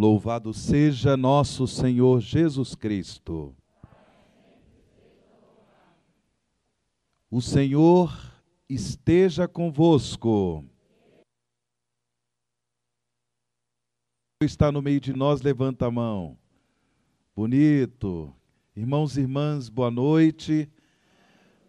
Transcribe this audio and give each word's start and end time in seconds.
Louvado 0.00 0.54
seja 0.54 1.14
nosso 1.14 1.66
Senhor 1.66 2.22
Jesus 2.22 2.74
Cristo. 2.74 3.54
O 7.30 7.42
Senhor 7.42 8.10
esteja 8.66 9.46
convosco. 9.46 10.64
Está 14.42 14.72
no 14.72 14.80
meio 14.80 15.02
de 15.02 15.12
nós, 15.12 15.42
levanta 15.42 15.84
a 15.84 15.90
mão. 15.90 16.38
Bonito. 17.36 18.34
Irmãos 18.74 19.18
e 19.18 19.20
irmãs, 19.20 19.68
boa 19.68 19.90
noite. 19.90 20.66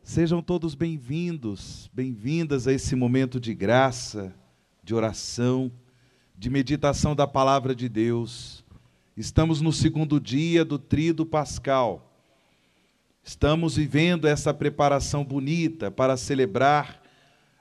Sejam 0.02 0.41
todos 0.41 0.73
bem-vindos, 0.73 1.91
bem-vindas 1.93 2.66
a 2.66 2.71
esse 2.71 2.95
momento 2.95 3.41
de 3.41 3.54
graça, 3.54 4.34
de 4.82 4.95
oração, 4.95 5.70
de 6.42 6.50
meditação 6.50 7.16
da 7.16 7.28
palavra 7.28 7.76
de 7.76 7.88
Deus. 7.88 8.66
Estamos 9.16 9.62
no 9.62 9.72
segundo 9.72 10.20
dia 10.20 10.66
do 10.66 10.80
Tríduo 10.80 11.23
Pascal. 11.23 12.12
Estamos 13.23 13.76
vivendo 13.76 14.27
essa 14.27 14.52
preparação 14.52 15.23
bonita 15.23 15.91
para 15.91 16.17
celebrar 16.17 17.00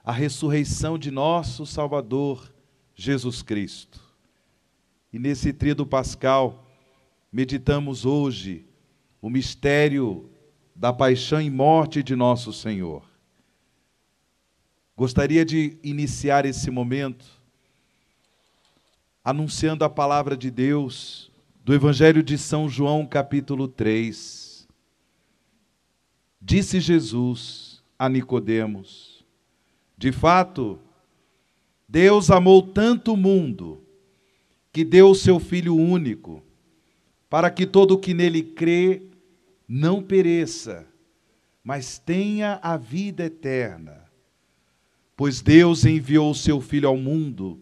a 0.03 0.13
ressurreição 0.13 0.99
de 0.99 1.11
nosso 1.11 1.67
Salvador, 1.67 2.51
Jesus 2.95 3.43
Cristo. 3.43 4.01
E 5.13 5.19
nesse 5.19 5.53
Tríduo 5.53 5.85
Pascal, 5.85 6.67
meditamos 7.31 8.07
hoje 8.07 8.65
o 9.21 9.29
mistério 9.29 10.31
da 10.75 10.91
paixão 10.91 11.43
e 11.43 11.51
morte 11.51 12.03
de 12.03 12.17
nosso 12.17 12.51
Senhor. 12.51 13.05
Gostaria 14.97 15.45
de 15.45 15.79
iniciar 15.83 16.47
esse 16.47 16.71
momento 16.71 17.40
anunciando 19.25 19.85
a 19.85 19.91
palavra 19.91 20.37
de 20.37 20.51
Deus 20.51 21.31
do 21.65 21.75
Evangelho 21.75 22.23
de 22.23 22.39
São 22.39 22.69
João, 22.69 23.07
capítulo 23.07 23.69
3. 23.69 24.67
Disse 26.41 26.81
Jesus 26.81 27.83
a 27.99 28.09
Nicodemos: 28.09 29.25
De 29.97 30.11
fato, 30.11 30.79
Deus 31.89 32.31
amou 32.31 32.63
tanto 32.63 33.13
o 33.13 33.17
mundo 33.17 33.85
que 34.73 34.85
deu 34.85 35.11
o 35.11 35.15
seu 35.15 35.39
filho 35.39 35.77
único, 35.77 36.43
para 37.29 37.51
que 37.51 37.67
todo 37.67 37.93
o 37.93 37.99
que 37.99 38.15
nele 38.15 38.43
crê 38.43 39.03
não 39.69 40.03
pereça, 40.03 40.87
mas 41.63 41.99
tenha 41.99 42.59
a 42.63 42.77
vida 42.77 43.25
eterna. 43.25 44.05
Pois 45.17 45.43
Deus 45.43 45.85
enviou 45.85 46.31
o 46.31 46.35
seu 46.35 46.61
Filho 46.61 46.89
ao 46.89 46.97
mundo, 46.97 47.61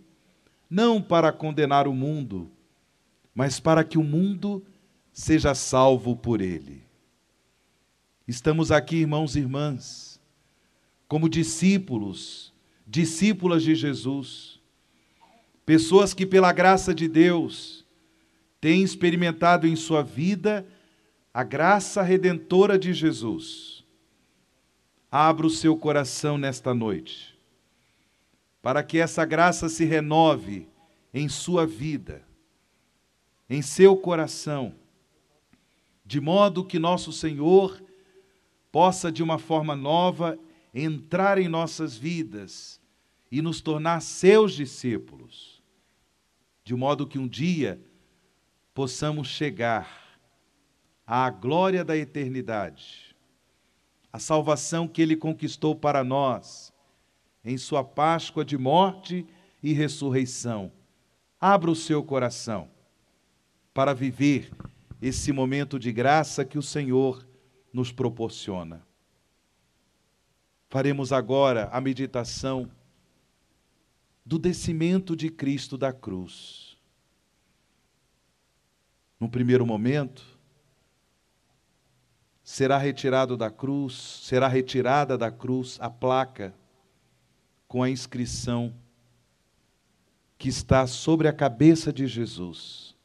não 0.68 1.00
para 1.00 1.32
condenar 1.32 1.86
o 1.86 1.94
mundo, 1.94 2.50
mas 3.34 3.60
para 3.60 3.84
que 3.84 3.96
o 3.96 4.02
mundo 4.02 4.64
seja 5.12 5.54
salvo 5.54 6.16
por 6.16 6.40
ele. 6.40 6.82
Estamos 8.26 8.70
aqui, 8.70 8.96
irmãos 8.96 9.36
e 9.36 9.38
irmãs, 9.38 10.20
como 11.06 11.28
discípulos, 11.28 12.52
discípulas 12.86 13.62
de 13.62 13.74
Jesus, 13.74 14.60
pessoas 15.64 16.12
que, 16.12 16.26
pela 16.26 16.52
graça 16.52 16.94
de 16.94 17.08
Deus, 17.08 17.86
têm 18.60 18.82
experimentado 18.82 19.66
em 19.66 19.76
sua 19.76 20.02
vida 20.02 20.66
a 21.32 21.44
graça 21.44 22.02
redentora 22.02 22.78
de 22.78 22.92
Jesus. 22.92 23.84
Abra 25.10 25.46
o 25.46 25.50
seu 25.50 25.76
coração 25.76 26.36
nesta 26.36 26.74
noite, 26.74 27.37
para 28.68 28.82
que 28.82 28.98
essa 28.98 29.24
graça 29.24 29.66
se 29.66 29.86
renove 29.86 30.68
em 31.14 31.26
sua 31.26 31.66
vida, 31.66 32.22
em 33.48 33.62
seu 33.62 33.96
coração, 33.96 34.74
de 36.04 36.20
modo 36.20 36.62
que 36.62 36.78
nosso 36.78 37.10
Senhor 37.10 37.82
possa, 38.70 39.10
de 39.10 39.22
uma 39.22 39.38
forma 39.38 39.74
nova, 39.74 40.38
entrar 40.74 41.38
em 41.38 41.48
nossas 41.48 41.96
vidas 41.96 42.78
e 43.32 43.40
nos 43.40 43.62
tornar 43.62 44.02
seus 44.02 44.52
discípulos, 44.52 45.62
de 46.62 46.74
modo 46.74 47.06
que 47.06 47.18
um 47.18 47.26
dia 47.26 47.80
possamos 48.74 49.28
chegar 49.28 50.20
à 51.06 51.30
glória 51.30 51.82
da 51.82 51.96
eternidade, 51.96 53.16
a 54.12 54.18
salvação 54.18 54.86
que 54.86 55.00
ele 55.00 55.16
conquistou 55.16 55.74
para 55.74 56.04
nós 56.04 56.70
em 57.44 57.56
sua 57.56 57.84
Páscoa 57.84 58.44
de 58.44 58.58
morte 58.58 59.26
e 59.62 59.72
ressurreição. 59.72 60.72
Abra 61.40 61.70
o 61.70 61.76
seu 61.76 62.02
coração 62.02 62.68
para 63.72 63.94
viver 63.94 64.50
esse 65.00 65.32
momento 65.32 65.78
de 65.78 65.92
graça 65.92 66.44
que 66.44 66.58
o 66.58 66.62
Senhor 66.62 67.26
nos 67.72 67.92
proporciona. 67.92 68.84
Faremos 70.68 71.12
agora 71.12 71.68
a 71.72 71.80
meditação 71.80 72.70
do 74.24 74.38
descimento 74.38 75.16
de 75.16 75.30
Cristo 75.30 75.78
da 75.78 75.92
cruz. 75.92 76.76
No 79.18 79.28
primeiro 79.28 79.64
momento, 79.64 80.38
será 82.42 82.76
retirado 82.78 83.36
da 83.36 83.50
cruz, 83.50 83.94
será 83.94 84.48
retirada 84.48 85.16
da 85.16 85.30
cruz 85.30 85.78
a 85.80 85.88
placa 85.88 86.54
com 87.68 87.82
a 87.82 87.90
inscrição 87.90 88.74
que 90.38 90.48
está 90.48 90.86
sobre 90.86 91.28
a 91.28 91.32
cabeça 91.32 91.92
de 91.92 92.06
Jesus. 92.06 92.96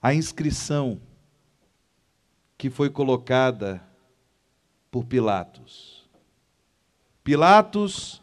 A 0.00 0.14
inscrição 0.14 1.00
que 2.56 2.70
foi 2.70 2.88
colocada 2.88 3.82
por 4.90 5.04
Pilatos. 5.04 6.08
Pilatos 7.22 8.22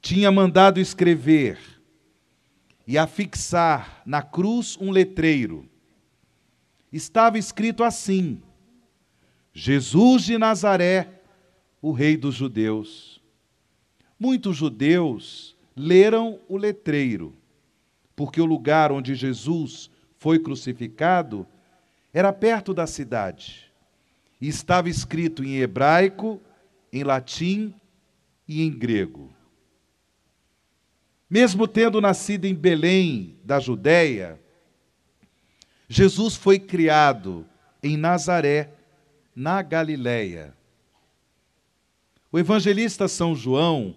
tinha 0.00 0.30
mandado 0.30 0.80
escrever 0.80 1.58
e 2.86 2.98
afixar 2.98 4.02
na 4.04 4.22
cruz 4.22 4.76
um 4.80 4.90
letreiro. 4.90 5.68
Estava 6.92 7.38
escrito 7.38 7.84
assim: 7.84 8.42
Jesus 9.52 10.24
de 10.24 10.36
Nazaré, 10.36 11.22
o 11.80 11.92
Rei 11.92 12.16
dos 12.16 12.34
Judeus. 12.34 13.09
Muitos 14.20 14.54
judeus 14.54 15.56
leram 15.74 16.38
o 16.46 16.58
letreiro, 16.58 17.34
porque 18.14 18.38
o 18.38 18.44
lugar 18.44 18.92
onde 18.92 19.14
Jesus 19.14 19.90
foi 20.18 20.38
crucificado 20.38 21.46
era 22.12 22.30
perto 22.30 22.74
da 22.74 22.86
cidade. 22.86 23.72
E 24.38 24.46
estava 24.46 24.90
escrito 24.90 25.42
em 25.42 25.56
hebraico, 25.56 26.38
em 26.92 27.02
latim 27.02 27.72
e 28.46 28.60
em 28.60 28.70
grego. 28.70 29.32
Mesmo 31.28 31.66
tendo 31.66 31.98
nascido 31.98 32.44
em 32.44 32.54
Belém, 32.54 33.38
da 33.42 33.58
Judéia, 33.58 34.38
Jesus 35.88 36.36
foi 36.36 36.58
criado 36.58 37.46
em 37.82 37.96
Nazaré, 37.96 38.68
na 39.34 39.62
Galileia. 39.62 40.54
O 42.30 42.38
evangelista 42.38 43.08
São 43.08 43.34
João 43.34 43.96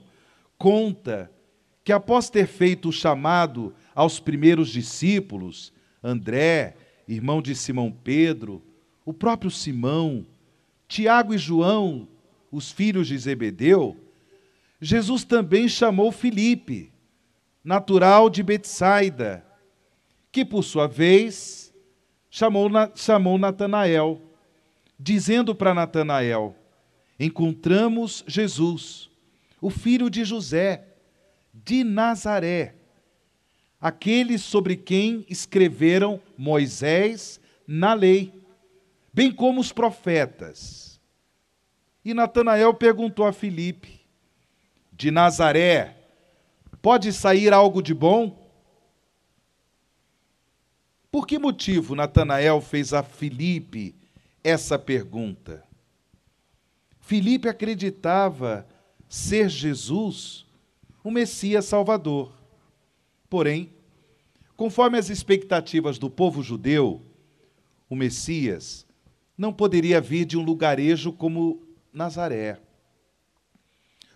conta 0.63 1.29
que 1.83 1.91
após 1.91 2.29
ter 2.29 2.47
feito 2.47 2.87
o 2.87 2.93
chamado 2.93 3.75
aos 3.93 4.17
primeiros 4.17 4.69
discípulos, 4.69 5.73
André, 6.01 6.77
irmão 7.05 7.41
de 7.41 7.53
Simão 7.53 7.91
Pedro, 7.91 8.63
o 9.03 9.13
próprio 9.13 9.51
Simão, 9.51 10.25
Tiago 10.87 11.33
e 11.33 11.37
João, 11.37 12.07
os 12.49 12.71
filhos 12.71 13.09
de 13.09 13.17
Zebedeu, 13.17 13.97
Jesus 14.79 15.25
também 15.25 15.67
chamou 15.67 16.13
Filipe, 16.13 16.93
natural 17.61 18.29
de 18.29 18.41
Betsaida, 18.41 19.45
que 20.31 20.45
por 20.45 20.63
sua 20.63 20.87
vez 20.87 21.73
chamou, 22.29 22.69
chamou 22.95 23.37
Natanael 23.37 24.21
dizendo 24.97 25.53
para 25.53 25.73
Natanael: 25.73 26.55
Encontramos 27.19 28.23
Jesus, 28.25 29.11
o 29.63 29.69
filho 29.69 30.09
de 30.09 30.25
José, 30.25 30.85
de 31.53 31.85
Nazaré, 31.85 32.75
aquele 33.79 34.37
sobre 34.37 34.75
quem 34.75 35.25
escreveram 35.29 36.21
Moisés 36.37 37.39
na 37.65 37.93
lei, 37.93 38.43
bem 39.13 39.31
como 39.31 39.61
os 39.61 39.71
profetas. 39.71 40.99
E 42.03 42.13
Natanael 42.13 42.73
perguntou 42.73 43.25
a 43.25 43.31
Filipe: 43.31 44.01
De 44.91 45.09
Nazaré 45.09 45.95
pode 46.81 47.13
sair 47.13 47.53
algo 47.53 47.81
de 47.81 47.93
bom? 47.93 48.37
Por 51.09 51.25
que 51.25 51.39
motivo 51.39 51.95
Natanael 51.95 52.59
fez 52.59 52.91
a 52.91 53.01
Filipe 53.01 53.95
essa 54.43 54.77
pergunta. 54.77 55.63
Filipe 56.99 57.47
acreditava 57.47 58.67
ser 59.15 59.49
Jesus 59.49 60.45
o 61.03 61.11
Messias 61.11 61.65
Salvador. 61.65 62.31
Porém, 63.29 63.73
Conforme 64.55 64.97
as 64.97 65.09
expectativas 65.09 65.97
do 65.97 66.09
povo 66.09 66.43
judeu, 66.43 67.01
o 67.89 67.95
Messias 67.95 68.85
não 69.37 69.51
poderia 69.51 69.99
vir 69.99 70.25
de 70.25 70.37
um 70.37 70.43
lugarejo 70.43 71.11
como 71.11 71.61
Nazaré. 71.91 72.59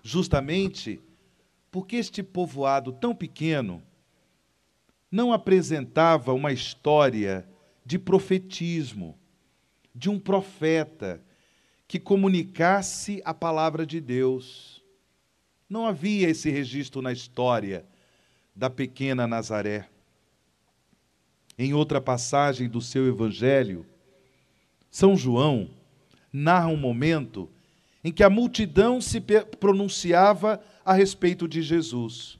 Justamente 0.04 1.02
porque 1.72 1.96
este 1.96 2.22
povoado 2.22 2.94
tão 2.94 3.16
pequeno 3.16 3.84
não 5.12 5.34
apresentava 5.34 6.34
uma 6.34 6.52
história 6.52 7.48
de 7.86 7.98
profetismo, 7.98 9.18
de 9.94 10.10
um 10.10 10.20
profeta 10.20 11.22
que 11.88 12.00
comunicasse 12.00 13.22
a 13.26 13.34
palavra 13.34 13.86
de 13.86 14.00
Deus. 14.00 14.77
Não 15.70 15.86
havia 15.86 16.30
esse 16.30 16.50
registro 16.50 17.02
na 17.02 17.12
história 17.12 17.86
da 18.56 18.70
pequena 18.70 19.28
Nazaré. 19.28 19.88
Em 21.58 21.74
outra 21.74 22.00
passagem 22.00 22.70
do 22.70 22.82
seu 22.82 23.08
evangelho, 23.08 23.86
São 24.90 25.18
João 25.18 25.70
narra 26.32 26.68
um 26.68 26.78
momento 26.78 27.50
em 28.04 28.12
que 28.12 28.24
a 28.24 28.30
multidão 28.30 29.02
se 29.02 29.20
pronunciava 29.60 30.64
a 30.86 30.94
respeito 30.94 31.48
de 31.48 31.62
Jesus. 31.62 32.40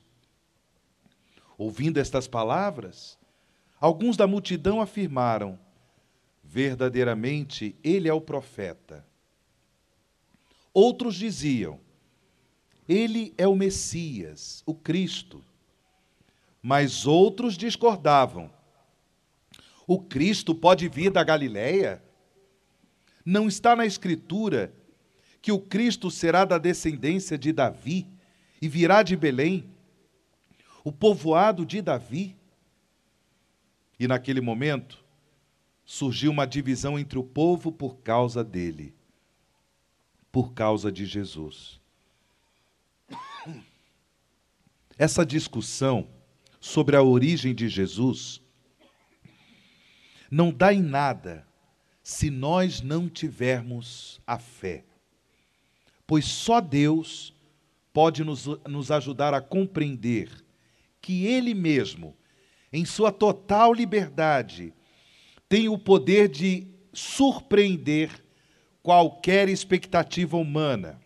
Ouvindo 1.58 1.98
estas 1.98 2.28
palavras, 2.28 3.18
alguns 3.80 4.16
da 4.16 4.28
multidão 4.28 4.80
afirmaram: 4.80 5.60
verdadeiramente 6.44 7.76
ele 7.84 8.08
é 8.08 8.14
o 8.14 8.22
profeta. 8.22 9.06
Outros 10.74 11.16
diziam: 11.16 11.80
ele 12.88 13.34
é 13.38 13.48
o 13.48 13.56
Messias, 13.56 14.64
o 14.66 14.74
Cristo. 14.74 15.44
Mas 16.62 17.06
outros 17.06 17.58
discordavam. 17.58 18.52
O 19.86 20.00
Cristo 20.00 20.56
pode 20.56 20.88
vir 20.88 21.12
da 21.12 21.24
Galiléia? 21.24 22.04
Não 23.26 23.48
está 23.48 23.76
na 23.76 23.86
Escritura 23.86 24.74
que 25.42 25.52
o 25.52 25.60
Cristo 25.60 26.10
será 26.10 26.46
da 26.46 26.58
descendência 26.58 27.38
de 27.38 27.52
Davi 27.52 28.08
e 28.62 28.68
virá 28.68 29.04
de 29.04 29.16
Belém, 29.16 29.70
o 30.84 30.92
povoado 30.92 31.66
de 31.66 31.82
Davi? 31.82 32.36
E 34.00 34.08
naquele 34.08 34.42
momento 34.42 35.04
surgiu 35.86 36.32
uma 36.32 36.46
divisão 36.46 37.00
entre 37.00 37.18
o 37.18 37.24
povo 37.24 37.72
por 37.72 37.98
causa 37.98 38.44
dele, 38.44 38.94
por 40.32 40.54
causa 40.54 40.92
de 40.92 41.06
Jesus. 41.06 41.80
Essa 44.98 45.26
discussão 45.26 46.08
sobre 46.60 46.96
a 46.96 47.04
origem 47.04 47.54
de 47.54 47.70
Jesus 47.70 48.42
não 50.30 50.52
dá 50.52 50.74
em 50.74 50.82
nada 50.82 51.48
se 52.02 52.30
nós 52.30 52.82
não 52.82 53.08
tivermos 53.08 54.20
a 54.26 54.40
fé. 54.40 54.84
Pois 56.06 56.26
só 56.26 56.60
Deus 56.60 57.34
pode 57.94 58.24
nos, 58.24 58.46
nos 58.68 58.92
ajudar 58.92 59.34
a 59.34 59.42
compreender 59.42 60.30
que 61.02 61.26
Ele 61.26 61.54
mesmo, 61.54 62.16
em 62.72 62.86
sua 62.86 63.12
total 63.12 63.74
liberdade, 63.74 64.74
tem 65.48 65.70
o 65.70 65.78
poder 65.78 66.28
de 66.28 66.68
surpreender 66.92 68.24
qualquer 68.82 69.48
expectativa 69.50 70.38
humana, 70.38 71.00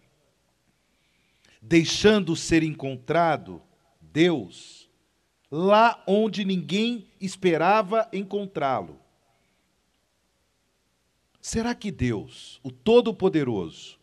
deixando 1.61 2.35
ser 2.35 2.63
encontrado 2.63 3.61
Deus 4.11 4.89
lá 5.51 6.01
onde 6.07 6.45
ninguém 6.45 7.07
esperava 7.19 8.07
encontrá-lo. 8.13 8.99
Será 11.41 11.75
que 11.75 11.91
Deus, 11.91 12.59
o 12.63 12.71
Todo-Poderoso, 12.71 13.99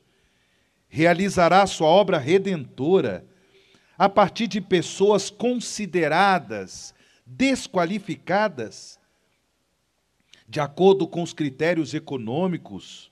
realizará 0.88 1.66
sua 1.66 1.88
obra 1.88 2.18
redentora 2.18 3.26
a 3.96 4.08
partir 4.08 4.46
de 4.46 4.60
pessoas 4.60 5.30
consideradas 5.30 6.94
desqualificadas, 7.24 8.98
de 10.48 10.60
acordo 10.60 11.06
com 11.06 11.22
os 11.22 11.32
critérios 11.32 11.94
econômicos, 11.94 13.10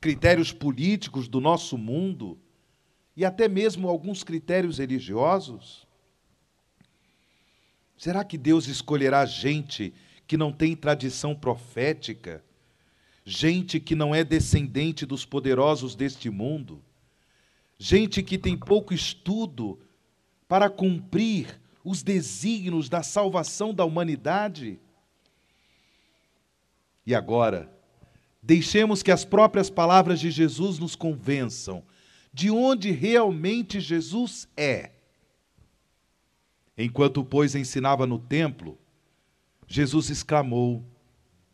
critérios 0.00 0.52
políticos 0.52 1.28
do 1.28 1.40
nosso 1.40 1.78
mundo 1.78 2.38
e 3.16 3.24
até 3.24 3.48
mesmo 3.48 3.88
alguns 3.88 4.24
critérios 4.24 4.78
religiosos? 4.78 5.83
Será 7.96 8.24
que 8.24 8.36
Deus 8.36 8.66
escolherá 8.66 9.24
gente 9.24 9.94
que 10.26 10.36
não 10.36 10.52
tem 10.52 10.74
tradição 10.74 11.34
profética? 11.34 12.42
gente 13.24 13.80
que 13.80 13.94
não 13.94 14.14
é 14.14 14.22
descendente 14.22 15.06
dos 15.06 15.24
poderosos 15.24 15.94
deste 15.94 16.28
mundo, 16.28 16.82
gente 17.78 18.22
que 18.22 18.36
tem 18.36 18.56
pouco 18.56 18.92
estudo 18.92 19.78
para 20.46 20.68
cumprir 20.68 21.58
os 21.82 22.02
desígnios 22.02 22.88
da 22.88 23.02
salvação 23.02 23.72
da 23.72 23.84
humanidade. 23.84 24.78
E 27.06 27.14
agora, 27.14 27.70
deixemos 28.42 29.02
que 29.02 29.10
as 29.10 29.24
próprias 29.24 29.70
palavras 29.70 30.20
de 30.20 30.30
Jesus 30.30 30.78
nos 30.78 30.94
convençam 30.94 31.82
de 32.32 32.50
onde 32.50 32.90
realmente 32.90 33.80
Jesus 33.80 34.48
é. 34.56 34.92
Enquanto, 36.76 37.24
pois, 37.24 37.54
ensinava 37.54 38.06
no 38.06 38.18
templo, 38.18 38.78
Jesus 39.66 40.10
exclamou: 40.10 40.84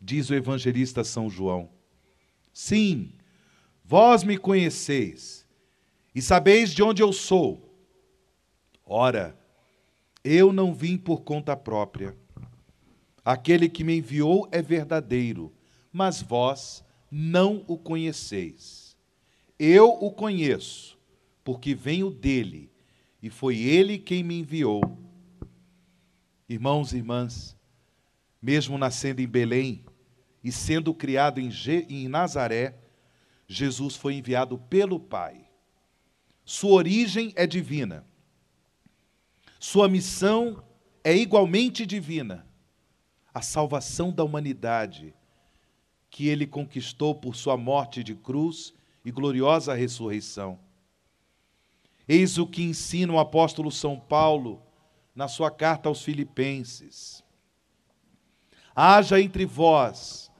diz 0.01 0.29
o 0.29 0.35
evangelista 0.35 1.03
São 1.03 1.29
João. 1.29 1.69
Sim, 2.53 3.13
vós 3.85 4.23
me 4.23 4.37
conheceis 4.37 5.45
e 6.13 6.21
sabeis 6.21 6.73
de 6.73 6.83
onde 6.83 7.01
eu 7.01 7.13
sou. 7.13 7.69
Ora, 8.85 9.37
eu 10.23 10.51
não 10.51 10.73
vim 10.73 10.97
por 10.97 11.21
conta 11.21 11.55
própria. 11.55 12.15
Aquele 13.23 13.69
que 13.69 13.83
me 13.83 13.97
enviou 13.97 14.49
é 14.51 14.61
verdadeiro, 14.61 15.53
mas 15.93 16.21
vós 16.21 16.83
não 17.09 17.63
o 17.67 17.77
conheceis. 17.77 18.97
Eu 19.59 19.89
o 19.89 20.11
conheço, 20.11 20.97
porque 21.43 21.75
venho 21.75 22.09
dele, 22.09 22.71
e 23.21 23.29
foi 23.29 23.59
ele 23.59 23.99
quem 23.99 24.23
me 24.23 24.39
enviou. 24.39 24.81
Irmãos 26.51 26.91
e 26.91 26.97
irmãs, 26.97 27.55
mesmo 28.41 28.77
nascendo 28.77 29.21
em 29.21 29.25
Belém, 29.25 29.85
e 30.43 30.51
sendo 30.51 30.93
criado 30.93 31.39
em, 31.39 31.49
em 31.87 32.09
Nazaré, 32.09 32.77
Jesus 33.47 33.95
foi 33.95 34.15
enviado 34.15 34.57
pelo 34.57 34.99
Pai. 34.99 35.47
Sua 36.43 36.73
origem 36.73 37.31
é 37.37 37.47
divina. 37.47 38.05
Sua 39.61 39.87
missão 39.87 40.61
é 41.05 41.15
igualmente 41.15 41.85
divina. 41.85 42.45
A 43.33 43.41
salvação 43.41 44.11
da 44.11 44.25
humanidade 44.25 45.15
que 46.09 46.27
ele 46.27 46.45
conquistou 46.45 47.15
por 47.15 47.33
sua 47.33 47.55
morte 47.55 48.03
de 48.03 48.13
cruz 48.13 48.73
e 49.05 49.09
gloriosa 49.11 49.73
ressurreição. 49.73 50.59
Eis 52.05 52.37
o 52.37 52.45
que 52.45 52.61
ensina 52.61 53.13
o 53.13 53.19
apóstolo 53.19 53.71
São 53.71 53.97
Paulo 53.97 54.61
na 55.15 55.27
sua 55.27 55.51
carta 55.51 55.89
aos 55.89 56.01
Filipenses. 56.01 57.23
Haja 58.75 59.19
entre 59.21 59.45
vós 59.45 60.31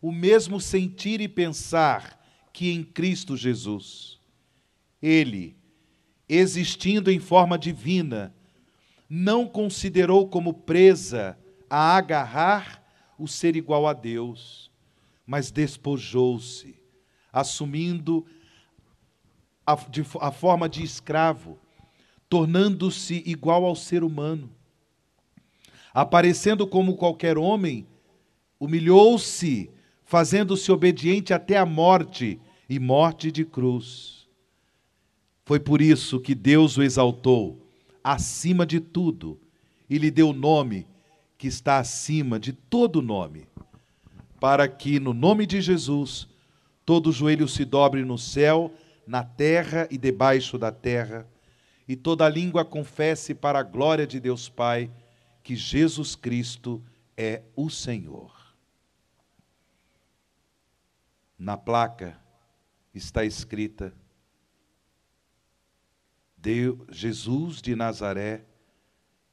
o 0.00 0.12
mesmo 0.12 0.60
sentir 0.60 1.20
e 1.20 1.28
pensar 1.28 2.22
que 2.52 2.70
em 2.70 2.84
Cristo 2.84 3.36
Jesus. 3.36 4.20
Ele, 5.00 5.56
existindo 6.28 7.10
em 7.10 7.18
forma 7.18 7.58
divina, 7.58 8.34
não 9.08 9.46
considerou 9.46 10.28
como 10.28 10.52
presa 10.52 11.38
a 11.68 11.96
agarrar 11.96 12.82
o 13.18 13.26
ser 13.26 13.56
igual 13.56 13.86
a 13.86 13.92
Deus, 13.92 14.70
mas 15.26 15.50
despojou-se, 15.50 16.78
assumindo 17.32 18.26
a, 19.66 19.74
de, 19.74 20.04
a 20.20 20.30
forma 20.30 20.68
de 20.68 20.82
escravo, 20.82 21.58
tornando-se 22.34 23.22
igual 23.24 23.64
ao 23.64 23.76
ser 23.76 24.02
humano. 24.02 24.50
Aparecendo 25.92 26.66
como 26.66 26.96
qualquer 26.96 27.38
homem, 27.38 27.86
humilhou-se 28.58 29.70
fazendo-se 30.04 30.72
obediente 30.72 31.32
até 31.32 31.56
a 31.56 31.64
morte 31.64 32.40
e 32.68 32.80
morte 32.80 33.30
de 33.30 33.44
cruz. 33.44 34.26
Foi 35.44 35.60
por 35.60 35.80
isso 35.80 36.18
que 36.18 36.34
Deus 36.34 36.76
o 36.76 36.82
exaltou 36.82 37.64
acima 38.02 38.66
de 38.66 38.80
tudo 38.80 39.38
e 39.88 39.96
lhe 39.96 40.10
deu 40.10 40.30
o 40.30 40.32
nome 40.32 40.88
que 41.38 41.46
está 41.46 41.78
acima 41.78 42.36
de 42.36 42.52
todo 42.52 43.00
nome, 43.00 43.46
para 44.40 44.66
que 44.66 44.98
no 44.98 45.14
nome 45.14 45.46
de 45.46 45.60
Jesus 45.60 46.26
todo 46.84 47.12
joelho 47.12 47.46
se 47.46 47.64
dobre 47.64 48.04
no 48.04 48.18
céu, 48.18 48.74
na 49.06 49.22
terra 49.22 49.86
e 49.88 49.96
debaixo 49.96 50.58
da 50.58 50.72
terra, 50.72 51.28
e 51.86 51.94
toda 51.96 52.28
língua 52.28 52.64
confesse 52.64 53.34
para 53.34 53.58
a 53.58 53.62
glória 53.62 54.06
de 54.06 54.18
Deus 54.18 54.48
Pai 54.48 54.90
que 55.42 55.54
Jesus 55.54 56.16
Cristo 56.16 56.82
é 57.16 57.42
o 57.54 57.68
Senhor. 57.68 58.32
Na 61.38 61.56
placa 61.56 62.18
está 62.94 63.24
escrita: 63.24 63.94
Deus, 66.36 66.78
Jesus 66.90 67.60
de 67.60 67.76
Nazaré, 67.76 68.44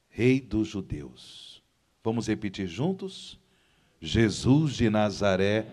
Rei 0.08 0.40
dos 0.40 0.68
Judeus. 0.68 1.62
Vamos 2.04 2.26
repetir 2.26 2.66
juntos? 2.66 3.40
Jesus 4.00 4.74
de 4.74 4.90
Nazaré, 4.90 5.66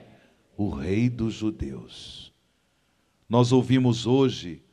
o 0.56 0.70
Rei 0.70 1.10
dos 1.10 1.34
Judeus. 1.34 2.32
Nós 3.28 3.52
ouvimos 3.52 4.06
hoje, 4.06 4.64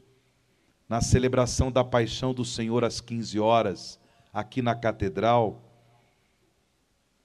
na 0.88 1.00
celebração 1.00 1.71
da 1.71 1.83
paixão 1.83 2.33
do 2.33 2.45
Senhor 2.45 2.85
às 2.85 3.00
15 3.00 3.38
horas, 3.40 3.99
aqui 4.33 4.62
na 4.62 4.75
catedral, 4.75 5.62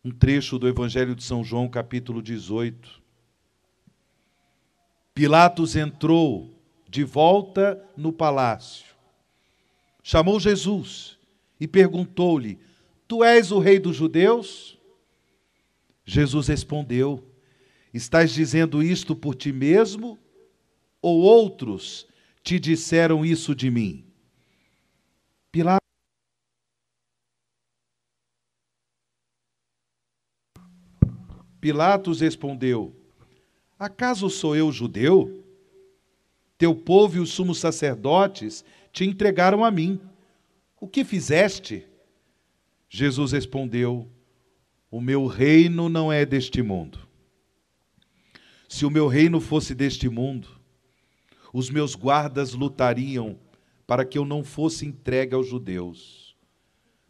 um 0.03 0.09
trecho 0.09 0.57
do 0.57 0.67
Evangelho 0.67 1.15
de 1.15 1.23
São 1.23 1.43
João, 1.43 1.69
capítulo 1.69 2.21
18. 2.21 3.01
Pilatos 5.13 5.75
entrou 5.75 6.59
de 6.89 7.03
volta 7.03 7.83
no 7.95 8.11
palácio, 8.11 8.87
chamou 10.01 10.39
Jesus 10.39 11.17
e 11.59 11.67
perguntou-lhe: 11.67 12.59
Tu 13.07 13.23
és 13.23 13.51
o 13.51 13.59
rei 13.59 13.77
dos 13.77 13.95
judeus? 13.95 14.79
Jesus 16.03 16.47
respondeu: 16.47 17.23
Estás 17.93 18.31
dizendo 18.31 18.81
isto 18.81 19.15
por 19.15 19.35
ti 19.35 19.53
mesmo? 19.53 20.17
Ou 21.01 21.19
outros 21.19 22.07
te 22.43 22.59
disseram 22.59 23.25
isso 23.25 23.55
de 23.55 23.69
mim? 23.69 24.05
Pilatos 25.51 25.81
Pilatos 31.61 32.21
respondeu: 32.21 32.95
Acaso 33.77 34.29
sou 34.29 34.55
eu 34.55 34.71
judeu? 34.71 35.45
Teu 36.57 36.75
povo 36.75 37.17
e 37.17 37.19
os 37.19 37.31
sumos 37.31 37.59
sacerdotes 37.59 38.65
te 38.91 39.05
entregaram 39.05 39.63
a 39.63 39.71
mim. 39.71 39.99
O 40.79 40.87
que 40.87 41.03
fizeste? 41.03 41.85
Jesus 42.89 43.31
respondeu: 43.31 44.09
O 44.89 44.99
meu 44.99 45.27
reino 45.27 45.87
não 45.87 46.11
é 46.11 46.25
deste 46.25 46.63
mundo. 46.63 46.99
Se 48.67 48.85
o 48.85 48.89
meu 48.89 49.07
reino 49.07 49.39
fosse 49.39 49.75
deste 49.75 50.09
mundo, 50.09 50.60
os 51.53 51.69
meus 51.69 51.95
guardas 51.95 52.53
lutariam 52.53 53.37
para 53.85 54.05
que 54.05 54.17
eu 54.17 54.25
não 54.25 54.43
fosse 54.43 54.85
entregue 54.85 55.35
aos 55.35 55.47
judeus. 55.47 56.35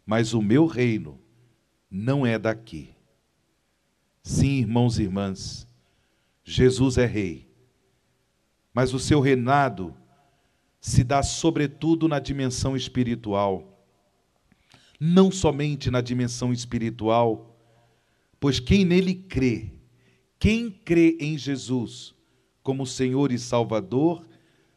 Mas 0.04 0.34
o 0.34 0.42
meu 0.42 0.66
reino 0.66 1.20
não 1.90 2.26
é 2.26 2.38
daqui. 2.38 2.90
Sim, 4.22 4.60
irmãos 4.60 4.98
e 4.98 5.02
irmãs, 5.02 5.66
Jesus 6.44 6.98
é 6.98 7.06
rei, 7.06 7.48
mas 8.74 8.94
o 8.94 8.98
seu 8.98 9.20
reinado 9.20 9.94
se 10.80 11.04
dá 11.04 11.22
sobretudo 11.22 12.08
na 12.08 12.18
dimensão 12.18 12.76
espiritual. 12.76 13.68
Não 14.98 15.30
somente 15.30 15.90
na 15.90 16.00
dimensão 16.00 16.52
espiritual, 16.52 17.56
pois 18.40 18.58
quem 18.58 18.84
nele 18.84 19.14
crê, 19.14 19.72
quem 20.38 20.70
crê 20.70 21.16
em 21.20 21.36
Jesus 21.36 22.14
como 22.62 22.86
Senhor 22.86 23.32
e 23.32 23.38
Salvador, 23.38 24.24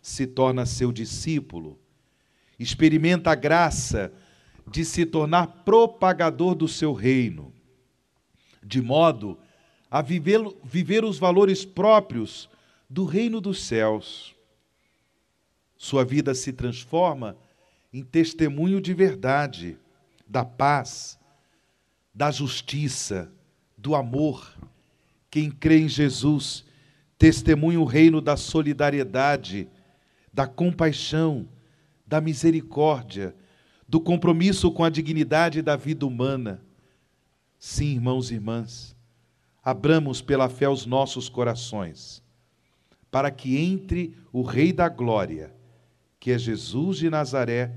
se 0.07 0.27
torna 0.27 0.65
seu 0.65 0.91
discípulo, 0.91 1.79
experimenta 2.59 3.31
a 3.31 3.35
graça 3.35 4.11
de 4.69 4.85
se 4.85 5.05
tornar 5.05 5.47
propagador 5.63 6.53
do 6.53 6.67
seu 6.67 6.93
reino 6.93 7.55
de 8.65 8.81
modo 8.81 9.37
a 9.89 10.01
viver, 10.01 10.41
viver 10.63 11.05
os 11.05 11.19
valores 11.19 11.63
próprios 11.63 12.49
do 12.89 13.05
reino 13.05 13.39
dos 13.39 13.63
céus. 13.63 14.35
Sua 15.77 16.03
vida 16.03 16.33
se 16.33 16.51
transforma 16.51 17.37
em 17.93 18.03
testemunho 18.03 18.81
de 18.81 18.93
verdade, 18.93 19.77
da 20.27 20.43
paz, 20.43 21.19
da 22.13 22.31
justiça, 22.31 23.31
do 23.77 23.93
amor. 23.93 24.57
Quem 25.29 25.51
crê 25.51 25.79
em 25.79 25.89
Jesus 25.89 26.65
testemunha 27.17 27.79
o 27.79 27.85
reino 27.85 28.19
da 28.19 28.35
solidariedade, 28.35 29.69
da 30.35 30.45
compaixão, 30.45 31.47
da 32.05 32.19
misericórdia, 32.19 33.33
do 33.87 34.01
compromisso 34.01 34.69
com 34.69 34.83
a 34.83 34.89
dignidade 34.89 35.61
da 35.61 35.77
vida 35.77 36.05
humana. 36.05 36.61
Sim, 37.57 37.93
irmãos 37.93 38.29
e 38.29 38.33
irmãs, 38.33 38.93
abramos 39.63 40.21
pela 40.21 40.49
fé 40.49 40.67
os 40.67 40.85
nossos 40.85 41.29
corações, 41.29 42.21
para 43.09 43.31
que 43.31 43.57
entre 43.57 44.13
o 44.33 44.41
Rei 44.41 44.73
da 44.73 44.89
Glória, 44.89 45.55
que 46.19 46.31
é 46.31 46.37
Jesus 46.37 46.97
de 46.97 47.09
Nazaré, 47.09 47.73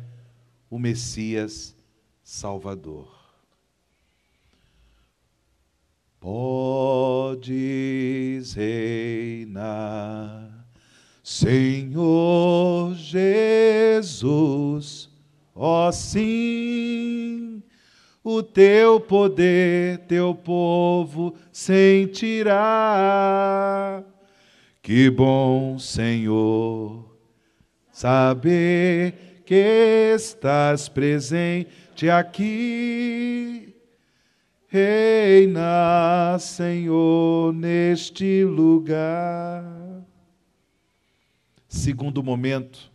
o 0.68 0.80
Messias 0.80 1.76
Salvador. 2.24 3.16
Podes 6.18 7.44
reinar, 8.54 10.47
Senhor 11.30 12.94
Jesus, 12.94 14.00
ó 15.54 15.92
sim 15.92 17.62
o 18.24 18.42
teu 18.42 18.98
poder, 18.98 19.98
teu 20.08 20.34
povo 20.34 21.34
sentirá. 21.52 22.52
Que 24.80 25.10
bom, 25.10 25.78
Senhor, 25.78 27.04
saber 27.92 29.42
que 29.44 30.14
estás 30.14 30.88
presente 30.88 32.08
aqui. 32.08 33.76
Reina, 34.66 36.38
Senhor, 36.40 37.52
neste 37.52 38.44
lugar. 38.44 39.77
Segundo 41.68 42.22
momento 42.22 42.90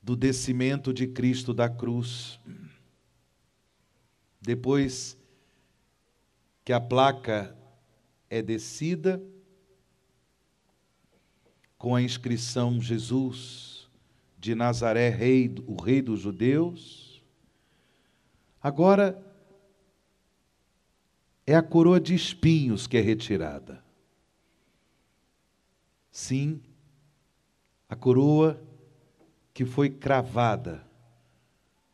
do 0.00 0.14
descimento 0.14 0.92
de 0.92 1.06
Cristo 1.08 1.52
da 1.52 1.68
cruz. 1.68 2.38
Depois 4.40 5.16
que 6.64 6.72
a 6.72 6.80
placa 6.80 7.56
é 8.28 8.40
descida, 8.40 9.22
com 11.78 11.94
a 11.94 12.00
inscrição 12.00 12.80
Jesus 12.80 13.88
de 14.38 14.54
Nazaré, 14.54 15.10
rei, 15.10 15.54
o 15.66 15.80
rei 15.80 16.00
dos 16.00 16.20
judeus, 16.20 17.22
agora 18.62 19.22
é 21.46 21.54
a 21.54 21.62
coroa 21.62 22.00
de 22.00 22.14
espinhos 22.14 22.86
que 22.86 22.96
é 22.96 23.00
retirada. 23.00 23.84
Sim, 26.10 26.62
a 27.88 27.96
coroa 27.96 28.60
que 29.52 29.64
foi 29.64 29.88
cravada 29.90 30.84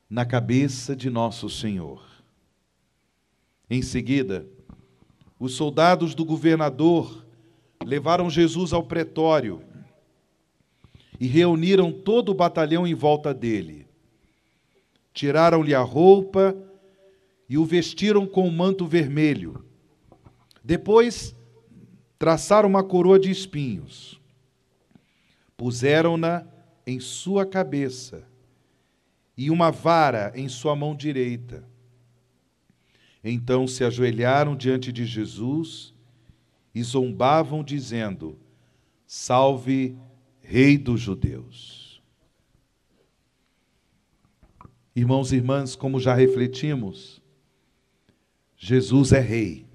na 0.09 0.25
cabeça 0.25 0.97
de 0.97 1.11
nosso 1.11 1.49
Senhor. 1.49 2.05
Em 3.69 3.83
seguida, 3.83 4.47
os 5.39 5.55
soldados 5.55 6.15
do 6.15 6.25
governador 6.25 7.25
levaram 7.85 8.29
Jesus 8.29 8.73
ao 8.73 8.83
pretório 8.83 9.63
e 11.19 11.27
reuniram 11.27 11.93
todo 11.93 12.31
o 12.31 12.35
batalhão 12.35 12.87
em 12.87 12.95
volta 12.95 13.33
dele. 13.33 13.87
Tiraram-lhe 15.13 15.75
a 15.75 15.81
roupa 15.81 16.57
e 17.49 17.59
o 17.59 17.65
vestiram 17.65 18.27
com 18.27 18.47
um 18.47 18.51
manto 18.51 18.87
vermelho. 18.87 19.65
Depois, 20.63 21.35
traçaram 22.19 22.69
uma 22.69 22.85
coroa 22.85 23.19
de 23.19 23.31
espinhos. 23.31 24.20
Puseram-na 25.61 26.47
em 26.87 26.99
sua 26.99 27.45
cabeça 27.45 28.27
e 29.37 29.51
uma 29.51 29.71
vara 29.71 30.33
em 30.35 30.49
sua 30.49 30.75
mão 30.75 30.97
direita. 30.97 31.69
Então 33.23 33.67
se 33.67 33.85
ajoelharam 33.85 34.57
diante 34.57 34.91
de 34.91 35.05
Jesus 35.05 35.93
e 36.75 36.83
zombavam, 36.83 37.63
dizendo: 37.63 38.39
Salve, 39.07 39.99
Rei 40.41 40.79
dos 40.79 40.99
Judeus. 40.99 42.03
Irmãos 44.97 45.31
e 45.31 45.37
irmãs, 45.37 45.77
como 45.77 46.01
já 46.01 46.15
refletimos, 46.15 47.21
Jesus 48.57 49.13
é 49.13 49.21
Rei. 49.21 49.67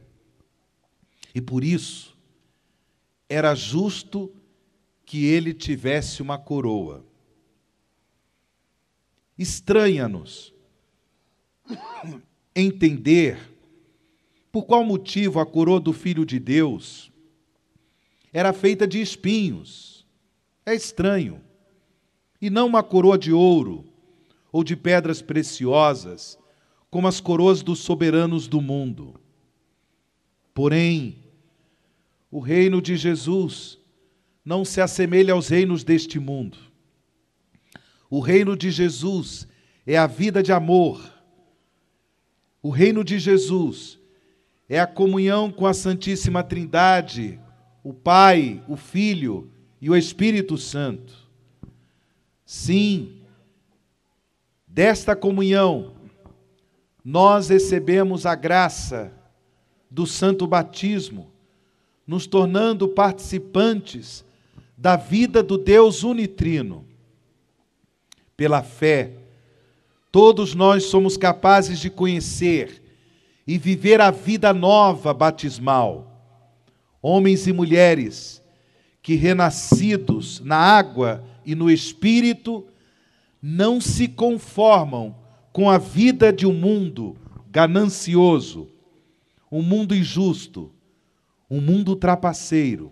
E 1.36 1.40
por 1.40 1.64
isso, 1.64 2.18
era 3.30 3.54
justo 3.54 4.35
que 5.16 5.24
ele 5.24 5.54
tivesse 5.54 6.22
uma 6.22 6.38
coroa. 6.38 7.06
Estranha-nos 9.38 10.54
entender 12.54 13.40
por 14.52 14.66
qual 14.66 14.84
motivo 14.84 15.40
a 15.40 15.46
coroa 15.46 15.80
do 15.80 15.94
Filho 15.94 16.26
de 16.26 16.38
Deus 16.38 17.14
era 18.34 18.52
feita 18.52 18.86
de 18.86 19.00
espinhos. 19.00 20.06
É 20.66 20.76
estranho. 20.76 21.42
E 22.42 22.50
não 22.50 22.68
uma 22.68 22.84
coroa 22.84 23.18
de 23.18 23.32
ouro 23.32 23.86
ou 24.52 24.66
de 24.66 24.76
pedras 24.76 25.22
preciosas, 25.22 26.38
como 26.92 27.08
as 27.08 27.22
coroas 27.22 27.62
dos 27.62 27.80
soberanos 27.80 28.50
do 28.50 28.60
mundo. 28.60 29.18
Porém, 30.54 31.24
o 32.30 32.42
reino 32.42 32.82
de 32.82 32.98
Jesus 32.98 33.80
não 34.46 34.64
se 34.64 34.80
assemelha 34.80 35.34
aos 35.34 35.48
reinos 35.48 35.84
deste 35.84 36.20
mundo. 36.20 36.58
O 38.08 38.20
reino 38.20 38.56
de 38.56 38.70
Jesus 38.70 39.48
é 39.88 39.98
a 39.98 40.06
vida 40.06 40.44
de 40.44 40.54
amor. 40.54 41.02
O 42.62 42.70
reino 42.70 43.04
de 43.04 43.18
Jesus 43.18 44.00
é 44.70 44.80
a 44.80 44.86
comunhão 44.86 45.52
com 45.52 45.66
a 45.66 45.74
Santíssima 45.74 46.44
Trindade, 46.44 47.40
o 47.84 47.92
Pai, 47.94 48.64
o 48.68 48.76
Filho 48.76 49.52
e 49.82 49.90
o 49.90 49.96
Espírito 49.96 50.58
Santo. 50.58 51.14
Sim, 52.46 53.22
desta 54.68 55.16
comunhão, 55.16 55.96
nós 57.04 57.50
recebemos 57.50 58.26
a 58.26 58.36
graça 58.36 59.12
do 59.90 60.06
santo 60.06 60.46
batismo, 60.46 61.32
nos 62.06 62.28
tornando 62.28 62.88
participantes 62.88 64.26
da 64.78 64.96
vida 64.96 65.42
do 65.42 65.58
Deus 65.58 66.04
unitrino. 66.04 66.86
Pela 68.36 68.62
fé, 68.62 69.14
todos 70.12 70.54
nós 70.54 70.86
somos 70.86 71.16
capazes 71.18 71.80
de 71.80 71.90
conhecer 71.90 72.84
e 73.48 73.58
viver 73.58 74.02
a 74.02 74.12
vida 74.12 74.54
nova 74.54 75.14
batismal. 75.14 76.12
Homens 77.02 77.48
e 77.48 77.54
mulheres 77.54 78.42
que, 79.02 79.16
renascidos 79.16 80.40
na 80.40 80.58
água 80.58 81.24
e 81.46 81.54
no 81.54 81.70
espírito, 81.70 82.66
não 83.42 83.80
se 83.80 84.08
conformam 84.08 85.16
com 85.54 85.70
a 85.70 85.78
vida 85.78 86.34
de 86.34 86.48
um 86.48 86.54
mundo 86.54 87.16
ganancioso, 87.52 88.68
um 89.52 89.62
mundo 89.62 89.96
injusto, 89.96 90.72
um 91.50 91.62
mundo 91.62 91.96
trapaceiro, 91.96 92.92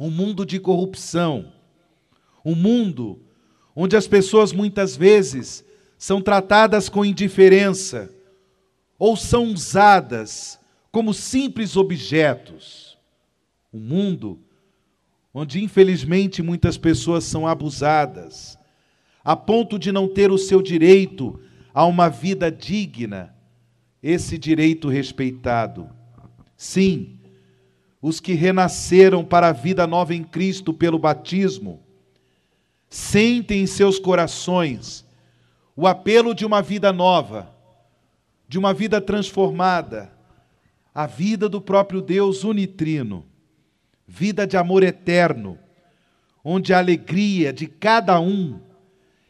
um 0.00 0.10
mundo 0.10 0.46
de 0.46 0.58
corrupção, 0.58 1.52
um 2.42 2.54
mundo 2.54 3.20
onde 3.76 3.94
as 3.94 4.08
pessoas 4.08 4.50
muitas 4.50 4.96
vezes 4.96 5.62
são 5.98 6.22
tratadas 6.22 6.88
com 6.88 7.04
indiferença 7.04 8.10
ou 8.98 9.14
são 9.14 9.52
usadas 9.52 10.58
como 10.90 11.12
simples 11.12 11.76
objetos. 11.76 12.98
Um 13.70 13.78
mundo 13.78 14.40
onde, 15.34 15.62
infelizmente, 15.62 16.42
muitas 16.42 16.78
pessoas 16.78 17.24
são 17.24 17.46
abusadas, 17.46 18.58
a 19.22 19.36
ponto 19.36 19.78
de 19.78 19.92
não 19.92 20.08
ter 20.08 20.32
o 20.32 20.38
seu 20.38 20.62
direito 20.62 21.38
a 21.74 21.84
uma 21.84 22.08
vida 22.08 22.50
digna, 22.50 23.34
esse 24.02 24.38
direito 24.38 24.88
respeitado. 24.88 25.90
Sim, 26.56 27.19
os 28.02 28.18
que 28.18 28.32
renasceram 28.32 29.24
para 29.24 29.48
a 29.48 29.52
vida 29.52 29.86
nova 29.86 30.14
em 30.14 30.24
Cristo 30.24 30.72
pelo 30.72 30.98
batismo, 30.98 31.80
sentem 32.88 33.62
em 33.62 33.66
seus 33.66 33.98
corações 33.98 35.04
o 35.76 35.86
apelo 35.86 36.34
de 36.34 36.46
uma 36.46 36.62
vida 36.62 36.92
nova, 36.92 37.54
de 38.48 38.58
uma 38.58 38.72
vida 38.72 39.00
transformada, 39.00 40.10
a 40.94 41.06
vida 41.06 41.48
do 41.48 41.60
próprio 41.60 42.00
Deus 42.00 42.42
unitrino, 42.42 43.24
vida 44.06 44.46
de 44.46 44.56
amor 44.56 44.82
eterno, 44.82 45.58
onde 46.42 46.72
a 46.72 46.78
alegria 46.78 47.52
de 47.52 47.66
cada 47.66 48.18
um 48.18 48.58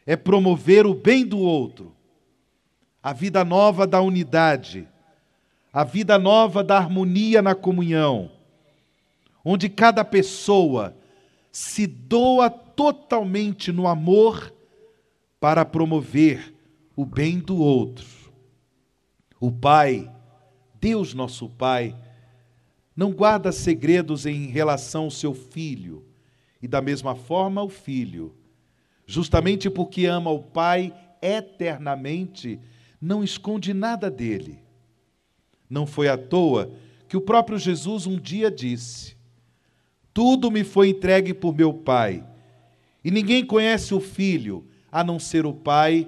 é 0.05 0.15
promover 0.15 0.85
o 0.85 0.95
bem 0.95 1.25
do 1.25 1.39
outro, 1.39 1.93
a 3.03 3.13
vida 3.13 3.43
nova 3.43 3.85
da 3.85 4.01
unidade, 4.01 4.87
a 5.71 5.83
vida 5.83 6.17
nova 6.17 6.63
da 6.63 6.77
harmonia 6.77 7.41
na 7.41 7.53
comunhão 7.53 8.31
onde 9.43 9.69
cada 9.69 10.03
pessoa 10.05 10.95
se 11.51 11.85
doa 11.85 12.49
totalmente 12.49 13.71
no 13.71 13.87
amor 13.87 14.53
para 15.39 15.65
promover 15.65 16.53
o 16.95 17.05
bem 17.05 17.39
do 17.39 17.57
outro. 17.57 18.05
O 19.39 19.51
Pai, 19.51 20.09
Deus 20.79 21.13
nosso 21.13 21.49
Pai, 21.49 21.95
não 22.95 23.11
guarda 23.11 23.51
segredos 23.51 24.25
em 24.25 24.47
relação 24.47 25.05
ao 25.05 25.11
seu 25.11 25.33
filho, 25.33 26.05
e 26.61 26.67
da 26.67 26.81
mesma 26.81 27.15
forma 27.15 27.63
o 27.63 27.69
filho, 27.69 28.35
justamente 29.05 29.69
porque 29.69 30.05
ama 30.05 30.29
o 30.29 30.43
Pai 30.43 30.93
eternamente, 31.21 32.59
não 32.99 33.23
esconde 33.23 33.73
nada 33.73 34.11
dele. 34.11 34.59
Não 35.69 35.87
foi 35.87 36.07
à 36.07 36.17
toa 36.17 36.71
que 37.07 37.17
o 37.17 37.21
próprio 37.21 37.57
Jesus 37.57 38.05
um 38.05 38.17
dia 38.17 38.51
disse: 38.51 39.15
tudo 40.13 40.51
me 40.51 40.63
foi 40.63 40.89
entregue 40.89 41.33
por 41.33 41.55
meu 41.55 41.73
Pai. 41.73 42.23
E 43.03 43.09
ninguém 43.09 43.45
conhece 43.45 43.93
o 43.93 43.99
Filho 43.99 44.67
a 44.91 45.03
não 45.03 45.19
ser 45.19 45.45
o 45.45 45.53
Pai, 45.53 46.07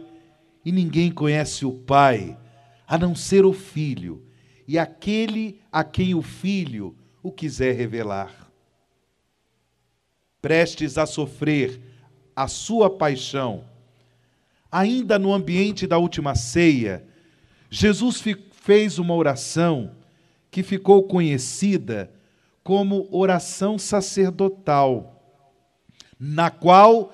e 0.66 0.72
ninguém 0.72 1.12
conhece 1.12 1.66
o 1.66 1.72
Pai 1.72 2.38
a 2.86 2.98
não 2.98 3.16
ser 3.16 3.46
o 3.46 3.54
Filho, 3.54 4.24
e 4.68 4.78
aquele 4.78 5.60
a 5.72 5.84
quem 5.84 6.14
o 6.14 6.22
Filho 6.22 6.96
o 7.24 7.32
quiser 7.32 7.76
revelar. 7.76 8.52
Prestes 10.42 10.98
a 10.98 11.06
sofrer 11.06 11.82
a 12.36 12.48
sua 12.48 12.90
paixão, 12.90 13.64
ainda 14.72 15.18
no 15.18 15.34
ambiente 15.34 15.88
da 15.88 15.98
última 15.98 16.36
ceia, 16.36 17.08
Jesus 17.70 18.22
fez 18.52 19.00
uma 19.00 19.16
oração 19.16 19.96
que 20.52 20.62
ficou 20.62 21.04
conhecida 21.04 22.13
como 22.64 23.08
oração 23.12 23.78
sacerdotal, 23.78 25.22
na 26.20 26.50
qual 26.50 27.14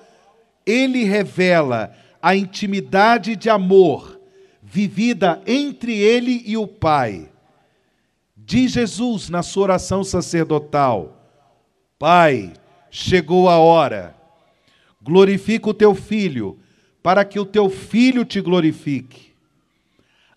ele 0.64 1.04
revela 1.04 1.92
a 2.22 2.36
intimidade 2.36 3.34
de 3.34 3.50
amor 3.50 4.20
vivida 4.62 5.42
entre 5.46 5.96
ele 5.96 6.42
e 6.46 6.56
o 6.56 6.66
Pai. 6.66 7.28
Diz 8.36 8.72
Jesus 8.72 9.28
na 9.28 9.42
sua 9.42 9.64
oração 9.64 10.04
sacerdotal: 10.04 11.20
Pai, 11.98 12.52
chegou 12.90 13.48
a 13.48 13.58
hora, 13.58 14.14
glorifica 15.02 15.70
o 15.70 15.74
teu 15.74 15.94
filho, 15.94 16.58
para 17.02 17.24
que 17.24 17.40
o 17.40 17.46
teu 17.46 17.68
filho 17.68 18.24
te 18.24 18.40
glorifique. 18.40 19.30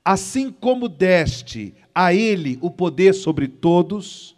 Assim 0.04 0.52
como 0.52 0.90
deste 0.90 1.74
a 1.94 2.14
ele 2.14 2.58
o 2.62 2.72
poder 2.72 3.14
sobre 3.14 3.48
todos, 3.48 4.33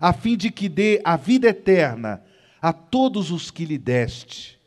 a 0.00 0.12
fim 0.14 0.36
de 0.36 0.50
que 0.50 0.68
dê 0.68 1.00
a 1.04 1.16
vida 1.16 1.48
eterna 1.48 2.22
a 2.60 2.72
todos 2.72 3.30
os 3.30 3.50
que 3.50 3.66
lhe 3.66 3.76
deste. 3.76 4.58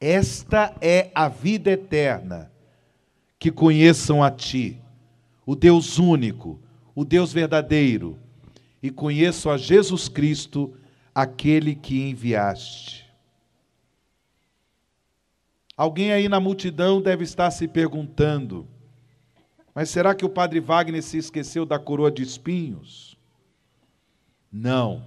Esta 0.00 0.74
é 0.80 1.10
a 1.14 1.28
vida 1.28 1.70
eterna, 1.70 2.50
que 3.38 3.50
conheçam 3.50 4.22
a 4.22 4.30
ti, 4.30 4.80
o 5.44 5.54
Deus 5.54 5.98
único, 5.98 6.58
o 6.94 7.04
Deus 7.04 7.32
verdadeiro, 7.32 8.18
e 8.82 8.90
conheçam 8.90 9.52
a 9.52 9.58
Jesus 9.58 10.08
Cristo, 10.08 10.74
aquele 11.14 11.74
que 11.74 12.08
enviaste. 12.08 13.06
Alguém 15.76 16.12
aí 16.12 16.28
na 16.28 16.40
multidão 16.40 17.00
deve 17.02 17.24
estar 17.24 17.50
se 17.50 17.68
perguntando: 17.68 18.66
mas 19.74 19.90
será 19.90 20.14
que 20.14 20.24
o 20.24 20.28
padre 20.30 20.60
Wagner 20.60 21.02
se 21.02 21.18
esqueceu 21.18 21.66
da 21.66 21.78
coroa 21.78 22.10
de 22.10 22.22
espinhos? 22.22 23.15
Não. 24.50 25.04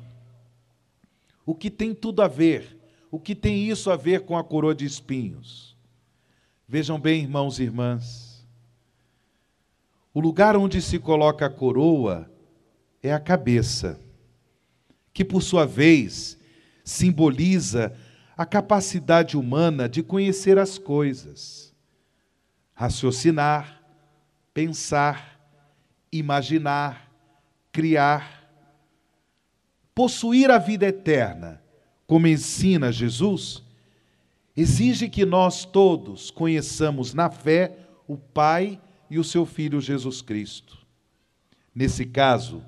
O 1.45 1.55
que 1.55 1.69
tem 1.71 1.93
tudo 1.93 2.21
a 2.21 2.27
ver? 2.27 2.77
O 3.11 3.19
que 3.19 3.33
tem 3.33 3.67
isso 3.67 3.89
a 3.89 3.95
ver 3.95 4.21
com 4.21 4.37
a 4.37 4.43
coroa 4.43 4.75
de 4.75 4.85
espinhos? 4.85 5.75
Vejam 6.67 6.99
bem, 6.99 7.23
irmãos 7.23 7.59
e 7.59 7.63
irmãs. 7.63 8.45
O 10.13 10.19
lugar 10.19 10.55
onde 10.55 10.81
se 10.81 10.99
coloca 10.99 11.45
a 11.45 11.49
coroa 11.49 12.31
é 13.01 13.11
a 13.11 13.19
cabeça, 13.19 13.99
que 15.13 15.25
por 15.25 15.41
sua 15.41 15.65
vez 15.65 16.37
simboliza 16.83 17.95
a 18.37 18.45
capacidade 18.45 19.35
humana 19.35 19.89
de 19.89 20.03
conhecer 20.03 20.57
as 20.57 20.77
coisas, 20.77 21.73
raciocinar, 22.73 23.81
pensar, 24.53 25.39
imaginar, 26.11 27.11
criar 27.71 28.38
possuir 29.99 30.49
a 30.49 30.57
vida 30.57 30.85
eterna, 30.85 31.61
como 32.07 32.25
ensina 32.25 32.89
Jesus, 32.89 33.61
exige 34.55 35.09
que 35.09 35.25
nós 35.25 35.65
todos 35.65 36.31
conheçamos 36.31 37.13
na 37.13 37.29
fé 37.29 37.75
o 38.07 38.15
Pai 38.15 38.79
e 39.09 39.19
o 39.19 39.25
seu 39.25 39.45
Filho 39.45 39.81
Jesus 39.81 40.21
Cristo. 40.21 40.77
Nesse 41.75 42.05
caso, 42.05 42.63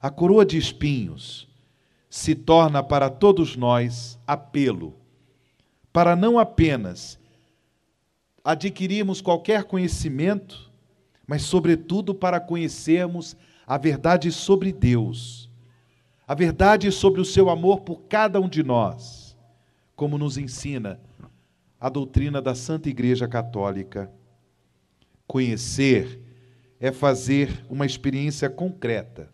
a 0.00 0.08
coroa 0.08 0.46
de 0.46 0.56
espinhos 0.56 1.48
se 2.08 2.32
torna 2.32 2.80
para 2.80 3.10
todos 3.10 3.56
nós 3.56 4.16
apelo, 4.24 4.94
para 5.92 6.14
não 6.14 6.38
apenas 6.38 7.18
adquirirmos 8.44 9.20
qualquer 9.20 9.64
conhecimento, 9.64 10.70
mas, 11.26 11.42
sobretudo, 11.42 12.14
para 12.14 12.38
conhecermos 12.38 13.36
a 13.66 13.76
verdade 13.76 14.30
sobre 14.30 14.70
Deus, 14.70 15.45
a 16.26 16.34
verdade 16.34 16.90
sobre 16.90 17.20
o 17.20 17.24
seu 17.24 17.48
amor 17.48 17.80
por 17.80 18.02
cada 18.02 18.40
um 18.40 18.48
de 18.48 18.62
nós, 18.62 19.36
como 19.94 20.18
nos 20.18 20.36
ensina 20.36 21.00
a 21.78 21.88
doutrina 21.88 22.42
da 22.42 22.54
Santa 22.54 22.88
Igreja 22.88 23.28
Católica. 23.28 24.10
Conhecer 25.26 26.20
é 26.80 26.90
fazer 26.90 27.64
uma 27.70 27.86
experiência 27.86 28.50
concreta, 28.50 29.32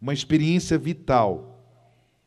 uma 0.00 0.14
experiência 0.14 0.78
vital 0.78 1.60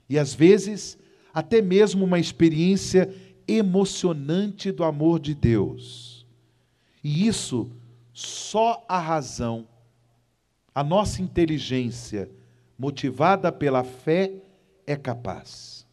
e, 0.07 0.19
às 0.19 0.33
vezes, 0.33 0.97
até 1.33 1.61
mesmo 1.61 2.05
uma 2.05 2.19
experiência 2.19 3.13
emocionante 3.47 4.71
do 4.71 4.83
amor 4.83 5.19
de 5.19 5.33
Deus. 5.33 6.27
E 7.03 7.27
isso 7.27 7.71
só 8.13 8.85
a 8.87 8.99
razão, 8.99 9.67
a 10.75 10.83
nossa 10.83 11.21
inteligência, 11.21 12.29
motivada 12.79 13.51
pela 13.51 13.83
fé, 13.83 14.31
é 14.87 14.95
capaz. 14.95 15.85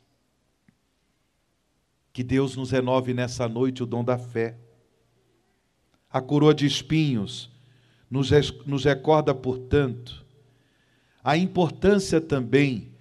Que 2.13 2.23
Deus 2.23 2.55
nos 2.55 2.71
renove 2.71 3.13
nessa 3.13 3.49
noite 3.49 3.83
o 3.83 3.87
dom 3.87 4.05
da 4.05 4.17
fé. 4.17 4.57
A 6.09 6.21
coroa 6.21 6.55
de 6.55 6.65
espinhos 6.65 7.51
nos, 8.09 8.31
nos 8.65 8.85
recorda, 8.85 9.35
portanto, 9.35 10.25
a 11.25 11.37
importância 11.37 12.21
também 12.21 12.93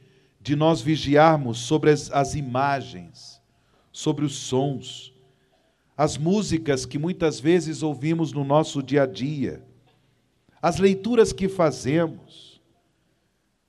de 0.41 0.55
nós 0.55 0.81
vigiarmos 0.81 1.59
sobre 1.59 1.91
as, 1.91 2.11
as 2.11 2.33
imagens, 2.33 3.39
sobre 3.91 4.25
os 4.25 4.35
sons, 4.35 5.13
as 5.95 6.17
músicas 6.17 6.87
que 6.87 6.97
muitas 6.97 7.39
vezes 7.39 7.83
ouvimos 7.83 8.33
no 8.33 8.43
nosso 8.43 8.81
dia 8.81 9.03
a 9.03 9.05
dia, 9.05 9.63
as 10.59 10.79
leituras 10.79 11.31
que 11.31 11.47
fazemos, 11.47 12.54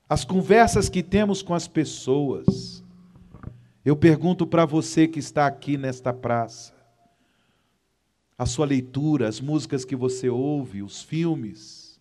as 0.09 0.23
conversas 0.23 0.89
que 0.89 1.03
temos 1.03 1.41
com 1.41 1.53
as 1.53 1.67
pessoas. 1.67 2.83
Eu 3.83 3.95
pergunto 3.95 4.45
para 4.45 4.65
você 4.65 5.07
que 5.07 5.19
está 5.19 5.47
aqui 5.47 5.77
nesta 5.77 6.13
praça, 6.13 6.73
a 8.37 8.45
sua 8.45 8.65
leitura, 8.65 9.27
as 9.27 9.41
músicas 9.41 9.83
que 9.83 9.95
você 9.95 10.29
ouve, 10.29 10.83
os 10.83 11.01
filmes, 11.01 11.99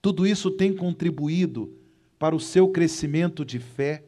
tudo 0.00 0.26
isso 0.26 0.50
tem 0.50 0.74
contribuído 0.74 1.72
para 2.18 2.34
o 2.34 2.40
seu 2.40 2.68
crescimento 2.68 3.44
de 3.44 3.58
fé? 3.58 4.04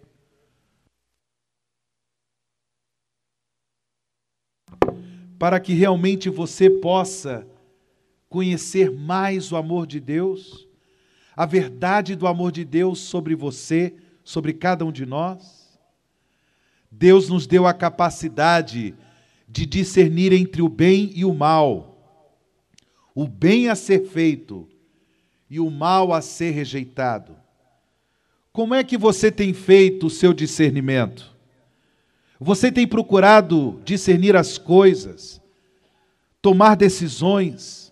para 5.44 5.60
que 5.60 5.74
realmente 5.74 6.30
você 6.30 6.70
possa 6.70 7.46
conhecer 8.30 8.90
mais 8.90 9.52
o 9.52 9.56
amor 9.56 9.86
de 9.86 10.00
Deus, 10.00 10.66
a 11.36 11.44
verdade 11.44 12.14
do 12.14 12.26
amor 12.26 12.52
de 12.52 12.64
Deus 12.64 13.00
sobre 13.00 13.34
você, 13.34 13.94
sobre 14.22 14.52
cada 14.52 14.84
um 14.84 14.92
de 14.92 15.04
nós. 15.04 15.78
Deus 16.90 17.28
nos 17.28 17.46
deu 17.46 17.66
a 17.66 17.74
capacidade 17.74 18.94
de 19.48 19.66
discernir 19.66 20.32
entre 20.32 20.62
o 20.62 20.68
bem 20.68 21.10
e 21.14 21.24
o 21.24 21.34
mal, 21.34 21.98
o 23.14 23.26
bem 23.26 23.68
a 23.68 23.74
ser 23.74 24.06
feito 24.06 24.68
e 25.50 25.58
o 25.58 25.70
mal 25.70 26.12
a 26.12 26.20
ser 26.20 26.52
rejeitado. 26.52 27.36
Como 28.52 28.74
é 28.74 28.84
que 28.84 28.96
você 28.96 29.30
tem 29.32 29.52
feito 29.52 30.06
o 30.06 30.10
seu 30.10 30.32
discernimento? 30.32 31.34
Você 32.38 32.70
tem 32.70 32.86
procurado 32.86 33.80
discernir 33.84 34.36
as 34.36 34.58
coisas, 34.58 35.40
tomar 36.40 36.76
decisões, 36.76 37.90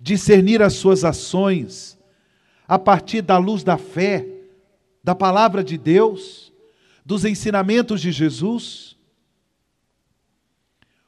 discernir 0.00 0.62
as 0.62 0.74
suas 0.74 1.04
ações 1.04 1.97
a 2.68 2.78
partir 2.78 3.22
da 3.22 3.38
luz 3.38 3.64
da 3.64 3.78
fé, 3.78 4.28
da 5.02 5.14
palavra 5.14 5.64
de 5.64 5.78
Deus, 5.78 6.52
dos 7.02 7.24
ensinamentos 7.24 8.02
de 8.02 8.12
Jesus? 8.12 8.94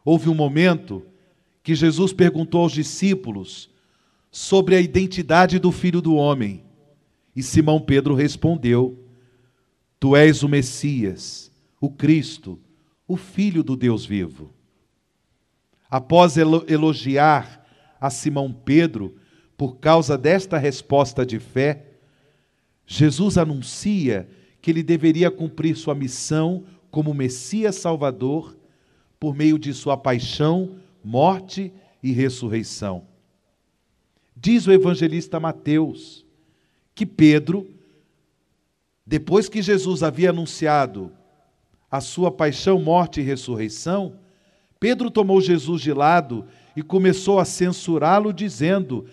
Houve 0.03 0.31
um 0.31 0.35
momento 0.35 1.07
que 1.63 1.75
Jesus 1.75 2.15
perguntou 2.15 2.63
aos 2.63 2.73
discípulos 2.73 3.69
sobre 4.31 4.75
a 4.75 4.81
identidade 4.81 5.59
do 5.59 5.71
filho 5.71 6.01
do 6.01 6.15
homem. 6.15 6.65
E 7.37 7.43
Simão 7.43 7.79
Pedro 7.79 8.15
respondeu: 8.15 8.99
Tu 9.99 10.17
és 10.17 10.43
o 10.43 10.49
Messias, 10.49 11.53
o 11.79 11.91
Cristo, 11.91 12.59
o 13.07 13.17
Filho 13.17 13.63
do 13.63 13.77
Deus 13.77 14.07
vivo. 14.07 14.55
Após 15.91 16.37
elogiar 16.37 17.67
a 18.01 18.09
Simão 18.09 18.51
Pedro 18.51 19.20
por 19.61 19.77
causa 19.77 20.17
desta 20.17 20.57
resposta 20.57 21.27
de 21.27 21.39
fé, 21.39 21.85
Jesus 22.87 23.37
anuncia 23.37 24.27
que 24.63 24.71
ele 24.71 24.83
deveria 24.83 25.31
cumprir 25.31 25.77
sua 25.77 25.95
missão 25.95 26.65
como 26.91 27.13
Messias 27.13 27.77
Salvador 27.77 28.57
por 29.19 29.37
meio 29.37 29.59
de 29.59 29.75
sua 29.75 29.99
paixão, 29.99 30.77
morte 31.05 31.71
e 32.03 32.11
ressurreição. 32.11 33.05
Diz 34.35 34.67
o 34.67 34.73
evangelista 34.73 35.39
Mateus 35.39 36.25
que 36.95 37.05
Pedro, 37.05 37.69
depois 39.05 39.47
que 39.47 39.61
Jesus 39.61 40.03
havia 40.03 40.31
anunciado 40.31 41.13
a 41.91 42.01
sua 42.01 42.33
paixão, 42.33 42.81
morte 42.81 43.21
e 43.21 43.25
ressurreição, 43.25 44.17
Pedro 44.81 45.11
tomou 45.11 45.39
Jesus 45.39 45.83
de 45.83 45.93
lado 45.93 46.47
e 46.75 46.83
começou 46.83 47.39
a 47.39 47.45
censurá-lo, 47.45 48.33
dizendo: 48.33 49.07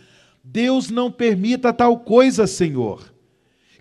Deus 0.50 0.90
não 0.90 1.12
permita 1.12 1.74
tal 1.74 2.00
coisa, 2.00 2.48
Senhor, 2.48 3.14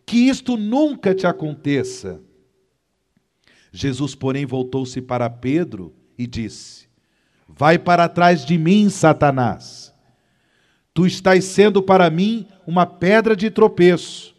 que 0.04 0.28
isto 0.28 0.56
nunca 0.56 1.14
te 1.14 1.24
aconteça. 1.24 2.20
Jesus, 3.70 4.16
porém, 4.16 4.44
voltou-se 4.44 5.00
para 5.00 5.30
Pedro 5.30 5.94
e 6.18 6.26
disse: 6.26 6.88
Vai 7.46 7.78
para 7.78 8.08
trás 8.08 8.44
de 8.44 8.58
mim, 8.58 8.90
Satanás. 8.90 9.94
Tu 10.92 11.06
estás 11.06 11.44
sendo 11.44 11.80
para 11.80 12.10
mim 12.10 12.48
uma 12.66 12.84
pedra 12.84 13.36
de 13.36 13.48
tropeço, 13.48 14.34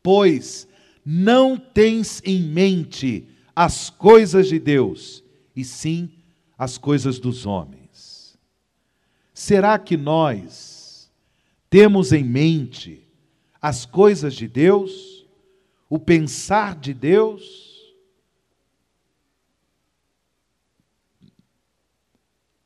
pois 0.00 0.68
não 1.04 1.56
tens 1.56 2.22
em 2.24 2.42
mente 2.42 3.28
as 3.56 3.90
coisas 3.90 4.48
de 4.48 4.60
Deus, 4.60 5.24
e 5.54 5.64
sim 5.64 6.10
as 6.56 6.78
coisas 6.78 7.18
dos 7.18 7.44
homens. 7.44 8.38
Será 9.34 9.78
que 9.78 9.96
nós 9.96 10.75
temos 11.76 12.10
em 12.10 12.24
mente 12.24 13.06
as 13.60 13.84
coisas 13.84 14.32
de 14.32 14.48
Deus, 14.48 15.26
o 15.90 15.98
pensar 15.98 16.74
de 16.74 16.94
Deus? 16.94 17.94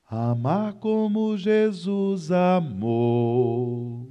Amar 0.06 0.74
como 0.74 1.36
Jesus 1.36 2.30
amou, 2.30 4.08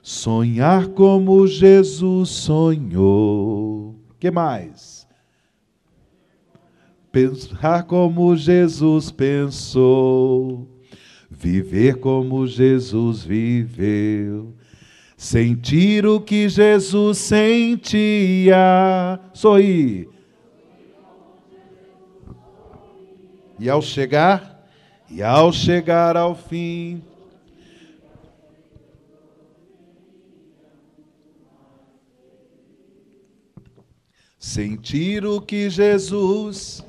sonhar 0.00 0.88
como 0.88 1.46
Jesus 1.46 2.30
sonhou. 2.30 3.94
Que 4.18 4.30
mais? 4.30 5.06
pensar 7.12 7.84
como 7.84 8.36
Jesus 8.36 9.10
pensou, 9.10 10.68
viver 11.30 11.96
como 11.98 12.46
Jesus 12.46 13.22
viveu, 13.22 14.54
sentir 15.16 16.06
o 16.06 16.20
que 16.20 16.48
Jesus 16.48 17.18
sentia, 17.18 18.56
sorrir. 19.32 20.08
E 23.58 23.68
ao 23.70 23.80
chegar, 23.80 24.68
e 25.10 25.22
ao 25.22 25.52
chegar 25.52 26.16
ao 26.16 26.34
fim, 26.34 27.02
sentir 34.38 35.24
o 35.24 35.40
que 35.40 35.68
Jesus 35.68 36.85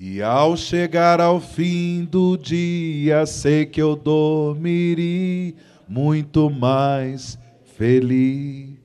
E 0.00 0.22
ao 0.22 0.56
chegar 0.56 1.20
ao 1.20 1.40
fim 1.40 2.04
do 2.04 2.36
dia, 2.36 3.26
sei 3.26 3.66
que 3.66 3.82
eu 3.82 3.96
dormirei 3.96 5.56
muito 5.88 6.48
mais 6.48 7.36
feliz. 7.76 8.78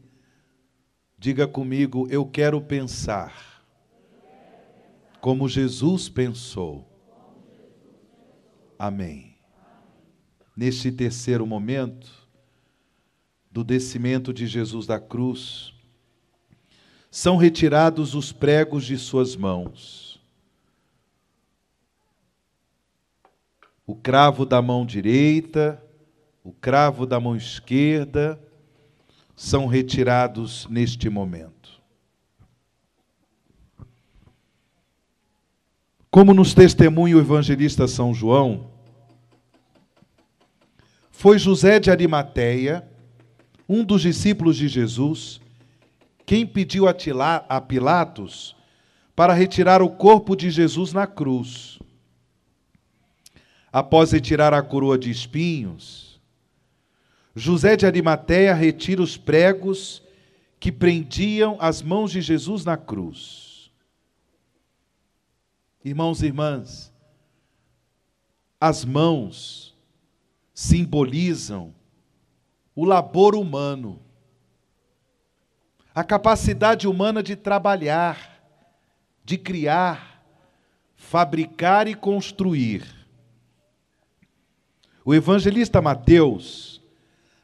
Diga 1.20 1.48
comigo, 1.48 2.08
eu 2.10 2.26
quero 2.26 2.60
pensar 2.60 3.64
como 5.22 5.48
Jesus 5.48 6.10
pensou. 6.10 6.86
Amém. 8.78 9.36
Neste 10.58 10.92
terceiro 10.92 11.46
momento 11.46 12.12
do 13.52 13.64
descimento 13.64 14.34
de 14.34 14.48
Jesus 14.48 14.88
da 14.88 15.00
cruz, 15.00 15.74
são 17.12 17.38
retirados 17.38 18.16
os 18.16 18.32
pregos 18.32 18.84
de 18.84 18.98
suas 18.98 19.36
mãos. 19.36 20.13
O 23.86 23.96
cravo 23.96 24.46
da 24.46 24.62
mão 24.62 24.86
direita, 24.86 25.84
o 26.44 26.52
cravo 26.52 27.06
da 27.06 27.20
mão 27.20 27.36
esquerda, 27.36 28.40
são 29.36 29.66
retirados 29.66 30.68
neste 30.70 31.10
momento. 31.10 31.82
Como 36.10 36.34
nos 36.34 36.54
testemunha 36.54 37.18
o 37.18 37.20
evangelista 37.20 37.88
São 37.88 38.14
João, 38.14 38.70
foi 41.12 41.40
José 41.40 41.80
de 41.80 41.90
Arimateia, 41.90 42.88
um 43.68 43.84
dos 43.84 44.02
discípulos 44.02 44.56
de 44.56 44.68
Jesus, 44.68 45.42
quem 46.26 46.46
pediu 46.46 46.86
a 46.88 47.62
Pilatos 47.62 48.56
para 49.16 49.34
retirar 49.34 49.82
o 49.82 49.90
corpo 49.90 50.36
de 50.36 50.52
Jesus 50.52 50.94
na 50.94 51.08
cruz. 51.08 51.80
Após 53.74 54.12
retirar 54.12 54.54
a 54.54 54.62
coroa 54.62 55.00
de 55.00 55.10
espinhos, 55.10 56.22
José 57.36 57.76
de 57.76 57.88
Arimateia 57.88 58.54
retira 58.54 59.02
os 59.02 59.18
pregos 59.18 60.04
que 60.60 60.72
prendiam 60.72 61.58
as 61.60 61.82
mãos 61.82 62.12
de 62.12 62.22
Jesus 62.22 62.64
na 62.64 62.78
cruz. 62.78 63.72
Irmãos 65.84 66.22
e 66.22 66.28
irmãs, 66.28 66.94
as 68.62 68.86
mãos 68.86 69.76
simbolizam 70.54 71.74
o 72.76 72.86
labor 72.86 73.34
humano, 73.34 74.00
a 75.96 76.04
capacidade 76.04 76.88
humana 76.88 77.24
de 77.24 77.36
trabalhar, 77.36 78.40
de 79.26 79.36
criar, 79.36 80.24
fabricar 80.96 81.88
e 81.88 81.96
construir. 81.96 83.03
O 85.06 85.14
evangelista 85.14 85.82
Mateus 85.82 86.82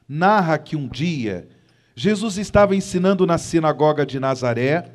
narra 0.08 0.58
que 0.58 0.76
um 0.76 0.88
dia 0.88 1.48
Jesus 1.94 2.38
estava 2.38 2.74
ensinando 2.74 3.26
na 3.26 3.36
sinagoga 3.36 4.06
de 4.06 4.18
Nazaré 4.18 4.90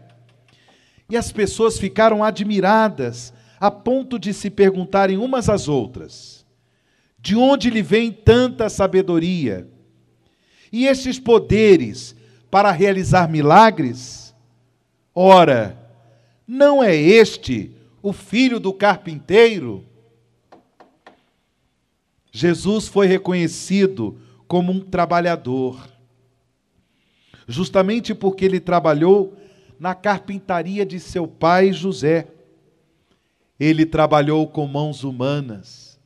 e 1.07 1.15
as 1.15 1.31
pessoas 1.31 1.77
ficaram 1.77 2.23
admiradas 2.23 3.31
a 3.59 3.69
ponto 3.69 4.17
de 4.17 4.33
se 4.33 4.49
perguntarem 4.49 5.17
umas 5.17 5.47
às 5.47 5.67
outras: 5.67 6.45
de 7.19 7.35
onde 7.35 7.69
lhe 7.69 7.83
vem 7.83 8.11
tanta 8.11 8.69
sabedoria? 8.69 9.67
E 10.71 10.87
estes 10.87 11.19
poderes 11.19 12.15
para 12.49 12.71
realizar 12.71 13.29
milagres? 13.29 14.33
Ora, 15.13 15.77
não 16.47 16.83
é 16.83 16.95
este 16.95 17.71
o 18.01 18.11
filho 18.11 18.59
do 18.59 18.73
carpinteiro? 18.73 19.85
Jesus 22.35 22.89
foi 22.89 23.07
reconhecido 23.07 24.19
como 24.45 24.69
um 24.69 24.81
trabalhador, 24.81 25.87
justamente 27.47 28.13
porque 28.13 28.43
ele 28.43 28.59
trabalhou 28.59 29.37
na 29.79 29.95
carpintaria 29.95 30.85
de 30.85 30.99
seu 30.99 31.25
pai 31.25 31.71
José. 31.71 32.27
Ele 33.57 33.85
trabalhou 33.85 34.45
com 34.49 34.67
mãos 34.67 35.05
humanas, 35.05 35.97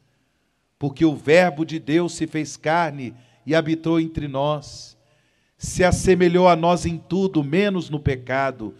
porque 0.77 1.03
o 1.03 1.15
Verbo 1.15 1.65
de 1.65 1.79
Deus 1.79 2.13
se 2.13 2.27
fez 2.27 2.55
carne 2.55 3.15
e 3.43 3.55
habitou 3.55 3.99
entre 3.99 4.27
nós. 4.27 4.95
Se 5.57 5.83
assemelhou 5.83 6.47
a 6.47 6.55
nós 6.55 6.85
em 6.85 6.99
tudo, 6.99 7.43
menos 7.43 7.89
no 7.89 7.99
pecado. 7.99 8.75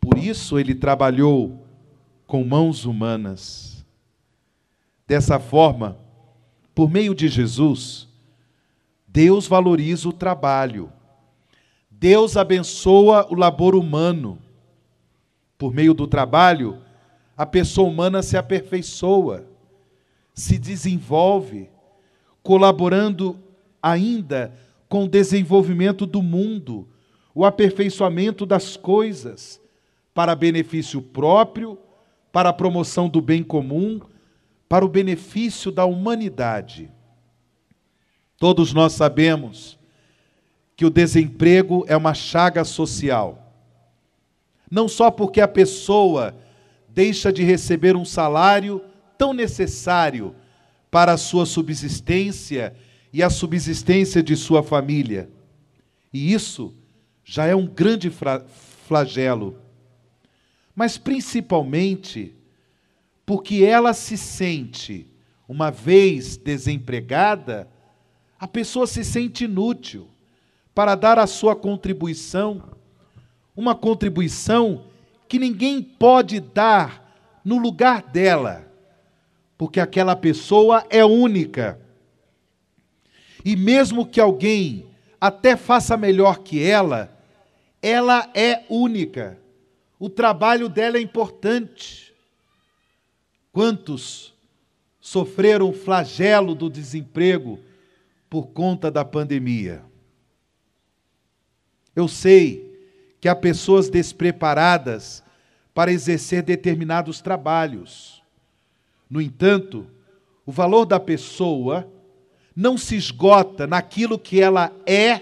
Por 0.00 0.16
isso 0.16 0.58
ele 0.58 0.74
trabalhou 0.74 1.66
com 2.26 2.42
mãos 2.42 2.86
humanas. 2.86 3.84
Dessa 5.06 5.38
forma, 5.38 6.02
por 6.74 6.90
meio 6.90 7.14
de 7.14 7.28
Jesus, 7.28 8.08
Deus 9.06 9.46
valoriza 9.46 10.08
o 10.08 10.12
trabalho. 10.12 10.92
Deus 11.88 12.36
abençoa 12.36 13.26
o 13.30 13.34
labor 13.34 13.76
humano. 13.76 14.38
Por 15.56 15.72
meio 15.72 15.94
do 15.94 16.06
trabalho, 16.06 16.78
a 17.36 17.46
pessoa 17.46 17.88
humana 17.88 18.22
se 18.22 18.36
aperfeiçoa, 18.36 19.46
se 20.34 20.58
desenvolve, 20.58 21.70
colaborando 22.42 23.38
ainda 23.80 24.52
com 24.88 25.04
o 25.04 25.08
desenvolvimento 25.08 26.06
do 26.06 26.20
mundo, 26.20 26.88
o 27.32 27.44
aperfeiçoamento 27.44 28.44
das 28.44 28.76
coisas, 28.76 29.60
para 30.12 30.34
benefício 30.34 31.00
próprio, 31.00 31.78
para 32.32 32.48
a 32.48 32.52
promoção 32.52 33.08
do 33.08 33.20
bem 33.20 33.42
comum, 33.42 34.00
para 34.68 34.84
o 34.84 34.88
benefício 34.88 35.70
da 35.70 35.84
humanidade. 35.84 36.90
Todos 38.38 38.72
nós 38.72 38.92
sabemos 38.92 39.78
que 40.76 40.84
o 40.84 40.90
desemprego 40.90 41.84
é 41.88 41.96
uma 41.96 42.14
chaga 42.14 42.64
social. 42.64 43.52
Não 44.70 44.88
só 44.88 45.10
porque 45.10 45.40
a 45.40 45.48
pessoa 45.48 46.34
deixa 46.88 47.32
de 47.32 47.42
receber 47.42 47.96
um 47.96 48.04
salário 48.04 48.82
tão 49.16 49.32
necessário 49.32 50.34
para 50.90 51.12
a 51.12 51.16
sua 51.16 51.46
subsistência 51.46 52.74
e 53.12 53.22
a 53.22 53.30
subsistência 53.30 54.22
de 54.22 54.36
sua 54.36 54.62
família. 54.62 55.30
E 56.12 56.32
isso 56.32 56.74
já 57.24 57.46
é 57.46 57.54
um 57.54 57.66
grande 57.66 58.12
flagelo. 58.86 59.58
Mas 60.74 60.98
principalmente 60.98 62.34
porque 63.26 63.64
ela 63.64 63.92
se 63.92 64.16
sente, 64.16 65.06
uma 65.48 65.70
vez 65.70 66.36
desempregada, 66.36 67.68
a 68.38 68.46
pessoa 68.46 68.86
se 68.86 69.04
sente 69.04 69.44
inútil 69.44 70.08
para 70.74 70.94
dar 70.94 71.18
a 71.18 71.26
sua 71.26 71.54
contribuição, 71.54 72.62
uma 73.56 73.74
contribuição 73.74 74.86
que 75.28 75.38
ninguém 75.38 75.82
pode 75.82 76.40
dar 76.40 77.40
no 77.44 77.58
lugar 77.58 78.02
dela, 78.02 78.70
porque 79.56 79.78
aquela 79.78 80.16
pessoa 80.16 80.84
é 80.90 81.04
única. 81.04 81.80
E 83.44 83.56
mesmo 83.56 84.06
que 84.06 84.20
alguém 84.20 84.86
até 85.20 85.56
faça 85.56 85.96
melhor 85.96 86.38
que 86.38 86.62
ela, 86.62 87.16
ela 87.80 88.28
é 88.34 88.64
única. 88.68 89.38
O 89.98 90.10
trabalho 90.10 90.68
dela 90.68 90.96
é 90.96 91.00
importante. 91.00 92.03
Quantos 93.54 94.34
sofreram 95.00 95.68
o 95.70 95.72
flagelo 95.72 96.56
do 96.56 96.68
desemprego 96.68 97.60
por 98.28 98.48
conta 98.48 98.90
da 98.90 99.04
pandemia? 99.04 99.80
Eu 101.94 102.08
sei 102.08 102.76
que 103.20 103.28
há 103.28 103.36
pessoas 103.36 103.88
despreparadas 103.88 105.22
para 105.72 105.92
exercer 105.92 106.42
determinados 106.42 107.20
trabalhos. 107.20 108.24
No 109.08 109.22
entanto, 109.22 109.86
o 110.44 110.50
valor 110.50 110.84
da 110.84 110.98
pessoa 110.98 111.88
não 112.56 112.76
se 112.76 112.96
esgota 112.96 113.68
naquilo 113.68 114.18
que 114.18 114.40
ela 114.40 114.72
é 114.84 115.20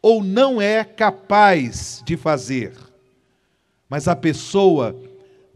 ou 0.00 0.22
não 0.22 0.62
é 0.62 0.84
capaz 0.84 2.04
de 2.06 2.16
fazer. 2.16 2.72
Mas 3.88 4.06
a 4.06 4.14
pessoa 4.14 4.96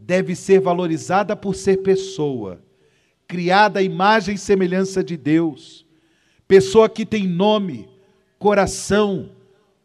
deve 0.07 0.37
ser 0.37 0.61
valorizada 0.61 1.35
por 1.35 1.53
ser 1.53 1.83
pessoa, 1.83 2.61
criada 3.27 3.81
à 3.81 3.83
imagem 3.83 4.35
e 4.35 4.37
semelhança 4.37 5.03
de 5.03 5.17
Deus, 5.17 5.85
pessoa 6.47 6.87
que 6.87 7.05
tem 7.05 7.27
nome, 7.27 7.89
coração, 8.39 9.31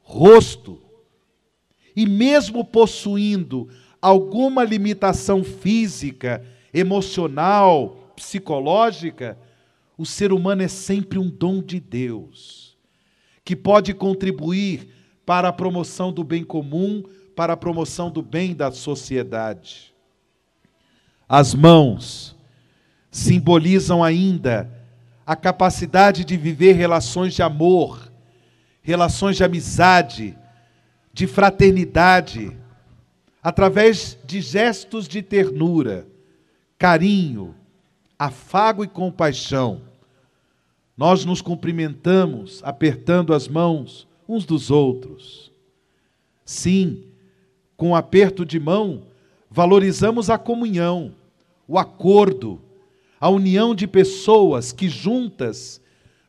rosto. 0.00 0.80
E 1.96 2.06
mesmo 2.06 2.64
possuindo 2.64 3.68
alguma 4.00 4.62
limitação 4.62 5.42
física, 5.42 6.46
emocional, 6.72 8.14
psicológica, 8.14 9.36
o 9.98 10.06
ser 10.06 10.32
humano 10.32 10.62
é 10.62 10.68
sempre 10.68 11.18
um 11.18 11.28
dom 11.28 11.60
de 11.60 11.80
Deus, 11.80 12.78
que 13.44 13.56
pode 13.56 13.92
contribuir 13.92 14.88
para 15.26 15.48
a 15.48 15.52
promoção 15.52 16.12
do 16.12 16.22
bem 16.22 16.44
comum, 16.44 17.02
para 17.34 17.54
a 17.54 17.56
promoção 17.56 18.08
do 18.08 18.22
bem 18.22 18.54
da 18.54 18.70
sociedade. 18.70 19.91
As 21.34 21.54
mãos 21.54 22.36
simbolizam 23.10 24.04
ainda 24.04 24.70
a 25.24 25.34
capacidade 25.34 26.26
de 26.26 26.36
viver 26.36 26.74
relações 26.74 27.32
de 27.32 27.42
amor, 27.42 28.12
relações 28.82 29.38
de 29.38 29.42
amizade, 29.42 30.36
de 31.10 31.26
fraternidade. 31.26 32.54
através 33.42 34.18
de 34.26 34.42
gestos 34.42 35.08
de 35.08 35.22
ternura, 35.22 36.06
carinho, 36.78 37.54
afago 38.18 38.84
e 38.84 38.86
compaixão, 38.86 39.80
nós 40.94 41.24
nos 41.24 41.40
cumprimentamos 41.40 42.60
apertando 42.62 43.32
as 43.32 43.48
mãos 43.48 44.06
uns 44.28 44.44
dos 44.44 44.70
outros. 44.70 45.50
Sim, 46.44 47.04
com 47.74 47.88
um 47.88 47.96
aperto 47.96 48.44
de 48.44 48.60
mão, 48.60 49.04
valorizamos 49.50 50.28
a 50.28 50.36
comunhão, 50.36 51.14
o 51.72 51.78
acordo, 51.78 52.60
a 53.18 53.30
união 53.30 53.74
de 53.74 53.86
pessoas 53.86 54.72
que 54.72 54.90
juntas 54.90 55.80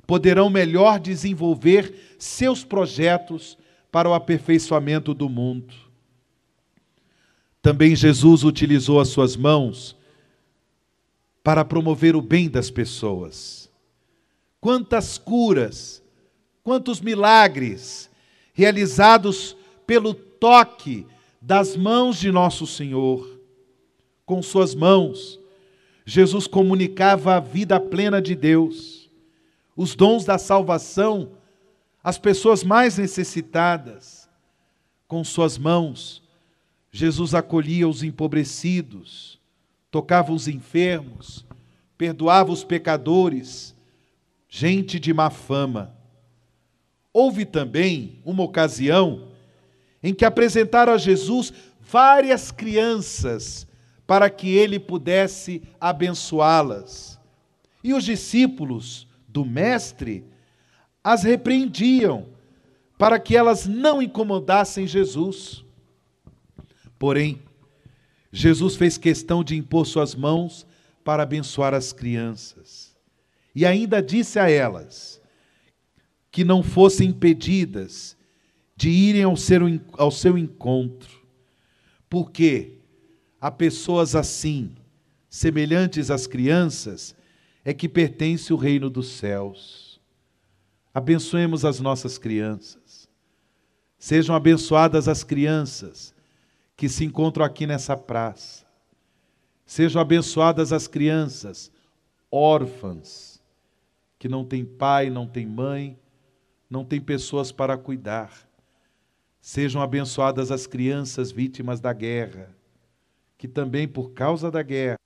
poderão 0.08 0.50
melhor 0.50 0.98
desenvolver 1.02 2.16
seus 2.18 2.64
projetos 2.64 3.58
para 3.92 4.08
o 4.08 4.14
aperfeiçoamento 4.14 5.14
do 5.14 5.28
mundo. 5.28 5.74
Também 7.62 7.94
Jesus 7.94 8.46
utilizou 8.46 9.02
as 9.02 9.10
suas 9.10 9.36
mãos 9.36 9.98
para 11.44 11.66
promover 11.66 12.16
o 12.16 12.22
bem 12.22 12.50
das 12.50 12.70
pessoas. 12.70 13.70
Quantas 14.62 15.18
curas, 15.18 16.02
quantos 16.64 17.02
milagres 17.02 18.10
realizados 18.54 19.58
pelo 19.86 20.14
toque 20.14 21.06
das 21.42 21.76
mãos 21.76 22.18
de 22.18 22.32
nosso 22.32 22.66
Senhor. 22.66 23.33
Com 24.26 24.42
suas 24.42 24.74
mãos, 24.74 25.40
Jesus 26.06 26.48
comunicava 26.48 27.36
a 27.36 27.40
vida 27.40 27.80
plena 27.80 28.22
de 28.22 28.36
Deus, 28.36 29.10
os 29.76 29.96
dons 29.96 30.26
da 30.26 30.38
salvação 30.38 31.32
às 32.04 32.18
pessoas 32.18 32.64
mais 32.64 32.98
necessitadas. 32.98 34.30
Com 35.08 35.24
suas 35.24 35.58
mãos, 35.58 36.22
Jesus 36.92 37.34
acolhia 37.34 37.88
os 37.88 38.04
empobrecidos, 38.04 39.40
tocava 39.90 40.32
os 40.32 40.48
enfermos, 40.48 41.46
perdoava 41.98 42.52
os 42.52 42.64
pecadores, 42.64 43.76
gente 44.48 45.00
de 45.00 45.14
má 45.14 45.30
fama. 45.30 45.96
Houve 47.12 47.46
também 47.46 48.22
uma 48.26 48.44
ocasião 48.44 49.28
em 50.02 50.14
que 50.14 50.26
apresentaram 50.26 50.94
a 50.94 50.98
Jesus 50.98 51.54
várias 51.80 52.52
crianças 52.52 53.68
para 54.06 54.30
que 54.30 54.50
ele 54.56 54.80
pudesse 54.80 55.62
abençoá-las. 55.80 57.20
E 57.84 57.94
os 57.94 58.04
discípulos 58.04 59.08
do 59.28 59.46
Mestre 59.46 60.26
as 61.04 61.24
repreendiam 61.24 62.28
para 62.98 63.20
que 63.20 63.36
elas 63.36 63.66
não 63.66 64.02
incomodassem 64.02 64.88
Jesus. 64.88 65.64
Porém, 66.98 67.42
Jesus 68.32 68.76
fez 68.76 68.98
questão 68.98 69.44
de 69.44 69.56
impor 69.56 69.86
suas 69.86 70.16
mãos 70.16 70.66
para 71.04 71.24
abençoar 71.24 71.74
as 71.74 71.92
crianças. 71.92 72.96
E 73.54 73.66
ainda 73.66 74.02
disse 74.02 74.40
a 74.40 74.50
elas: 74.50 75.22
que 76.32 76.44
não 76.44 76.64
fossem 76.64 77.10
impedidas 77.10 78.18
de 78.76 78.90
irem 78.90 79.24
ao 79.24 79.38
seu, 79.38 79.60
ao 79.94 80.10
seu 80.10 80.36
encontro, 80.36 81.22
porque 82.10 82.80
há 83.44 83.52
pessoas 83.52 84.16
assim, 84.16 84.74
semelhantes 85.30 86.10
às 86.10 86.26
crianças, 86.26 87.14
é 87.66 87.74
que 87.74 87.90
pertence 87.90 88.54
o 88.54 88.56
reino 88.56 88.90
dos 88.90 89.10
céus. 89.18 90.00
Abençoemos 90.94 91.66
as 91.66 91.82
nossas 91.82 92.18
crianças. 92.18 93.10
Sejam 94.00 94.34
abençoadas 94.34 95.10
as 95.10 95.26
crianças 95.26 96.16
que 96.78 96.88
se 96.88 97.04
encontram 97.04 97.44
aqui 97.44 97.68
nessa 97.68 97.98
praça. 97.98 98.66
Sejam 99.66 100.02
abençoadas 100.02 100.72
as 100.72 100.88
crianças 100.88 101.70
órfãs, 102.32 103.44
que 104.18 104.30
não 104.30 104.46
têm 104.46 104.64
pai, 104.64 105.10
não 105.10 105.28
têm 105.28 105.46
mãe, 105.46 106.00
não 106.70 106.86
tem 106.86 107.02
pessoas 107.02 107.52
para 107.52 107.78
cuidar. 107.78 108.32
Sejam 109.42 109.82
abençoadas 109.82 110.50
as 110.50 110.66
crianças 110.66 111.30
vítimas 111.30 111.82
da 111.82 111.92
guerra, 111.92 112.56
que 113.44 113.48
também 113.50 113.86
por 113.86 114.14
causa 114.14 114.50
da 114.50 114.64
guerra, 114.64 114.98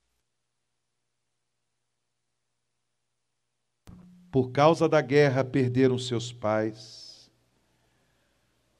por 4.30 4.52
causa 4.52 4.88
da 4.88 5.00
guerra 5.00 5.42
perderam 5.42 5.98
seus 5.98 6.32
pais. 6.32 7.28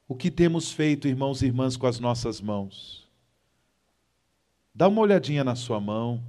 O 0.07 0.15
que 0.15 0.31
temos 0.31 0.71
feito, 0.71 1.09
irmãos 1.09 1.41
e 1.41 1.47
irmãs, 1.47 1.75
com 1.75 1.87
as 1.87 1.99
nossas 1.99 2.39
mãos? 2.39 3.05
Dá 4.73 4.87
uma 4.87 5.01
olhadinha 5.01 5.43
na 5.43 5.57
sua 5.57 5.81
mão, 5.81 6.23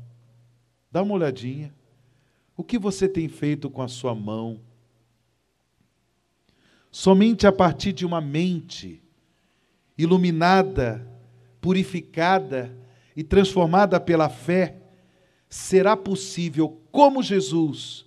dá 0.91 1.01
uma 1.01 1.15
olhadinha. 1.15 1.73
O 2.57 2.65
que 2.65 2.81
você 2.81 3.09
tem 3.09 3.29
feito 3.29 3.71
com 3.71 3.81
a 3.81 3.87
sua 3.87 4.13
mão? 4.13 4.61
Somente 6.91 7.47
a 7.47 7.53
partir 7.53 7.93
de 7.93 8.05
uma 8.05 8.21
mente 8.21 9.01
iluminada, 9.97 11.09
purificada 11.61 12.77
e 13.21 13.23
transformada 13.23 14.01
pela 14.01 14.31
fé, 14.31 14.77
será 15.47 15.95
possível, 15.95 16.81
como 16.91 17.23
Jesus, 17.23 18.07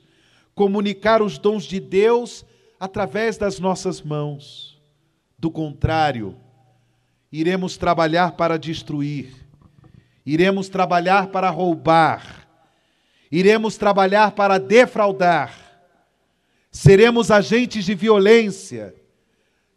comunicar 0.55 1.21
os 1.21 1.37
dons 1.37 1.65
de 1.65 1.79
Deus 1.79 2.43
através 2.79 3.37
das 3.37 3.59
nossas 3.59 4.01
mãos. 4.01 4.81
Do 5.37 5.51
contrário, 5.51 6.35
iremos 7.31 7.77
trabalhar 7.77 8.31
para 8.31 8.57
destruir, 8.57 9.35
iremos 10.25 10.67
trabalhar 10.67 11.27
para 11.27 11.51
roubar, 11.51 12.47
iremos 13.31 13.77
trabalhar 13.77 14.31
para 14.31 14.57
defraudar 14.57 15.63
seremos 16.71 17.29
agentes 17.29 17.85
de 17.85 17.93
violência, 17.93 18.95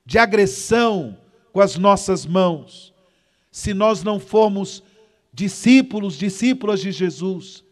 de 0.06 0.18
agressão 0.18 1.14
com 1.52 1.60
as 1.60 1.76
nossas 1.76 2.24
mãos, 2.24 2.94
se 3.52 3.74
nós 3.74 4.02
não 4.02 4.18
formos 4.18 4.82
discípulos, 5.36 6.16
discípulas 6.16 6.80
de 6.80 6.90
Jesus, 6.90 7.62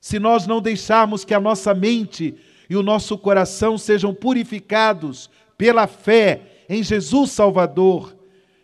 se 0.00 0.20
nós 0.20 0.46
não 0.46 0.62
deixarmos 0.62 1.24
que 1.24 1.34
a 1.34 1.40
nossa 1.40 1.74
mente 1.74 2.36
e 2.70 2.76
o 2.76 2.82
nosso 2.82 3.18
coração 3.18 3.76
sejam 3.76 4.14
purificados 4.14 5.28
pela 5.56 5.88
fé 5.88 6.64
em 6.68 6.82
Jesus 6.82 7.32
Salvador, 7.32 8.16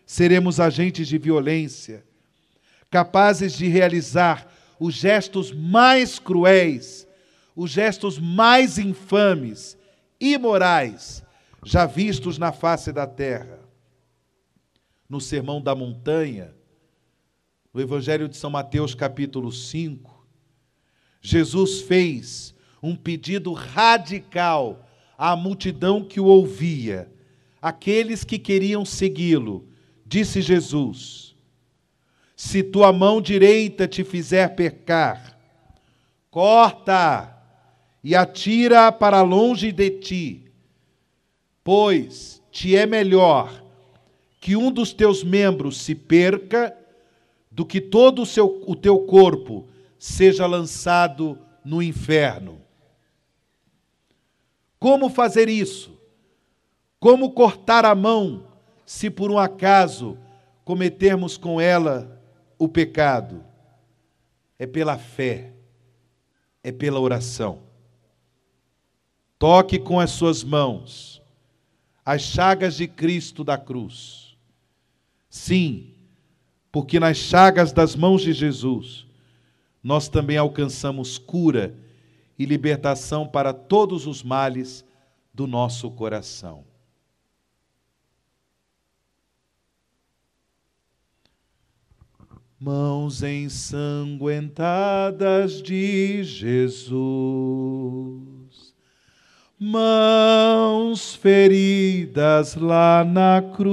seremos 0.07 0.61
agentes 0.61 1.09
de 1.09 1.18
violência, 1.18 2.05
capazes 2.88 3.55
de 3.55 3.66
realizar 3.66 4.46
os 4.79 4.94
gestos 4.94 5.50
mais 5.50 6.18
cruéis 6.20 7.05
os 7.57 7.70
gestos 7.70 8.18
mais 8.18 8.79
infames, 8.79 9.79
imorais, 10.20 11.24
já 11.64 11.87
vistos 11.87 12.37
na 12.37 12.53
face 12.53 12.92
da 12.92 13.07
terra. 13.07 13.61
No 15.09 15.20
Sermão 15.20 15.61
da 15.61 15.74
Montanha, 15.74 16.55
no 17.74 17.80
Evangelho 17.80 18.28
de 18.28 18.37
São 18.37 18.50
Mateus, 18.50 18.94
capítulo 18.94 19.50
5, 19.50 20.24
Jesus 21.20 21.80
fez 21.80 22.54
um 22.80 22.94
pedido 22.94 23.52
radical 23.52 24.88
à 25.18 25.34
multidão 25.34 26.04
que 26.04 26.20
o 26.20 26.26
ouvia, 26.26 27.10
aqueles 27.60 28.22
que 28.22 28.38
queriam 28.38 28.84
segui-lo. 28.84 29.68
Disse 30.06 30.40
Jesus: 30.40 31.34
Se 32.37 32.62
tua 32.62 32.92
mão 32.92 33.20
direita 33.20 33.88
te 33.88 34.04
fizer 34.04 34.54
pecar, 34.54 35.37
corta 36.30 37.37
e 38.04 38.14
atira 38.14 38.92
para 38.92 39.22
longe 39.22 39.72
de 39.72 39.90
ti, 39.90 40.52
pois 41.64 42.40
te 42.52 42.76
é 42.76 42.87
melhor 42.87 43.64
que 44.40 44.54
um 44.54 44.70
dos 44.70 44.92
teus 44.92 45.25
membros 45.25 45.79
se 45.79 45.94
perca 45.94 46.83
do 47.55 47.65
que 47.65 47.81
todo 47.81 48.23
o, 48.23 48.27
seu, 48.27 48.63
o 48.67 48.75
teu 48.75 48.98
corpo 49.07 49.69
seja 49.96 50.44
lançado 50.44 51.38
no 51.65 51.81
inferno. 51.81 52.61
Como 54.77 55.09
fazer 55.09 55.48
isso? 55.48 55.96
Como 56.98 57.31
cortar 57.31 57.85
a 57.85 57.94
mão 57.94 58.48
se 58.85 59.09
por 59.09 59.31
um 59.31 59.38
acaso 59.38 60.19
cometermos 60.65 61.37
com 61.37 61.61
ela 61.61 62.21
o 62.59 62.69
pecado? 62.69 63.44
É 64.59 64.67
pela 64.67 64.98
fé, 64.98 65.52
é 66.61 66.73
pela 66.73 66.98
oração. 66.98 67.63
Toque 69.38 69.79
com 69.79 70.00
as 70.00 70.11
suas 70.11 70.42
mãos 70.42 71.23
as 72.05 72.23
chagas 72.23 72.75
de 72.75 72.88
Cristo 72.88 73.44
da 73.44 73.57
cruz. 73.57 74.37
Sim, 75.31 75.93
porque 76.75 76.98
nas 76.98 77.16
chagas 77.16 77.72
das 77.72 77.94
mãos 77.94 78.20
de 78.20 78.33
Jesus 78.33 79.06
nós 79.81 80.08
também 80.08 80.37
alcançamos 80.37 81.18
cura 81.18 81.79
e 82.37 82.44
libertação 82.44 83.29
para 83.29 83.52
todos 83.52 84.08
os 84.08 84.25
males 84.25 84.85
do 85.33 85.46
nosso 85.46 85.88
coração. 85.92 86.64
mãos 92.58 93.22
ensanguentadas 93.22 94.42
de 95.62 96.25
Jesus, 96.25 96.90
mãos 99.60 101.14
feridas 101.14 102.56
lá 102.56 103.04
na 103.04 103.42
cruz, 103.54 103.64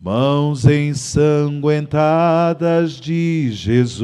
mãos 0.00 0.64
ensanguentadas 0.64 2.92
de 2.92 3.50
Jesus, 3.52 4.00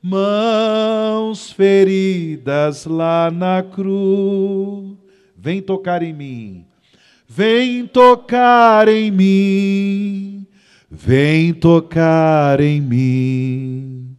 mãos 0.00 1.50
feridas 1.50 2.86
lá 2.86 3.30
na 3.30 3.62
cruz, 3.62 4.96
vem 5.36 5.60
tocar 5.60 6.02
em 6.02 6.12
mim. 6.12 6.64
Vem 7.28 7.88
tocar 7.88 8.86
em 8.86 9.10
mim, 9.10 10.46
vem 10.88 11.52
tocar 11.52 12.60
em 12.60 12.80
mim, 12.80 14.16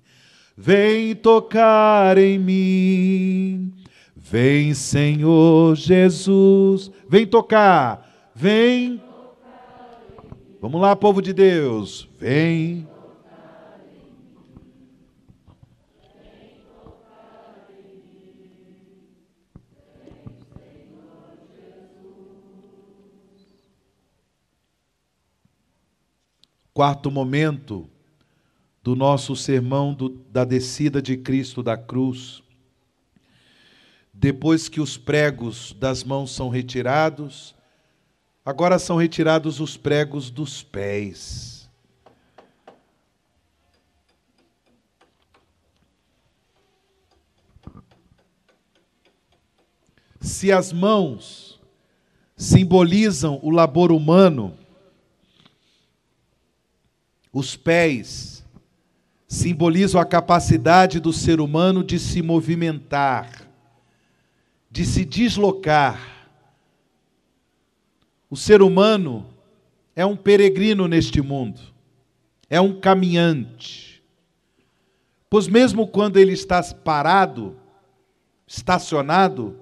vem 0.58 1.16
tocar 1.16 2.18
em 2.18 2.38
mim, 2.38 3.72
vem 4.14 4.74
Senhor 4.74 5.74
Jesus, 5.78 6.92
vem 7.10 7.26
tocar, 7.26 8.30
vem. 8.36 9.07
Vamos 10.70 10.82
lá, 10.82 10.98
povo 10.98 11.22
de 11.22 11.32
Deus, 11.32 12.10
vem 12.20 12.86
quarto 26.74 27.10
momento 27.10 27.90
do 28.84 28.94
nosso 28.94 29.38
sermão 29.38 29.94
do, 29.94 30.10
da 30.10 30.44
descida 30.44 31.02
de 31.02 31.16
Cristo 31.16 31.64
da 31.64 31.78
cruz. 31.78 32.44
Depois 34.14 34.68
que 34.68 34.82
os 34.82 34.98
pregos 34.98 35.72
das 35.80 36.04
mãos 36.04 36.32
são 36.32 36.50
retirados, 36.50 37.56
agora 38.48 38.80
são 38.80 38.96
retirados 38.96 39.60
os 39.60 39.76
pregos 39.76 40.30
dos 40.30 40.64
pés. 40.64 41.70
Se 50.22 50.50
as 50.50 50.72
mãos 50.72 51.60
simbolizam 52.38 53.38
o 53.44 53.50
labor 53.50 53.92
humano, 53.92 54.58
os 57.34 57.58
pés 57.58 58.46
simbolizam 59.28 60.00
a 60.00 60.06
capacidade 60.06 61.02
do 61.02 61.12
ser 61.12 61.42
humano 61.42 61.84
de 61.84 62.00
se 62.00 62.22
movimentar, 62.22 63.46
de 64.72 64.86
se 64.86 65.04
deslocar. 65.04 66.17
O 68.30 68.36
ser 68.36 68.62
humano 68.62 69.26
é 69.96 70.06
um 70.06 70.16
peregrino 70.16 70.88
neste 70.88 71.22
mundo, 71.22 71.62
é 72.50 72.60
um 72.60 72.80
caminhante. 72.80 74.04
Pois, 75.30 75.48
mesmo 75.48 75.88
quando 75.88 76.18
ele 76.18 76.34
está 76.34 76.62
parado, 76.74 77.58
estacionado, 78.46 79.60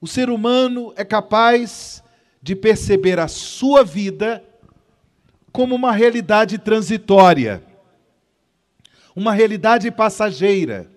o 0.00 0.06
ser 0.06 0.28
humano 0.30 0.92
é 0.96 1.04
capaz 1.04 2.02
de 2.42 2.54
perceber 2.54 3.18
a 3.18 3.28
sua 3.28 3.82
vida 3.84 4.44
como 5.50 5.74
uma 5.74 5.92
realidade 5.92 6.58
transitória, 6.58 7.62
uma 9.14 9.32
realidade 9.32 9.90
passageira, 9.90 10.90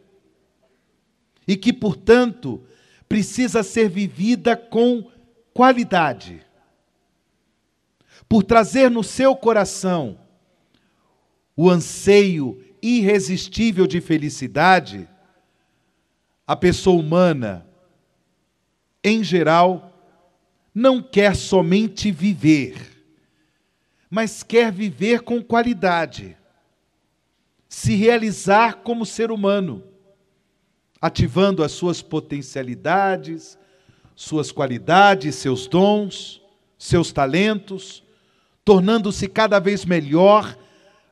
e 1.48 1.56
que, 1.56 1.72
portanto, 1.72 2.62
precisa 3.08 3.64
ser 3.64 3.88
vivida 3.88 4.58
com 4.58 5.10
qualidade. 5.58 6.46
Por 8.30 8.44
trazer 8.44 8.92
no 8.92 9.04
seu 9.04 9.36
coração 9.36 10.20
o 11.56 11.68
anseio 11.68 12.64
irresistível 12.82 13.88
de 13.88 14.00
felicidade, 14.00 15.10
a 16.46 16.56
pessoa 16.56 17.02
humana, 17.02 17.68
em 19.04 19.24
geral, 19.24 19.92
não 20.74 21.02
quer 21.02 21.36
somente 21.36 22.12
viver 22.12 22.96
mas 24.10 24.42
quer 24.44 24.72
viver 24.72 25.22
com 25.22 25.44
qualidade, 25.44 26.38
se 27.68 27.96
realizar 27.96 28.78
como 28.78 29.06
ser 29.06 29.32
humano, 29.32 29.84
ativando 31.02 31.64
as 31.64 31.74
suas 31.74 32.02
potencialidades, 32.02 33.58
suas 34.18 34.52
qualidades, 34.52 35.36
seus 35.36 35.68
dons, 35.68 36.42
seus 36.76 37.14
talentos, 37.14 38.04
tornando-se 38.66 39.28
cada 39.28 39.60
vez 39.60 39.86
melhor 39.86 40.58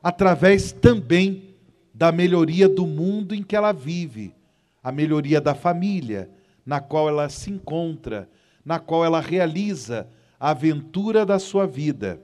através 0.02 0.72
também 0.72 1.54
da 1.94 2.10
melhoria 2.10 2.68
do 2.68 2.84
mundo 2.84 3.32
em 3.32 3.44
que 3.44 3.54
ela 3.54 3.70
vive, 3.70 4.34
a 4.82 4.90
melhoria 4.90 5.40
da 5.40 5.54
família 5.54 6.28
na 6.66 6.80
qual 6.80 7.08
ela 7.08 7.28
se 7.28 7.48
encontra, 7.48 8.28
na 8.64 8.80
qual 8.80 9.04
ela 9.04 9.20
realiza 9.20 10.08
a 10.38 10.50
aventura 10.50 11.24
da 11.24 11.38
sua 11.38 11.64
vida 11.64 12.20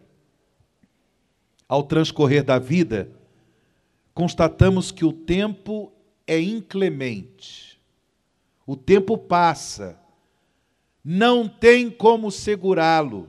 ao 1.68 1.84
transcorrer 1.84 2.42
da 2.42 2.58
vida, 2.58 3.08
constatamos 4.12 4.90
que 4.90 5.04
o 5.04 5.12
tempo 5.12 5.92
é 6.26 6.40
inclemente. 6.40 7.80
O 8.66 8.76
tempo 8.76 9.16
passa, 9.16 10.01
não 11.04 11.48
tem 11.48 11.90
como 11.90 12.30
segurá-lo. 12.30 13.28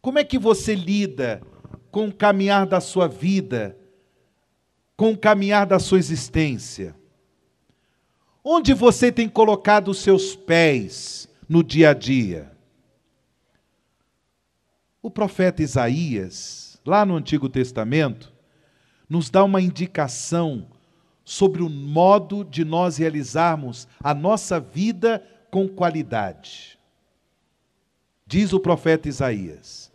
Como 0.00 0.18
é 0.18 0.24
que 0.24 0.38
você 0.38 0.74
lida 0.74 1.42
com 1.90 2.08
o 2.08 2.12
caminhar 2.12 2.66
da 2.66 2.80
sua 2.80 3.06
vida, 3.06 3.76
com 4.96 5.12
o 5.12 5.18
caminhar 5.18 5.66
da 5.66 5.78
sua 5.78 5.98
existência? 5.98 6.94
Onde 8.42 8.74
você 8.74 9.10
tem 9.10 9.28
colocado 9.28 9.88
os 9.88 9.98
seus 9.98 10.36
pés 10.36 11.28
no 11.48 11.62
dia 11.64 11.90
a 11.90 11.94
dia? 11.94 12.52
O 15.02 15.10
profeta 15.10 15.62
Isaías, 15.62 16.78
lá 16.84 17.04
no 17.04 17.16
Antigo 17.16 17.48
Testamento, 17.48 18.32
nos 19.08 19.30
dá 19.30 19.44
uma 19.44 19.60
indicação 19.60 20.66
sobre 21.24 21.62
o 21.62 21.70
modo 21.70 22.44
de 22.44 22.64
nós 22.64 22.98
realizarmos 22.98 23.88
a 24.02 24.14
nossa 24.14 24.60
vida 24.60 25.22
com 25.54 25.68
qualidade. 25.68 26.76
Diz 28.26 28.52
o 28.52 28.58
profeta 28.58 29.08
Isaías: 29.08 29.92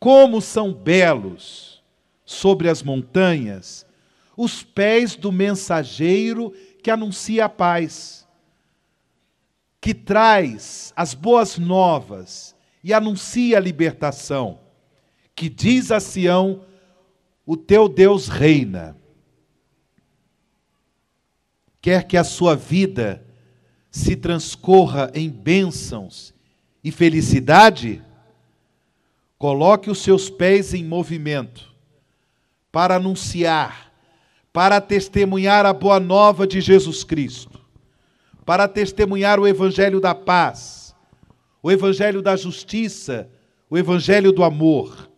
Como 0.00 0.40
são 0.40 0.74
belos 0.74 1.80
sobre 2.24 2.68
as 2.68 2.82
montanhas 2.82 3.86
os 4.36 4.64
pés 4.64 5.14
do 5.14 5.30
mensageiro 5.30 6.50
que 6.82 6.90
anuncia 6.90 7.44
a 7.44 7.48
paz, 7.48 8.26
que 9.80 9.94
traz 9.94 10.92
as 10.96 11.14
boas 11.14 11.56
novas 11.56 12.56
e 12.82 12.92
anuncia 12.92 13.58
a 13.58 13.60
libertação 13.60 14.58
que 15.36 15.48
diz 15.48 15.92
a 15.92 16.00
Sião: 16.00 16.64
O 17.46 17.56
teu 17.56 17.88
Deus 17.88 18.26
reina. 18.26 18.96
Quer 21.80 22.08
que 22.08 22.16
a 22.16 22.24
sua 22.24 22.56
vida 22.56 23.29
se 23.90 24.16
transcorra 24.16 25.10
em 25.14 25.28
bênçãos 25.28 26.34
e 26.82 26.90
felicidade? 26.90 28.02
Coloque 29.38 29.90
os 29.90 30.02
seus 30.02 30.28
pés 30.28 30.74
em 30.74 30.84
movimento 30.84 31.68
para 32.70 32.96
anunciar, 32.96 33.92
para 34.52 34.80
testemunhar 34.80 35.66
a 35.66 35.72
boa 35.72 35.98
nova 35.98 36.46
de 36.46 36.60
Jesus 36.60 37.02
Cristo, 37.02 37.60
para 38.44 38.68
testemunhar 38.68 39.40
o 39.40 39.46
evangelho 39.46 40.00
da 40.00 40.14
paz, 40.14 40.94
o 41.62 41.70
evangelho 41.70 42.22
da 42.22 42.36
justiça, 42.36 43.28
o 43.68 43.76
evangelho 43.76 44.32
do 44.32 44.44
amor 44.44 45.10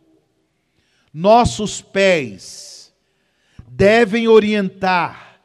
nossos 1.12 1.82
pés 1.82 2.92
devem 3.68 4.28
orientar 4.28 5.40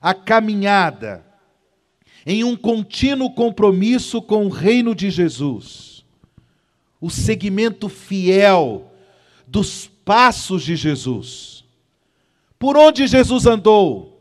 a 0.00 0.12
caminhada 0.12 1.24
em 2.28 2.44
um 2.44 2.54
contínuo 2.54 3.32
compromisso 3.32 4.20
com 4.20 4.44
o 4.44 4.50
reino 4.50 4.94
de 4.94 5.10
Jesus, 5.10 6.04
o 7.00 7.08
seguimento 7.08 7.88
fiel 7.88 8.92
dos 9.46 9.90
passos 10.04 10.62
de 10.62 10.76
Jesus. 10.76 11.64
Por 12.58 12.76
onde 12.76 13.06
Jesus 13.06 13.46
andou? 13.46 14.20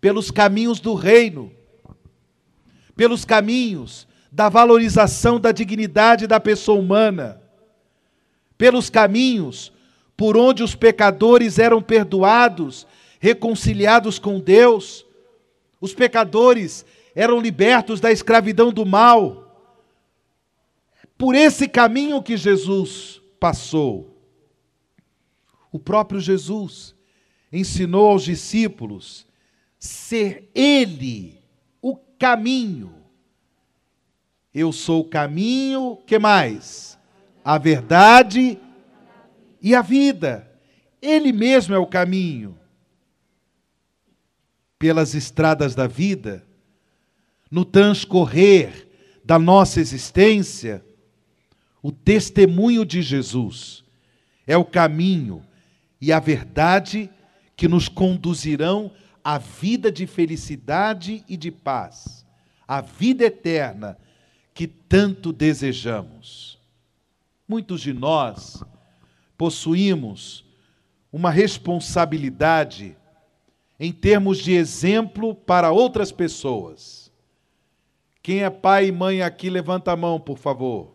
Pelos 0.00 0.30
caminhos 0.30 0.78
do 0.78 0.94
reino, 0.94 1.50
pelos 2.94 3.24
caminhos 3.24 4.06
da 4.30 4.48
valorização 4.48 5.40
da 5.40 5.50
dignidade 5.50 6.26
da 6.26 6.38
pessoa 6.38 6.78
humana 6.78 7.42
pelos 8.62 8.88
caminhos 8.88 9.72
por 10.16 10.36
onde 10.36 10.62
os 10.62 10.76
pecadores 10.76 11.58
eram 11.58 11.82
perdoados, 11.82 12.86
reconciliados 13.18 14.20
com 14.20 14.38
Deus. 14.38 15.04
Os 15.82 15.92
pecadores 15.92 16.86
eram 17.12 17.40
libertos 17.40 18.00
da 18.00 18.12
escravidão 18.12 18.72
do 18.72 18.86
mal. 18.86 19.68
Por 21.18 21.34
esse 21.34 21.66
caminho 21.66 22.22
que 22.22 22.36
Jesus 22.36 23.20
passou. 23.40 24.16
O 25.72 25.80
próprio 25.80 26.20
Jesus 26.20 26.94
ensinou 27.52 28.10
aos 28.10 28.22
discípulos 28.22 29.26
ser 29.76 30.48
Ele 30.54 31.42
o 31.82 31.96
caminho. 31.96 32.94
Eu 34.54 34.70
sou 34.70 35.00
o 35.00 35.08
caminho, 35.08 35.98
que 36.06 36.16
mais? 36.16 36.96
A 37.44 37.58
verdade 37.58 38.56
e 39.60 39.74
a 39.74 39.82
vida. 39.82 40.48
Ele 41.00 41.32
mesmo 41.32 41.74
é 41.74 41.78
o 41.78 41.86
caminho. 41.86 42.61
Pelas 44.82 45.14
estradas 45.14 45.76
da 45.76 45.86
vida, 45.86 46.44
no 47.48 47.64
transcorrer 47.64 48.88
da 49.24 49.38
nossa 49.38 49.80
existência, 49.80 50.84
o 51.80 51.92
testemunho 51.92 52.84
de 52.84 53.00
Jesus 53.00 53.84
é 54.44 54.56
o 54.56 54.64
caminho 54.64 55.46
e 56.00 56.12
a 56.12 56.18
verdade 56.18 57.08
que 57.56 57.68
nos 57.68 57.88
conduzirão 57.88 58.90
à 59.22 59.38
vida 59.38 59.92
de 59.92 60.04
felicidade 60.04 61.24
e 61.28 61.36
de 61.36 61.52
paz, 61.52 62.26
à 62.66 62.80
vida 62.80 63.24
eterna 63.26 63.96
que 64.52 64.66
tanto 64.66 65.32
desejamos. 65.32 66.58
Muitos 67.46 67.82
de 67.82 67.92
nós 67.92 68.64
possuímos 69.38 70.44
uma 71.12 71.30
responsabilidade 71.30 72.96
em 73.84 73.90
termos 73.90 74.38
de 74.38 74.52
exemplo 74.52 75.34
para 75.34 75.72
outras 75.72 76.12
pessoas. 76.12 77.10
Quem 78.22 78.44
é 78.44 78.48
pai 78.48 78.86
e 78.86 78.92
mãe 78.92 79.22
aqui, 79.22 79.50
levanta 79.50 79.90
a 79.90 79.96
mão, 79.96 80.20
por 80.20 80.38
favor. 80.38 80.94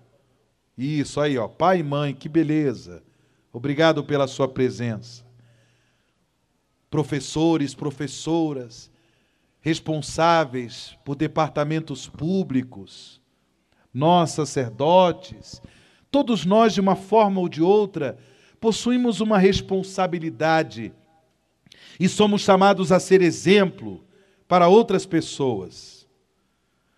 Isso 0.77 1.19
aí, 1.19 1.37
ó, 1.37 1.49
pai 1.49 1.79
e 1.79 1.83
mãe, 1.83 2.15
que 2.15 2.29
beleza. 2.29 3.03
Obrigado 3.51 4.05
pela 4.05 4.25
sua 4.25 4.47
presença. 4.47 5.25
Professores, 6.89 7.75
professoras, 7.75 8.89
responsáveis 9.59 10.97
por 11.03 11.17
departamentos 11.17 12.07
públicos, 12.07 13.19
nós 13.93 14.31
sacerdotes, 14.31 15.61
todos 16.09 16.45
nós 16.45 16.73
de 16.73 16.79
uma 16.79 16.95
forma 16.95 17.41
ou 17.41 17.49
de 17.49 17.61
outra 17.61 18.17
possuímos 18.61 19.19
uma 19.19 19.37
responsabilidade 19.37 20.93
e 21.99 22.07
somos 22.07 22.41
chamados 22.41 22.91
a 22.91 22.99
ser 22.99 23.21
exemplo 23.21 24.03
para 24.47 24.67
outras 24.67 25.05
pessoas 25.05 25.97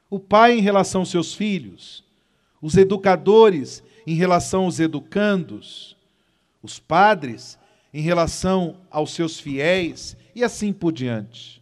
o 0.09 0.19
pai 0.19 0.57
em 0.57 0.61
relação 0.61 1.01
aos 1.01 1.11
seus 1.11 1.33
filhos, 1.33 2.03
os 2.61 2.75
educadores 2.75 3.83
em 4.07 4.15
relação 4.15 4.65
aos 4.65 4.79
educandos, 4.79 5.95
os 6.63 6.79
padres 6.79 7.59
em 7.93 8.01
relação 8.01 8.77
aos 8.89 9.13
seus 9.13 9.39
fiéis 9.39 10.17
e 10.33 10.43
assim 10.43 10.73
por 10.73 10.91
diante. 10.91 11.61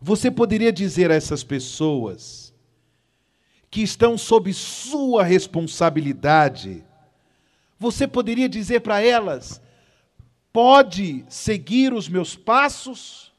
Você 0.00 0.30
poderia 0.30 0.72
dizer 0.72 1.10
a 1.10 1.14
essas 1.14 1.44
pessoas 1.44 2.52
que 3.70 3.82
estão 3.82 4.18
sob 4.18 4.52
sua 4.52 5.22
responsabilidade, 5.22 6.84
você 7.78 8.06
poderia 8.08 8.48
dizer 8.48 8.80
para 8.80 9.02
elas: 9.02 9.60
pode 10.52 11.24
seguir 11.28 11.92
os 11.92 12.08
meus 12.08 12.36
passos? 12.36 13.32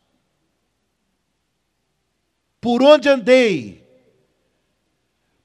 por 2.64 2.82
onde 2.82 3.09
andei, 3.09 3.86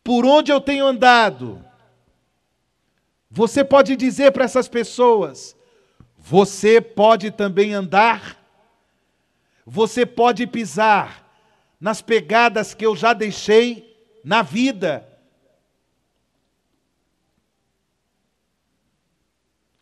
por 0.04 0.24
onde 0.24 0.52
eu 0.52 0.60
tenho 0.60 0.86
andado. 0.86 1.64
Você 3.28 3.64
pode 3.64 3.96
dizer 3.96 4.30
para 4.30 4.44
essas 4.44 4.68
pessoas: 4.68 5.56
você 6.16 6.80
pode 6.80 7.32
também 7.32 7.74
andar, 7.74 8.40
você 9.66 10.06
pode 10.06 10.46
pisar 10.46 11.28
nas 11.80 12.00
pegadas 12.00 12.72
que 12.72 12.86
eu 12.86 12.94
já 12.94 13.12
deixei 13.12 14.00
na 14.22 14.40
vida. 14.40 15.07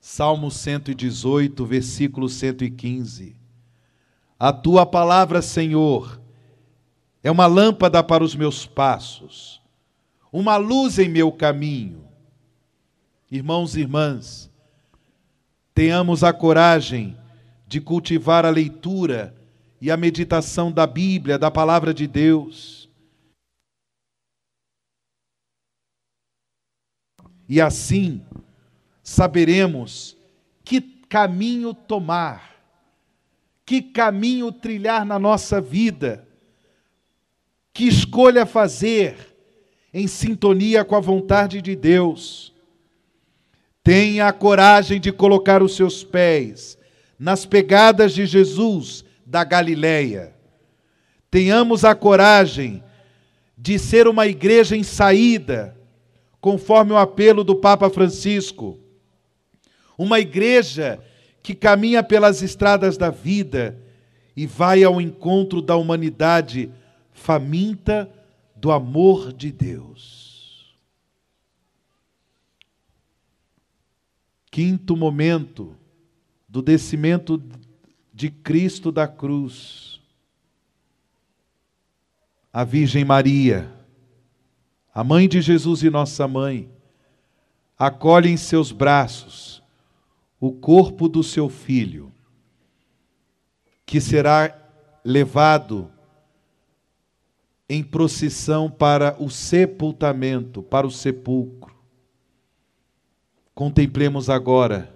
Salmo 0.08 0.52
118, 0.52 1.66
versículo 1.66 2.28
115. 2.28 3.34
A 4.38 4.52
tua 4.52 4.86
palavra, 4.86 5.42
Senhor, 5.42 6.20
é 7.24 7.30
uma 7.30 7.48
lâmpada 7.48 8.04
para 8.04 8.22
os 8.22 8.36
meus 8.36 8.64
passos, 8.64 9.60
uma 10.32 10.56
luz 10.56 11.00
em 11.00 11.08
meu 11.08 11.32
caminho. 11.32 12.06
Irmãos 13.28 13.74
e 13.74 13.80
irmãs, 13.80 14.48
tenhamos 15.74 16.22
a 16.22 16.32
coragem 16.32 17.18
de 17.66 17.80
cultivar 17.80 18.46
a 18.46 18.50
leitura 18.50 19.34
e 19.80 19.90
a 19.90 19.96
meditação 19.96 20.70
da 20.70 20.86
Bíblia, 20.86 21.36
da 21.36 21.50
palavra 21.50 21.92
de 21.92 22.06
Deus. 22.06 22.88
E 27.48 27.60
assim 27.60 28.24
saberemos 29.08 30.16
que 30.64 30.80
caminho 30.80 31.72
tomar, 31.72 32.56
que 33.64 33.80
caminho 33.80 34.50
trilhar 34.50 35.06
na 35.06 35.16
nossa 35.16 35.60
vida 35.60 36.26
que 37.72 37.84
escolha 37.86 38.44
fazer 38.44 39.16
em 39.94 40.08
sintonia 40.08 40.84
com 40.84 40.96
a 40.96 41.00
vontade 41.00 41.62
de 41.62 41.76
Deus. 41.76 42.52
Tenha 43.84 44.26
a 44.26 44.32
coragem 44.32 45.00
de 45.00 45.12
colocar 45.12 45.62
os 45.62 45.76
seus 45.76 46.02
pés 46.02 46.76
nas 47.16 47.46
pegadas 47.46 48.12
de 48.12 48.26
Jesus 48.26 49.04
da 49.24 49.44
Galileia. 49.44 50.34
Tenhamos 51.30 51.84
a 51.84 51.94
coragem 51.94 52.82
de 53.56 53.78
ser 53.78 54.08
uma 54.08 54.26
igreja 54.26 54.76
em 54.76 54.82
saída, 54.82 55.76
conforme 56.40 56.90
o 56.90 56.96
apelo 56.96 57.44
do 57.44 57.54
Papa 57.54 57.88
Francisco. 57.88 58.80
Uma 59.96 60.20
igreja 60.20 61.02
que 61.42 61.54
caminha 61.54 62.02
pelas 62.02 62.42
estradas 62.42 62.96
da 62.96 63.08
vida 63.08 63.80
e 64.36 64.46
vai 64.46 64.82
ao 64.82 65.00
encontro 65.00 65.62
da 65.62 65.76
humanidade 65.76 66.70
faminta 67.12 68.10
do 68.56 68.72
amor 68.72 69.32
de 69.32 69.52
Deus. 69.52 70.76
Quinto 74.50 74.96
momento 74.96 75.76
do 76.48 76.60
descimento 76.60 77.42
de 78.12 78.28
Cristo 78.30 78.90
da 78.90 79.06
cruz. 79.06 80.00
A 82.52 82.64
Virgem 82.64 83.04
Maria, 83.04 83.72
a 84.92 85.04
mãe 85.04 85.28
de 85.28 85.40
Jesus 85.40 85.82
e 85.82 85.90
nossa 85.90 86.26
mãe, 86.26 86.68
acolhe 87.78 88.30
em 88.30 88.36
seus 88.36 88.72
braços 88.72 89.55
o 90.46 90.52
corpo 90.52 91.08
do 91.08 91.24
seu 91.24 91.48
filho, 91.48 92.12
que 93.84 94.00
será 94.00 94.56
levado 95.04 95.90
em 97.68 97.82
procissão 97.82 98.70
para 98.70 99.20
o 99.20 99.28
sepultamento, 99.28 100.62
para 100.62 100.86
o 100.86 100.90
sepulcro. 100.90 101.74
Contemplemos 103.54 104.30
agora 104.30 104.94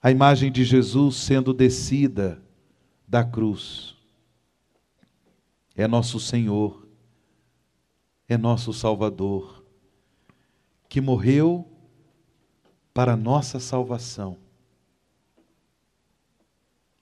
a 0.00 0.10
imagem 0.10 0.50
de 0.50 0.64
Jesus 0.64 1.16
sendo 1.16 1.52
descida 1.52 2.42
da 3.06 3.22
cruz. 3.22 3.96
É 5.74 5.86
nosso 5.86 6.18
Senhor, 6.18 6.88
é 8.26 8.38
nosso 8.38 8.72
Salvador, 8.72 9.62
que 10.88 11.02
morreu 11.02 11.75
para 12.96 13.14
nossa 13.14 13.60
salvação. 13.60 14.38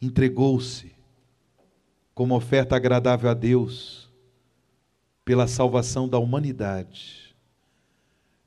Entregou-se 0.02 0.92
como 2.12 2.34
oferta 2.34 2.74
agradável 2.74 3.30
a 3.30 3.34
Deus 3.34 4.12
pela 5.24 5.46
salvação 5.46 6.08
da 6.08 6.18
humanidade, 6.18 7.36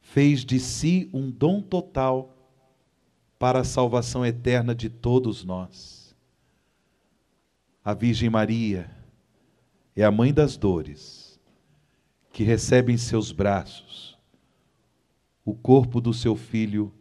fez 0.01 0.43
de 0.43 0.59
si 0.59 1.09
um 1.13 1.31
dom 1.31 1.61
total 1.61 2.35
para 3.39 3.61
a 3.61 3.63
salvação 3.63 4.25
eterna 4.25 4.75
de 4.75 4.89
todos 4.89 5.45
nós. 5.45 6.13
A 7.81 7.93
Virgem 7.93 8.29
Maria 8.29 8.91
é 9.95 10.03
a 10.03 10.11
mãe 10.11 10.33
das 10.33 10.57
dores, 10.57 11.39
que 12.33 12.43
recebe 12.43 12.91
em 12.91 12.97
seus 12.97 13.31
braços 13.31 14.19
o 15.45 15.55
corpo 15.55 16.01
do 16.01 16.13
seu 16.13 16.35
filho 16.35 16.91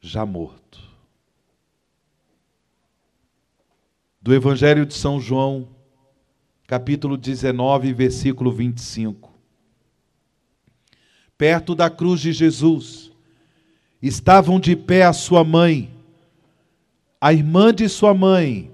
já 0.00 0.24
morto. 0.24 0.80
Do 4.20 4.34
Evangelho 4.34 4.86
de 4.86 4.94
São 4.94 5.20
João, 5.20 5.68
capítulo 6.66 7.16
19, 7.16 7.92
versículo 7.92 8.50
25. 8.50 9.30
Perto 11.36 11.74
da 11.74 11.90
cruz 11.90 12.20
de 12.20 12.32
Jesus, 12.32 13.12
estavam 14.00 14.58
de 14.58 14.74
pé 14.74 15.04
a 15.04 15.12
sua 15.12 15.44
mãe, 15.44 15.90
a 17.20 17.32
irmã 17.32 17.72
de 17.72 17.88
sua 17.88 18.14
mãe, 18.14 18.70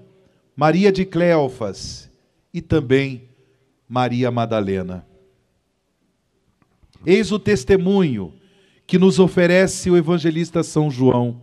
Maria 0.55 0.91
de 0.91 1.05
Cleofas, 1.05 2.09
e 2.53 2.61
também 2.61 3.29
Maria 3.87 4.31
Madalena. 4.31 5.05
Eis 7.05 7.31
o 7.31 7.39
testemunho 7.39 8.33
que 8.87 8.97
nos 8.97 9.19
oferece 9.19 9.91
o 9.91 9.97
evangelista 9.97 10.63
São 10.63 10.89
João. 10.89 11.41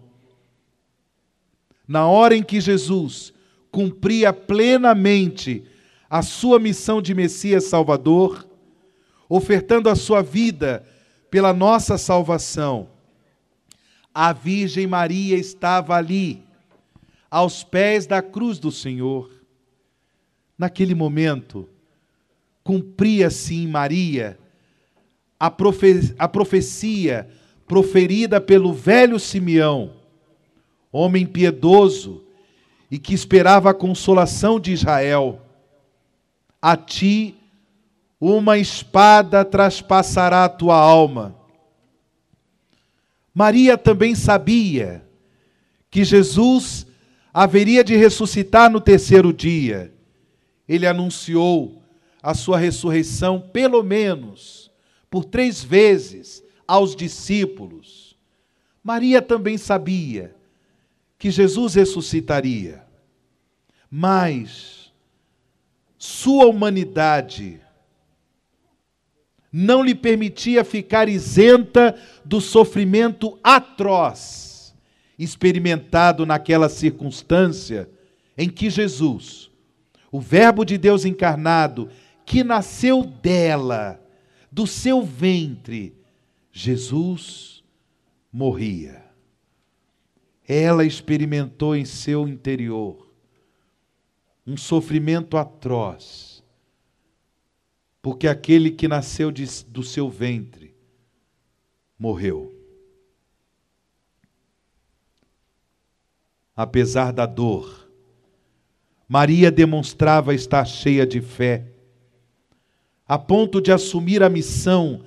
Na 1.86 2.08
hora 2.08 2.34
em 2.34 2.42
que 2.42 2.58
Jesus 2.58 3.34
cumpria 3.70 4.32
plenamente 4.32 5.62
a 6.08 6.22
sua 6.22 6.58
missão 6.58 7.02
de 7.02 7.14
Messias 7.14 7.64
Salvador, 7.64 8.48
ofertando 9.28 9.90
a 9.90 9.94
sua 9.94 10.22
vida 10.22 10.88
pela 11.30 11.52
nossa 11.52 11.98
salvação, 11.98 12.88
a 14.14 14.32
Virgem 14.32 14.86
Maria 14.86 15.36
estava 15.36 15.96
ali, 15.96 16.42
aos 17.30 17.62
pés 17.62 18.06
da 18.06 18.22
cruz 18.22 18.58
do 18.58 18.70
Senhor. 18.70 19.30
Naquele 20.56 20.94
momento, 20.94 21.68
cumpria-se 22.62 23.56
em 23.56 23.66
Maria 23.66 24.38
a, 25.44 25.50
profe 25.50 26.14
a 26.18 26.26
profecia 26.26 27.28
proferida 27.66 28.40
pelo 28.40 28.72
velho 28.72 29.20
Simeão, 29.20 29.92
homem 30.90 31.26
piedoso 31.26 32.24
e 32.90 32.98
que 32.98 33.12
esperava 33.12 33.68
a 33.68 33.74
consolação 33.74 34.58
de 34.58 34.72
Israel. 34.72 35.42
A 36.62 36.78
ti 36.78 37.34
uma 38.18 38.56
espada 38.56 39.44
traspassará 39.44 40.46
a 40.46 40.48
tua 40.48 40.76
alma. 40.76 41.36
Maria 43.34 43.76
também 43.76 44.14
sabia 44.14 45.06
que 45.90 46.04
Jesus 46.04 46.86
haveria 47.34 47.84
de 47.84 47.96
ressuscitar 47.96 48.70
no 48.70 48.80
terceiro 48.80 49.30
dia. 49.30 49.92
Ele 50.66 50.86
anunciou 50.86 51.82
a 52.22 52.32
sua 52.32 52.56
ressurreição, 52.56 53.38
pelo 53.38 53.82
menos 53.82 54.63
por 55.14 55.24
três 55.24 55.62
vezes, 55.62 56.42
aos 56.66 56.96
discípulos. 56.96 58.18
Maria 58.82 59.22
também 59.22 59.56
sabia 59.56 60.34
que 61.16 61.30
Jesus 61.30 61.76
ressuscitaria, 61.76 62.84
mas 63.88 64.92
sua 65.96 66.46
humanidade 66.46 67.60
não 69.52 69.84
lhe 69.84 69.94
permitia 69.94 70.64
ficar 70.64 71.08
isenta 71.08 71.96
do 72.24 72.40
sofrimento 72.40 73.38
atroz 73.40 74.74
experimentado 75.16 76.26
naquela 76.26 76.68
circunstância 76.68 77.88
em 78.36 78.48
que 78.48 78.68
Jesus, 78.68 79.48
o 80.10 80.20
Verbo 80.20 80.64
de 80.64 80.76
Deus 80.76 81.04
encarnado, 81.04 81.88
que 82.26 82.42
nasceu 82.42 83.04
dela, 83.04 84.00
do 84.54 84.68
seu 84.68 85.02
ventre, 85.02 85.98
Jesus 86.52 87.64
morria. 88.32 89.04
Ela 90.46 90.84
experimentou 90.84 91.74
em 91.74 91.84
seu 91.84 92.28
interior 92.28 93.12
um 94.46 94.56
sofrimento 94.56 95.36
atroz, 95.36 96.44
porque 98.00 98.28
aquele 98.28 98.70
que 98.70 98.86
nasceu 98.86 99.32
de, 99.32 99.44
do 99.64 99.82
seu 99.82 100.08
ventre 100.08 100.72
morreu. 101.98 102.54
Apesar 106.54 107.10
da 107.10 107.26
dor, 107.26 107.90
Maria 109.08 109.50
demonstrava 109.50 110.32
estar 110.32 110.64
cheia 110.64 111.04
de 111.04 111.20
fé 111.20 111.73
a 113.06 113.18
ponto 113.18 113.60
de 113.60 113.70
assumir 113.70 114.22
a 114.22 114.28
missão 114.28 115.04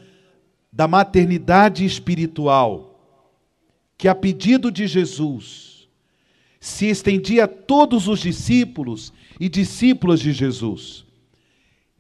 da 0.72 0.88
maternidade 0.88 1.86
espiritual, 1.86 3.00
que 3.98 4.08
a 4.08 4.14
pedido 4.14 4.72
de 4.72 4.86
Jesus 4.86 5.88
se 6.60 6.88
estendia 6.88 7.46
a 7.46 7.48
todos 7.48 8.08
os 8.08 8.20
discípulos 8.20 9.12
e 9.40 9.50
discípulas 9.50 10.20
de 10.20 10.32
Jesus, 10.32 11.06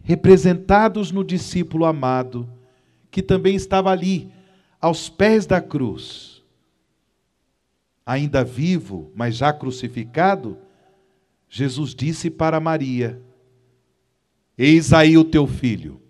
representados 0.03 1.11
no 1.11 1.23
discípulo 1.23 1.85
amado, 1.85 2.47
que 3.09 3.21
também 3.21 3.55
estava 3.55 3.91
ali, 3.91 4.31
aos 4.79 5.09
pés 5.09 5.45
da 5.45 5.59
cruz. 5.59 6.43
Ainda 8.05 8.43
vivo, 8.43 9.11
mas 9.15 9.35
já 9.35 9.51
crucificado, 9.51 10.57
Jesus 11.49 11.95
disse 11.95 12.29
para 12.29 12.59
Maria: 12.59 13.21
Eis 14.57 14.91
aí 14.91 15.17
o 15.17 15.23
teu 15.23 15.45
filho. 15.45 16.01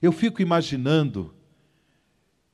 Eu 0.00 0.10
fico 0.10 0.40
imaginando 0.40 1.34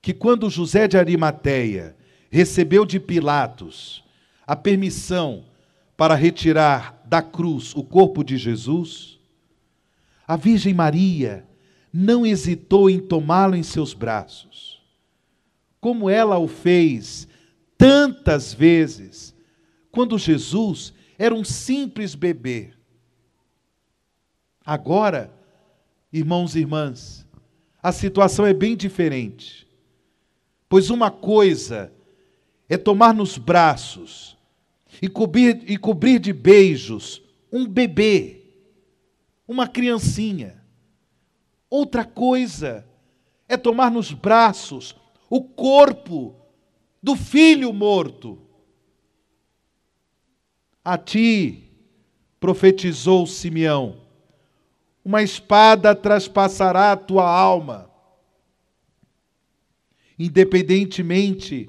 que 0.02 0.12
quando 0.12 0.50
José 0.50 0.88
de 0.88 0.98
Arimateia 0.98 1.96
recebeu 2.30 2.84
de 2.84 2.98
Pilatos 2.98 4.04
a 4.46 4.56
permissão 4.56 5.44
para 5.96 6.14
retirar 6.14 7.02
da 7.06 7.22
cruz 7.22 7.74
o 7.74 7.82
corpo 7.82 8.24
de 8.24 8.36
Jesus, 8.36 9.18
a 10.26 10.36
Virgem 10.36 10.74
Maria 10.74 11.46
não 11.92 12.26
hesitou 12.26 12.90
em 12.90 13.00
tomá-lo 13.00 13.56
em 13.56 13.62
seus 13.62 13.94
braços, 13.94 14.82
como 15.80 16.10
ela 16.10 16.38
o 16.38 16.46
fez 16.46 17.26
tantas 17.78 18.52
vezes, 18.52 19.34
quando 19.90 20.18
Jesus 20.18 20.92
era 21.18 21.34
um 21.34 21.42
simples 21.42 22.14
bebê. 22.14 22.72
Agora, 24.64 25.32
irmãos 26.12 26.54
e 26.54 26.60
irmãs, 26.60 27.26
a 27.82 27.90
situação 27.90 28.46
é 28.46 28.54
bem 28.54 28.76
diferente. 28.76 29.66
Pois 30.68 30.90
uma 30.90 31.10
coisa 31.10 31.92
é 32.68 32.76
tomar 32.76 33.12
nos 33.12 33.36
braços 33.36 34.36
e 35.02 35.08
cobrir, 35.08 35.62
e 35.66 35.76
cobrir 35.76 36.20
de 36.20 36.32
beijos 36.32 37.22
um 37.50 37.66
bebê, 37.66 38.42
uma 39.46 39.66
criancinha. 39.66 40.62
Outra 41.68 42.04
coisa 42.04 42.86
é 43.48 43.56
tomar 43.56 43.90
nos 43.90 44.12
braços 44.12 44.94
o 45.30 45.42
corpo 45.42 46.36
do 47.02 47.16
filho 47.16 47.72
morto. 47.72 48.38
A 50.90 50.96
ti, 50.96 51.64
profetizou 52.40 53.26
Simeão, 53.26 54.00
uma 55.04 55.22
espada 55.22 55.94
traspassará 55.94 56.92
a 56.92 56.96
tua 56.96 57.28
alma. 57.28 57.90
Independentemente 60.18 61.68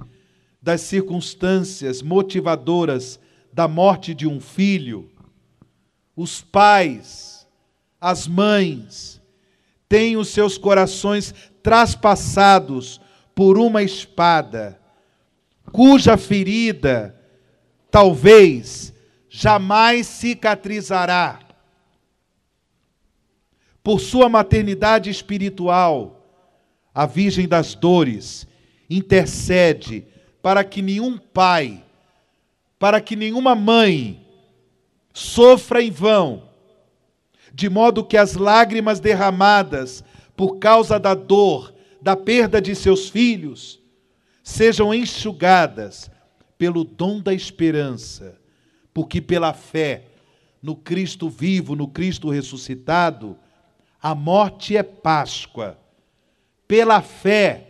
das 0.61 0.79
circunstâncias 0.79 2.01
motivadoras 2.01 3.19
da 3.51 3.67
morte 3.67 4.13
de 4.13 4.25
um 4.25 4.39
filho, 4.39 5.11
os 6.15 6.41
pais, 6.41 7.45
as 7.99 8.25
mães, 8.25 9.21
têm 9.89 10.15
os 10.15 10.29
seus 10.29 10.57
corações 10.57 11.35
traspassados 11.61 13.01
por 13.35 13.57
uma 13.57 13.83
espada, 13.83 14.79
cuja 15.73 16.15
ferida, 16.15 17.21
talvez, 17.91 18.97
jamais 19.29 20.07
cicatrizará. 20.07 21.39
Por 23.83 23.99
sua 24.01 24.27
maternidade 24.27 25.09
espiritual, 25.09 26.15
a 26.93 27.05
Virgem 27.05 27.47
das 27.47 27.75
Dores 27.75 28.47
intercede 28.89 30.05
para 30.41 30.63
que 30.63 30.81
nenhum 30.81 31.17
pai, 31.17 31.83
para 32.79 32.99
que 32.99 33.15
nenhuma 33.15 33.55
mãe 33.55 34.25
sofra 35.13 35.81
em 35.81 35.91
vão, 35.91 36.49
de 37.53 37.69
modo 37.69 38.03
que 38.03 38.17
as 38.17 38.35
lágrimas 38.35 38.99
derramadas 38.99 40.03
por 40.35 40.57
causa 40.57 40.99
da 40.99 41.13
dor, 41.13 41.73
da 42.01 42.15
perda 42.15 42.61
de 42.61 42.75
seus 42.75 43.09
filhos, 43.09 43.79
sejam 44.43 44.93
enxugadas 44.93 46.09
pelo 46.57 46.83
dom 46.83 47.21
da 47.21 47.33
esperança 47.33 48.38
porque 48.93 49.21
pela 49.21 49.53
fé 49.53 50.05
no 50.61 50.75
Cristo 50.75 51.29
vivo, 51.29 51.75
no 51.75 51.87
Cristo 51.87 52.29
ressuscitado, 52.29 53.37
a 54.01 54.13
morte 54.13 54.75
é 54.75 54.83
Páscoa. 54.83 55.77
Pela 56.67 57.01
fé, 57.01 57.65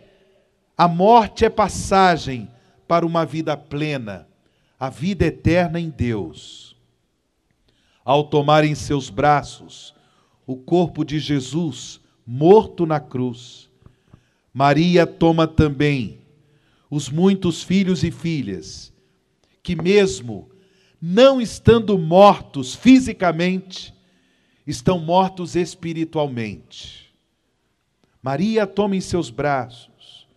A 0.80 0.88
morte 0.88 1.44
é 1.44 1.50
passagem 1.50 2.48
para 2.88 3.04
uma 3.04 3.26
vida 3.26 3.54
plena, 3.54 4.26
a 4.78 4.88
vida 4.88 5.26
eterna 5.26 5.78
em 5.78 5.90
Deus. 5.90 6.74
Ao 8.02 8.24
tomar 8.24 8.64
em 8.64 8.74
seus 8.74 9.10
braços 9.10 9.94
o 10.46 10.56
corpo 10.56 11.04
de 11.04 11.18
Jesus 11.18 12.00
morto 12.26 12.86
na 12.86 12.98
cruz, 12.98 13.68
Maria 14.54 15.06
toma 15.06 15.46
também 15.46 16.22
os 16.90 17.10
muitos 17.10 17.62
filhos 17.62 18.02
e 18.02 18.10
filhas 18.10 18.90
que, 19.62 19.76
mesmo 19.76 20.48
não 21.00 21.40
estando 21.40 21.96
mortos 21.98 22.74
fisicamente, 22.74 23.94
estão 24.66 24.98
mortos 24.98 25.56
espiritualmente. 25.56 27.10
Maria 28.22 28.66
toma 28.66 28.96
em 28.96 29.00
seus 29.00 29.30
braços 29.30 30.28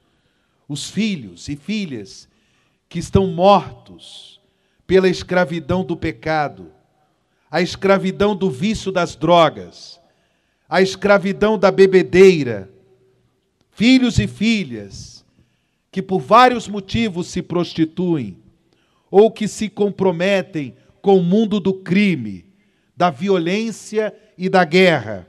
os 0.67 0.89
filhos 0.89 1.49
e 1.49 1.57
filhas 1.57 2.29
que 2.87 2.97
estão 2.97 3.27
mortos 3.27 4.39
pela 4.87 5.09
escravidão 5.09 5.83
do 5.83 5.97
pecado, 5.97 6.71
a 7.51 7.61
escravidão 7.61 8.35
do 8.35 8.49
vício 8.49 8.91
das 8.91 9.15
drogas, 9.15 9.99
a 10.69 10.81
escravidão 10.81 11.57
da 11.57 11.69
bebedeira, 11.69 12.71
filhos 13.71 14.17
e 14.17 14.27
filhas 14.27 15.25
que 15.91 16.01
por 16.01 16.19
vários 16.19 16.67
motivos 16.67 17.27
se 17.27 17.41
prostituem 17.41 18.42
ou 19.15 19.29
que 19.29 19.47
se 19.47 19.69
comprometem 19.69 20.75
com 20.99 21.19
o 21.19 21.23
mundo 21.23 21.59
do 21.59 21.71
crime, 21.71 22.47
da 22.97 23.11
violência 23.11 24.11
e 24.35 24.49
da 24.49 24.65
guerra. 24.65 25.27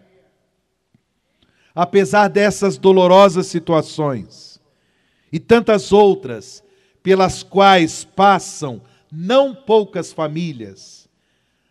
Apesar 1.75 2.29
dessas 2.29 2.79
dolorosas 2.79 3.47
situações 3.47 4.59
e 5.31 5.39
tantas 5.39 5.93
outras 5.93 6.65
pelas 7.03 7.43
quais 7.43 8.05
passam 8.05 8.81
não 9.13 9.55
poucas 9.55 10.15
famílias, 10.15 11.07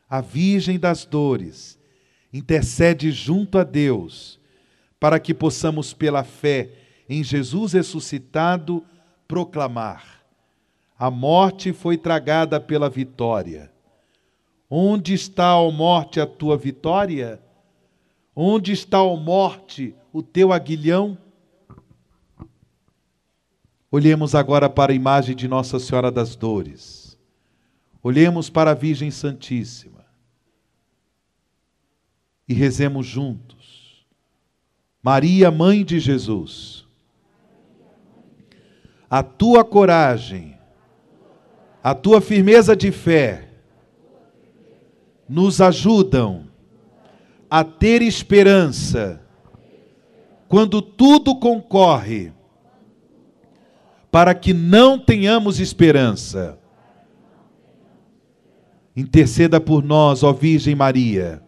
a 0.08 0.22
Virgem 0.22 0.78
das 0.78 1.06
Dores 1.06 1.80
intercede 2.32 3.12
junto 3.12 3.58
a 3.58 3.64
Deus 3.64 4.40
para 5.00 5.20
que 5.20 5.34
possamos, 5.34 5.94
pela 5.94 6.24
fé 6.24 6.70
em 7.10 7.24
Jesus 7.24 7.74
ressuscitado, 7.74 8.86
proclamar: 9.28 10.13
a 11.04 11.12
morte 11.12 11.74
foi 11.74 11.98
tragada 11.98 12.62
pela 12.62 12.90
vitória. 12.90 13.70
Onde 14.70 15.14
está, 15.14 15.54
ó 15.58 15.70
morte, 15.70 16.22
a 16.22 16.26
tua 16.26 16.56
vitória? 16.56 17.44
Onde 18.34 18.72
está, 18.72 19.04
ó 19.04 19.18
morte, 19.18 19.94
o 20.14 20.24
teu 20.24 20.54
aguilhão? 20.54 21.18
Olhemos 23.92 24.34
agora 24.34 24.70
para 24.70 24.94
a 24.94 24.96
imagem 24.96 25.36
de 25.36 25.46
Nossa 25.46 25.78
Senhora 25.78 26.10
das 26.10 26.38
Dores. 26.38 27.20
Olhemos 28.02 28.50
para 28.50 28.72
a 28.72 28.74
Virgem 28.74 29.12
Santíssima. 29.12 30.06
E 32.48 32.54
rezemos 32.54 33.06
juntos. 33.06 34.06
Maria, 35.02 35.52
mãe 35.52 35.84
de 35.84 36.00
Jesus, 36.00 36.88
a 39.10 39.22
tua 39.22 39.66
coragem, 39.66 40.53
a 41.84 41.94
tua 41.94 42.22
firmeza 42.22 42.76
de 42.76 42.92
fé, 42.92 43.50
nos 45.28 45.60
ajudam 45.60 46.48
a 47.50 47.64
ter 47.64 48.02
esperança 48.02 49.22
quando 50.48 50.82
tudo 50.82 51.36
concorre 51.36 52.32
para 54.12 54.34
que 54.34 54.54
não 54.54 54.98
tenhamos 55.00 55.60
esperança. 55.60 56.58
Interceda 58.96 59.60
por 59.60 59.84
nós, 59.84 60.24
ó 60.24 60.32
Virgem 60.32 60.76
Maria 60.76 61.44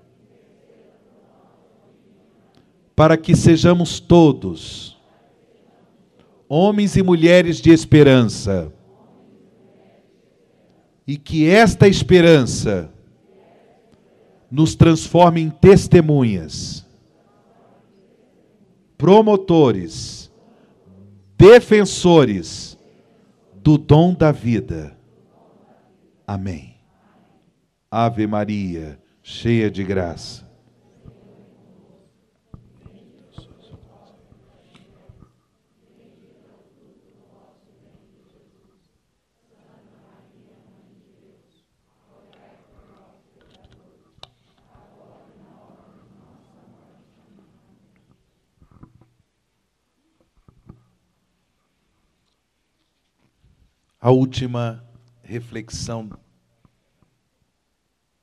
para 2.95 3.17
que 3.17 3.35
sejamos 3.35 3.99
todos 3.99 4.95
homens 6.47 6.95
e 6.95 7.03
mulheres 7.03 7.59
de 7.59 7.71
esperança. 7.71 8.71
E 11.07 11.17
que 11.17 11.47
esta 11.47 11.87
esperança 11.87 12.91
nos 14.49 14.75
transforme 14.75 15.41
em 15.41 15.49
testemunhas, 15.49 16.85
promotores, 18.97 20.31
defensores 21.37 22.77
do 23.55 23.77
dom 23.77 24.13
da 24.13 24.31
vida. 24.31 24.95
Amém. 26.25 26.75
Ave 27.91 28.25
Maria, 28.27 28.99
cheia 29.21 29.69
de 29.69 29.83
graça. 29.83 30.44
A 54.05 54.11
última 54.11 54.87
reflexão 55.23 56.11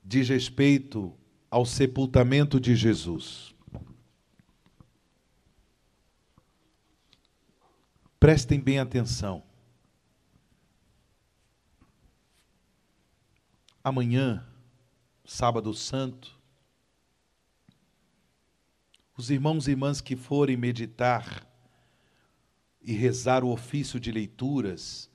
diz 0.00 0.28
respeito 0.28 1.12
ao 1.50 1.66
sepultamento 1.66 2.60
de 2.60 2.76
Jesus. 2.76 3.52
Prestem 8.20 8.60
bem 8.60 8.78
atenção. 8.78 9.42
Amanhã, 13.82 14.46
sábado 15.24 15.74
santo, 15.74 16.38
os 19.16 19.30
irmãos 19.30 19.66
e 19.66 19.72
irmãs 19.72 20.00
que 20.00 20.14
forem 20.14 20.56
meditar 20.56 21.44
e 22.80 22.92
rezar 22.92 23.42
o 23.42 23.50
ofício 23.50 23.98
de 23.98 24.12
leituras, 24.12 25.10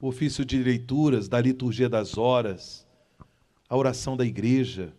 o 0.00 0.08
ofício 0.08 0.44
de 0.44 0.62
leituras, 0.62 1.28
da 1.28 1.40
liturgia 1.40 1.88
das 1.88 2.16
horas, 2.16 2.86
a 3.68 3.76
oração 3.76 4.16
da 4.16 4.24
igreja, 4.24 4.94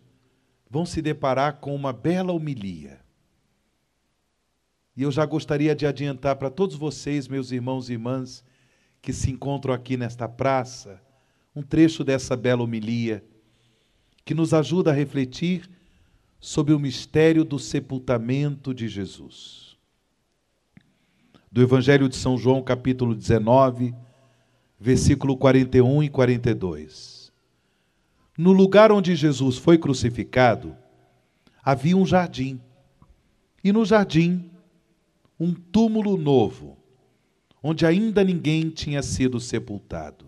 vão 0.70 0.86
se 0.86 1.02
deparar 1.02 1.56
com 1.56 1.74
uma 1.74 1.92
bela 1.92 2.32
homilia. 2.32 3.00
E 4.96 5.02
eu 5.02 5.10
já 5.10 5.26
gostaria 5.26 5.74
de 5.74 5.86
adiantar 5.86 6.36
para 6.36 6.50
todos 6.50 6.76
vocês, 6.76 7.26
meus 7.26 7.50
irmãos 7.50 7.90
e 7.90 7.94
irmãs, 7.94 8.44
que 9.00 9.12
se 9.12 9.30
encontram 9.30 9.74
aqui 9.74 9.96
nesta 9.96 10.28
praça, 10.28 11.02
um 11.54 11.62
trecho 11.62 12.04
dessa 12.04 12.36
bela 12.36 12.62
homilia, 12.62 13.24
que 14.24 14.34
nos 14.34 14.54
ajuda 14.54 14.90
a 14.90 14.94
refletir 14.94 15.68
sobre 16.38 16.72
o 16.72 16.78
mistério 16.78 17.44
do 17.44 17.58
sepultamento 17.58 18.72
de 18.72 18.86
Jesus. 18.86 19.76
Do 21.50 21.60
Evangelho 21.60 22.08
de 22.08 22.16
São 22.16 22.38
João, 22.38 22.62
capítulo 22.62 23.14
19, 23.14 23.94
versículo 24.82 25.36
41 25.36 26.02
e 26.02 26.08
42. 26.08 27.32
No 28.36 28.50
lugar 28.50 28.90
onde 28.90 29.14
Jesus 29.14 29.56
foi 29.56 29.78
crucificado, 29.78 30.76
havia 31.62 31.96
um 31.96 32.04
jardim. 32.04 32.60
E 33.62 33.72
no 33.72 33.84
jardim, 33.84 34.50
um 35.38 35.54
túmulo 35.54 36.16
novo, 36.16 36.76
onde 37.62 37.86
ainda 37.86 38.24
ninguém 38.24 38.70
tinha 38.70 39.04
sido 39.04 39.38
sepultado. 39.38 40.26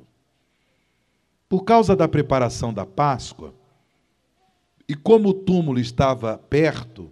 Por 1.49 1.65
causa 1.65 1.97
da 1.97 2.07
preparação 2.07 2.73
da 2.73 2.87
Páscoa, 2.87 3.53
e 4.89 4.95
como 4.95 5.31
o 5.31 5.35
túmulo 5.35 5.81
estava 5.81 6.39
perto, 6.39 7.11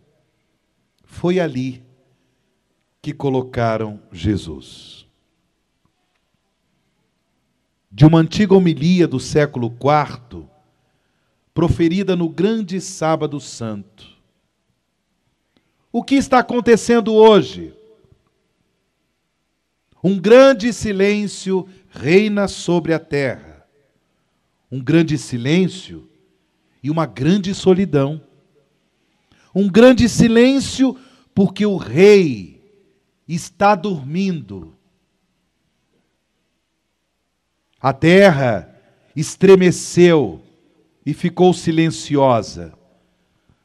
foi 1.02 1.40
ali 1.40 1.82
que 3.00 3.12
colocaram 3.12 4.00
Jesus 4.12 5.01
de 7.92 8.06
uma 8.06 8.20
antiga 8.20 8.54
homilia 8.54 9.06
do 9.06 9.20
século 9.20 9.66
IV, 9.66 10.46
proferida 11.52 12.16
no 12.16 12.26
grande 12.26 12.80
Sábado 12.80 13.38
Santo. 13.38 14.08
O 15.92 16.02
que 16.02 16.14
está 16.14 16.38
acontecendo 16.38 17.12
hoje? 17.12 17.74
Um 20.02 20.18
grande 20.18 20.72
silêncio 20.72 21.68
reina 21.90 22.48
sobre 22.48 22.94
a 22.94 22.98
terra. 22.98 23.66
Um 24.70 24.80
grande 24.80 25.18
silêncio 25.18 26.08
e 26.82 26.90
uma 26.90 27.04
grande 27.04 27.54
solidão. 27.54 28.22
Um 29.54 29.68
grande 29.68 30.08
silêncio, 30.08 30.98
porque 31.34 31.66
o 31.66 31.76
rei 31.76 32.58
está 33.28 33.74
dormindo. 33.74 34.74
A 37.82 37.92
terra 37.92 38.72
estremeceu 39.16 40.40
e 41.04 41.12
ficou 41.12 41.52
silenciosa, 41.52 42.72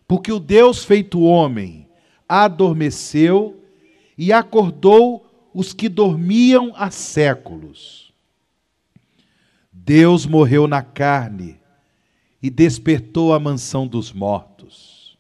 porque 0.07 0.32
o 0.32 0.39
Deus 0.39 0.84
feito 0.84 1.22
homem 1.22 1.88
adormeceu 2.28 3.63
e 4.18 4.34
acordou 4.34 5.24
os 5.53 5.72
que 5.72 5.88
dormiam 5.88 6.74
há 6.76 6.89
séculos. 6.89 8.11
Deus 9.72 10.26
morreu 10.26 10.68
na 10.68 10.82
carne 10.82 11.59
e 12.41 12.49
despertou 12.49 13.34
a 13.34 13.39
mansão 13.39 13.86
dos 13.86 14.11
mortos. 14.11 15.15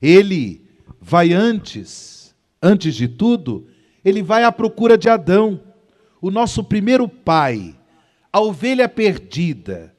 Ele 0.00 0.62
vai 1.00 1.32
antes, 1.32 2.34
antes 2.62 2.94
de 2.94 3.08
tudo, 3.08 3.66
ele 4.04 4.22
vai 4.22 4.44
à 4.44 4.52
procura 4.52 4.98
de 4.98 5.08
Adão, 5.08 5.60
o 6.26 6.30
nosso 6.30 6.64
primeiro 6.64 7.08
pai, 7.08 7.76
a 8.32 8.40
ovelha 8.40 8.88
perdida. 8.88 9.94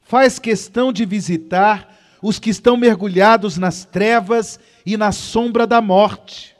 Faz 0.00 0.38
questão 0.38 0.90
de 0.90 1.04
visitar 1.04 1.94
os 2.22 2.38
que 2.38 2.48
estão 2.48 2.74
mergulhados 2.74 3.58
nas 3.58 3.84
trevas 3.84 4.58
e 4.86 4.96
na 4.96 5.12
sombra 5.12 5.66
da 5.66 5.82
morte. 5.82 6.56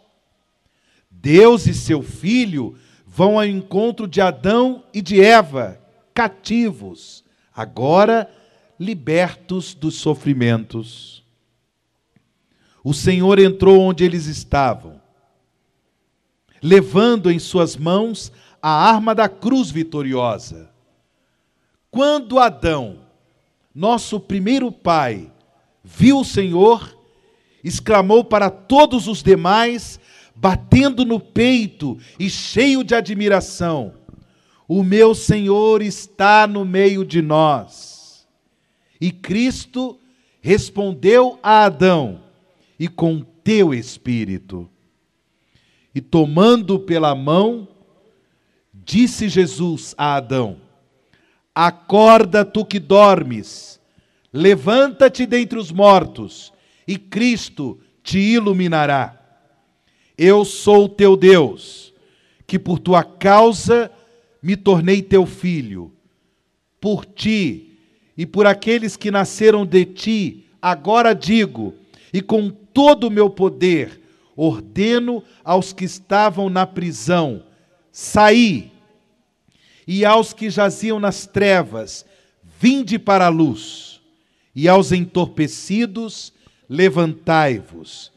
Deus 1.10 1.66
e 1.66 1.72
seu 1.72 2.02
filho 2.02 2.76
vão 3.06 3.38
ao 3.38 3.46
encontro 3.46 4.06
de 4.06 4.20
Adão 4.20 4.84
e 4.92 5.00
de 5.00 5.22
Eva, 5.22 5.80
cativos, 6.12 7.24
agora 7.54 8.30
libertos 8.78 9.72
dos 9.72 9.94
sofrimentos. 9.94 11.24
O 12.84 12.92
Senhor 12.92 13.38
entrou 13.38 13.80
onde 13.80 14.04
eles 14.04 14.26
estavam, 14.26 15.00
levando 16.62 17.30
em 17.30 17.38
suas 17.38 17.74
mãos 17.74 18.30
a 18.60 18.70
arma 18.70 19.14
da 19.14 19.28
cruz 19.28 19.70
vitoriosa. 19.70 20.70
Quando 21.90 22.38
Adão, 22.38 22.98
nosso 23.74 24.18
primeiro 24.20 24.70
pai, 24.72 25.30
viu 25.82 26.20
o 26.20 26.24
Senhor, 26.24 26.98
exclamou 27.62 28.24
para 28.24 28.50
todos 28.50 29.06
os 29.06 29.22
demais, 29.22 30.00
batendo 30.34 31.04
no 31.04 31.18
peito 31.18 31.98
e 32.18 32.28
cheio 32.28 32.82
de 32.84 32.94
admiração: 32.94 33.94
O 34.68 34.82
meu 34.82 35.14
Senhor 35.14 35.82
está 35.82 36.46
no 36.46 36.64
meio 36.64 37.04
de 37.04 37.22
nós. 37.22 38.26
E 39.00 39.10
Cristo 39.10 39.98
respondeu 40.40 41.38
a 41.42 41.64
Adão: 41.64 42.20
E 42.78 42.88
com 42.88 43.20
teu 43.42 43.72
espírito. 43.72 44.68
E 45.94 46.00
tomando 46.00 46.78
pela 46.78 47.14
mão, 47.14 47.66
disse 48.86 49.28
Jesus 49.28 49.94
a 49.98 50.14
Adão: 50.14 50.58
Acorda 51.52 52.44
tu 52.44 52.64
que 52.64 52.78
dormes, 52.78 53.80
levanta-te 54.32 55.26
dentre 55.26 55.58
os 55.58 55.72
mortos, 55.72 56.52
e 56.86 56.96
Cristo 56.96 57.80
te 58.02 58.18
iluminará. 58.18 59.20
Eu 60.16 60.44
sou 60.44 60.88
teu 60.88 61.16
Deus, 61.16 61.92
que 62.46 62.58
por 62.58 62.78
tua 62.78 63.02
causa 63.02 63.90
me 64.40 64.56
tornei 64.56 65.02
teu 65.02 65.26
filho. 65.26 65.92
Por 66.80 67.04
ti 67.04 67.76
e 68.16 68.24
por 68.24 68.46
aqueles 68.46 68.96
que 68.96 69.10
nasceram 69.10 69.66
de 69.66 69.84
ti, 69.84 70.46
agora 70.62 71.12
digo, 71.12 71.74
e 72.12 72.22
com 72.22 72.48
todo 72.48 73.08
o 73.08 73.10
meu 73.10 73.28
poder, 73.28 74.00
ordeno 74.36 75.24
aos 75.44 75.72
que 75.72 75.84
estavam 75.84 76.48
na 76.48 76.64
prisão: 76.66 77.42
saí, 77.90 78.75
e 79.86 80.04
aos 80.04 80.32
que 80.32 80.50
jaziam 80.50 80.98
nas 80.98 81.26
trevas, 81.26 82.04
vinde 82.58 82.98
para 82.98 83.26
a 83.26 83.30
luz, 83.30 84.00
e 84.54 84.68
aos 84.68 84.92
entorpecidos, 84.92 86.32
levantai-vos 86.68 88.16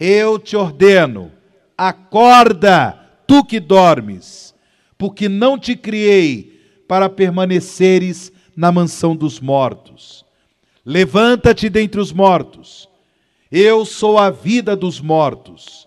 eu 0.00 0.38
te 0.38 0.56
ordeno, 0.56 1.30
acorda, 1.76 2.98
tu 3.26 3.44
que 3.44 3.60
dormes, 3.60 4.54
porque 4.96 5.28
não 5.28 5.58
te 5.58 5.76
criei 5.76 6.58
para 6.88 7.10
permaneceres 7.10 8.32
na 8.56 8.72
mansão 8.72 9.14
dos 9.14 9.38
mortos. 9.38 10.24
Levanta-te 10.86 11.68
dentre 11.68 12.00
os 12.00 12.12
mortos. 12.12 12.88
Eu 13.52 13.84
sou 13.84 14.16
a 14.16 14.30
vida 14.30 14.74
dos 14.74 15.00
mortos. 15.02 15.86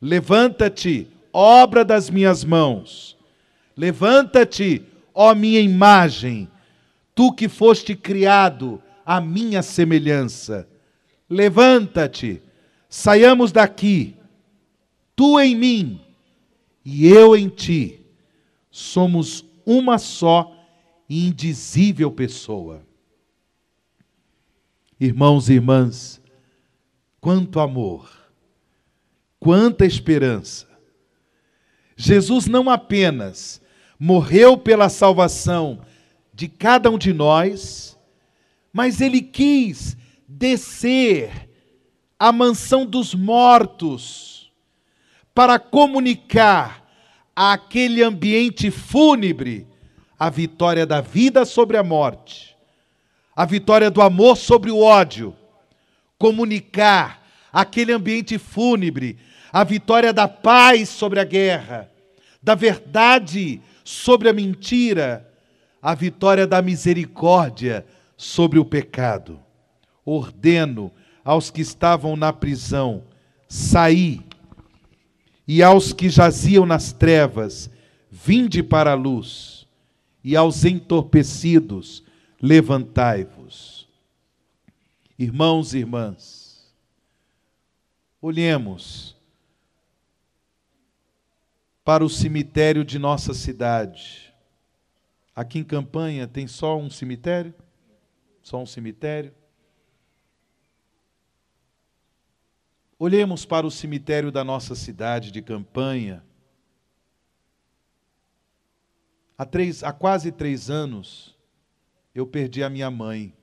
Levanta-te, 0.00 1.08
obra 1.32 1.84
das 1.84 2.10
minhas 2.10 2.44
mãos. 2.44 3.16
Levanta-te, 3.78 4.84
ó 5.14 5.34
minha 5.34 5.60
imagem, 5.60 6.50
tu 7.14 7.32
que 7.32 7.48
foste 7.48 7.94
criado 7.94 8.82
à 9.06 9.22
minha 9.22 9.62
semelhança. 9.62 10.68
Levanta-te 11.30 12.42
Saiamos 12.88 13.52
daqui, 13.52 14.16
tu 15.14 15.38
em 15.38 15.54
mim 15.54 16.00
e 16.84 17.06
eu 17.06 17.36
em 17.36 17.48
ti. 17.48 18.00
Somos 18.70 19.44
uma 19.64 19.98
só 19.98 20.54
e 21.08 21.26
indizível 21.26 22.10
pessoa. 22.10 22.82
Irmãos 24.98 25.48
e 25.48 25.54
irmãs, 25.54 26.20
quanto 27.20 27.60
amor, 27.60 28.10
quanta 29.38 29.84
esperança. 29.84 30.66
Jesus 31.94 32.46
não 32.46 32.70
apenas 32.70 33.60
morreu 33.98 34.56
pela 34.56 34.88
salvação 34.88 35.80
de 36.32 36.46
cada 36.46 36.88
um 36.90 36.96
de 36.96 37.12
nós, 37.12 37.98
mas 38.72 39.00
ele 39.00 39.20
quis 39.20 39.96
descer 40.28 41.50
a 42.18 42.30
mansão 42.30 42.86
dos 42.86 43.14
mortos 43.14 44.52
para 45.34 45.58
comunicar 45.58 46.84
àquele 47.34 48.02
ambiente 48.02 48.70
fúnebre 48.70 49.66
a 50.18 50.30
vitória 50.30 50.84
da 50.84 51.00
vida 51.00 51.44
sobre 51.44 51.76
a 51.76 51.82
morte, 51.82 52.56
a 53.34 53.44
vitória 53.44 53.90
do 53.90 54.02
amor 54.02 54.36
sobre 54.36 54.70
o 54.70 54.80
ódio, 54.80 55.34
comunicar 56.18 57.24
àquele 57.52 57.92
ambiente 57.92 58.38
fúnebre 58.38 59.18
a 59.52 59.64
vitória 59.64 60.12
da 60.12 60.28
paz 60.28 60.88
sobre 60.88 61.20
a 61.20 61.24
guerra, 61.24 61.90
da 62.42 62.54
verdade 62.54 63.60
sobre 63.60 63.68
a 64.28 64.32
mentira, 64.34 65.26
a 65.80 65.94
vitória 65.94 66.46
da 66.46 66.60
misericórdia 66.60 67.86
sobre 68.16 68.58
o 68.58 68.64
pecado. 68.64 69.40
Ordeno 70.04 70.92
aos 71.24 71.50
que 71.50 71.62
estavam 71.62 72.14
na 72.14 72.30
prisão: 72.30 73.04
saí, 73.48 74.20
e 75.46 75.62
aos 75.62 75.94
que 75.94 76.10
jaziam 76.10 76.66
nas 76.66 76.92
trevas: 76.92 77.70
vinde 78.10 78.62
para 78.62 78.92
a 78.92 78.94
luz, 78.94 79.66
e 80.22 80.36
aos 80.36 80.66
entorpecidos: 80.66 82.04
levantai-vos. 82.42 83.88
Irmãos 85.18 85.72
e 85.72 85.78
irmãs, 85.78 86.72
olhemos 88.20 89.17
para 91.88 92.04
o 92.04 92.10
cemitério 92.10 92.84
de 92.84 92.98
nossa 92.98 93.32
cidade. 93.32 94.30
Aqui 95.34 95.58
em 95.58 95.64
Campanha 95.64 96.28
tem 96.28 96.46
só 96.46 96.76
um 96.76 96.90
cemitério? 96.90 97.54
Só 98.42 98.60
um 98.60 98.66
cemitério? 98.66 99.34
Olhemos 102.98 103.46
para 103.46 103.66
o 103.66 103.70
cemitério 103.70 104.30
da 104.30 104.44
nossa 104.44 104.74
cidade 104.74 105.30
de 105.30 105.40
campanha. 105.40 106.22
Há, 109.38 109.46
três, 109.46 109.82
há 109.82 109.90
quase 109.90 110.30
três 110.30 110.68
anos, 110.68 111.38
eu 112.14 112.26
perdi 112.26 112.62
a 112.62 112.68
minha 112.68 112.90
mãe. 112.90 113.34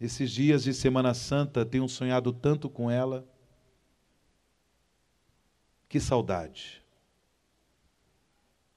Esses 0.00 0.30
dias 0.30 0.62
de 0.62 0.72
Semana 0.72 1.14
Santa, 1.14 1.66
tenho 1.66 1.88
sonhado 1.88 2.32
tanto 2.32 2.70
com 2.70 2.88
ela. 2.88 3.26
Que 5.88 5.98
saudade. 5.98 6.82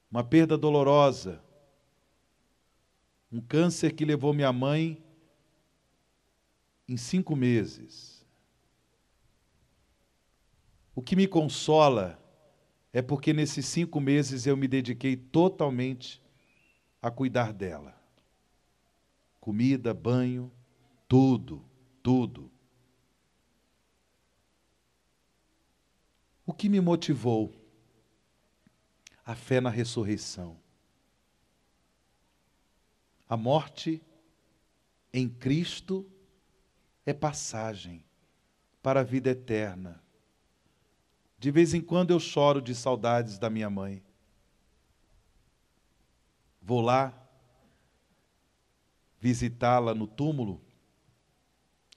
Uma 0.09 0.23
perda 0.23 0.57
dolorosa. 0.57 1.43
Um 3.31 3.41
câncer 3.41 3.93
que 3.93 4.05
levou 4.05 4.33
minha 4.33 4.51
mãe 4.51 5.03
em 6.87 6.97
cinco 6.97 7.35
meses. 7.35 8.25
O 10.93 11.01
que 11.01 11.15
me 11.15 11.27
consola 11.27 12.19
é 12.91 13.01
porque 13.01 13.31
nesses 13.31 13.65
cinco 13.65 14.01
meses 14.01 14.45
eu 14.45 14.57
me 14.57 14.67
dediquei 14.67 15.15
totalmente 15.15 16.21
a 17.01 17.09
cuidar 17.09 17.53
dela. 17.53 17.95
Comida, 19.39 19.93
banho, 19.93 20.51
tudo. 21.07 21.63
tudo. 22.03 22.50
O 26.51 26.53
que 26.53 26.67
me 26.67 26.81
motivou? 26.81 27.55
A 29.25 29.33
fé 29.35 29.61
na 29.61 29.69
ressurreição. 29.69 30.57
A 33.29 33.37
morte 33.37 34.03
em 35.13 35.29
Cristo 35.29 36.05
é 37.05 37.13
passagem 37.13 38.03
para 38.83 38.99
a 38.99 39.03
vida 39.03 39.29
eterna. 39.29 40.03
De 41.39 41.49
vez 41.51 41.73
em 41.73 41.79
quando 41.79 42.11
eu 42.11 42.19
choro 42.19 42.61
de 42.61 42.75
saudades 42.75 43.37
da 43.37 43.49
minha 43.49 43.69
mãe. 43.69 44.03
Vou 46.61 46.81
lá 46.81 47.13
visitá-la 49.21 49.95
no 49.95 50.05
túmulo. 50.05 50.61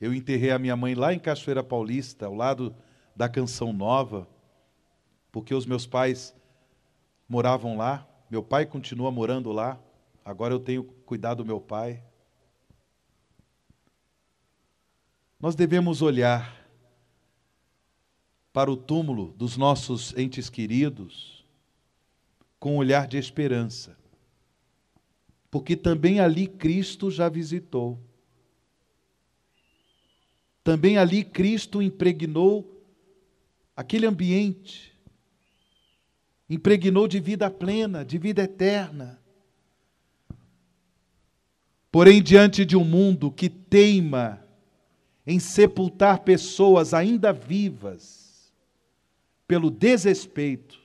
Eu 0.01 0.15
enterrei 0.15 0.53
a 0.53 0.61
minha 0.61 0.77
mãe 0.77 0.95
lá 0.95 1.13
em 1.13 1.19
Cachoeira 1.19 1.65
Paulista, 1.65 2.27
ao 2.27 2.35
lado 2.37 2.73
da 3.17 3.29
Canção 3.29 3.73
Nova, 3.73 4.33
porque 5.35 5.53
os 5.53 5.67
meus 5.67 5.85
pais 5.85 6.33
moravam 7.29 7.77
lá. 7.77 8.07
Meu 8.31 8.41
pai 8.41 8.65
continua 8.65 9.11
morando 9.11 9.51
lá. 9.51 9.81
Agora 10.25 10.55
eu 10.55 10.61
tenho 10.61 10.85
cuidado 10.85 11.39
do 11.39 11.45
meu 11.45 11.61
pai. 11.61 12.01
Nós 15.41 15.57
devemos 15.57 16.03
olhar 16.03 16.65
para 18.53 18.71
o 18.71 18.77
túmulo 18.77 19.33
dos 19.33 19.57
nossos 19.57 20.17
entes 20.17 20.49
queridos 20.49 21.45
com 22.61 22.75
um 22.75 22.79
olhar 22.79 23.09
de 23.09 23.19
esperança, 23.19 23.99
porque 25.51 25.75
também 25.75 26.21
ali 26.21 26.47
Cristo 26.47 27.11
já 27.11 27.29
visitou. 27.29 27.99
Também 30.63 30.97
ali 30.97 31.25
Cristo 31.25 31.83
impregnou 31.83 32.81
aquele 33.77 34.07
ambiente, 34.07 34.94
impregnou 36.49 37.09
de 37.09 37.21
vida 37.21 37.51
plena, 37.51 38.05
de 38.05 38.19
vida 38.19 38.43
eterna. 38.43 39.19
Porém, 41.91 42.23
diante 42.23 42.65
de 42.65 42.77
um 42.77 42.85
mundo 42.85 43.31
que 43.31 43.49
teima 43.49 44.43
em 45.27 45.39
sepultar 45.39 46.21
pessoas 46.21 46.93
ainda 46.93 47.33
vivas 47.33 48.53
pelo 49.47 49.71
desrespeito, 49.71 50.79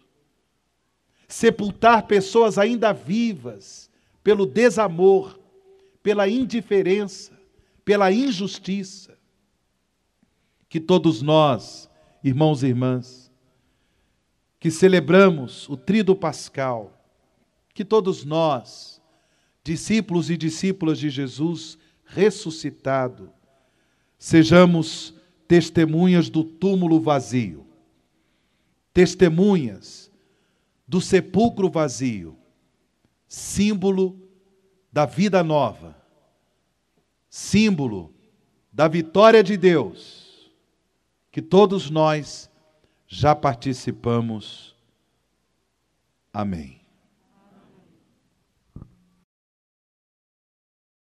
sepultar 1.27 2.07
pessoas 2.07 2.57
ainda 2.57 2.93
vivas 2.93 3.89
pelo 4.23 4.45
desamor, 4.45 5.39
pela 6.03 6.27
indiferença, 6.27 7.37
pela 7.83 8.11
injustiça. 8.11 9.17
Que 10.67 10.79
todos 10.79 11.21
nós, 11.21 11.89
irmãos 12.23 12.61
e 12.61 12.67
irmãs, 12.67 13.28
que 14.59 14.69
celebramos 14.69 15.69
o 15.69 15.77
Tríduo 15.77 16.15
Pascal, 16.15 16.93
que 17.73 17.85
todos 17.85 18.25
nós, 18.25 19.01
discípulos 19.63 20.29
e 20.29 20.35
discípulas 20.35 20.99
de 20.99 21.09
Jesus 21.09 21.77
ressuscitado, 22.03 23.31
sejamos 24.17 25.13
testemunhas 25.47 26.29
do 26.29 26.43
túmulo 26.43 26.99
vazio, 26.99 27.65
testemunhas 28.93 30.11
do 30.85 30.99
sepulcro 30.99 31.69
vazio, 31.69 32.35
símbolo 33.27 34.19
da 34.91 35.05
vida 35.05 35.43
nova, 35.43 35.95
símbolo 37.29 38.13
da 38.73 38.87
vitória 38.87 39.43
de 39.43 39.55
Deus, 39.55 40.51
que 41.31 41.41
todos 41.41 41.89
nós 41.89 42.48
já 43.09 43.35
participamos. 43.35 44.75
Amém. 46.31 46.78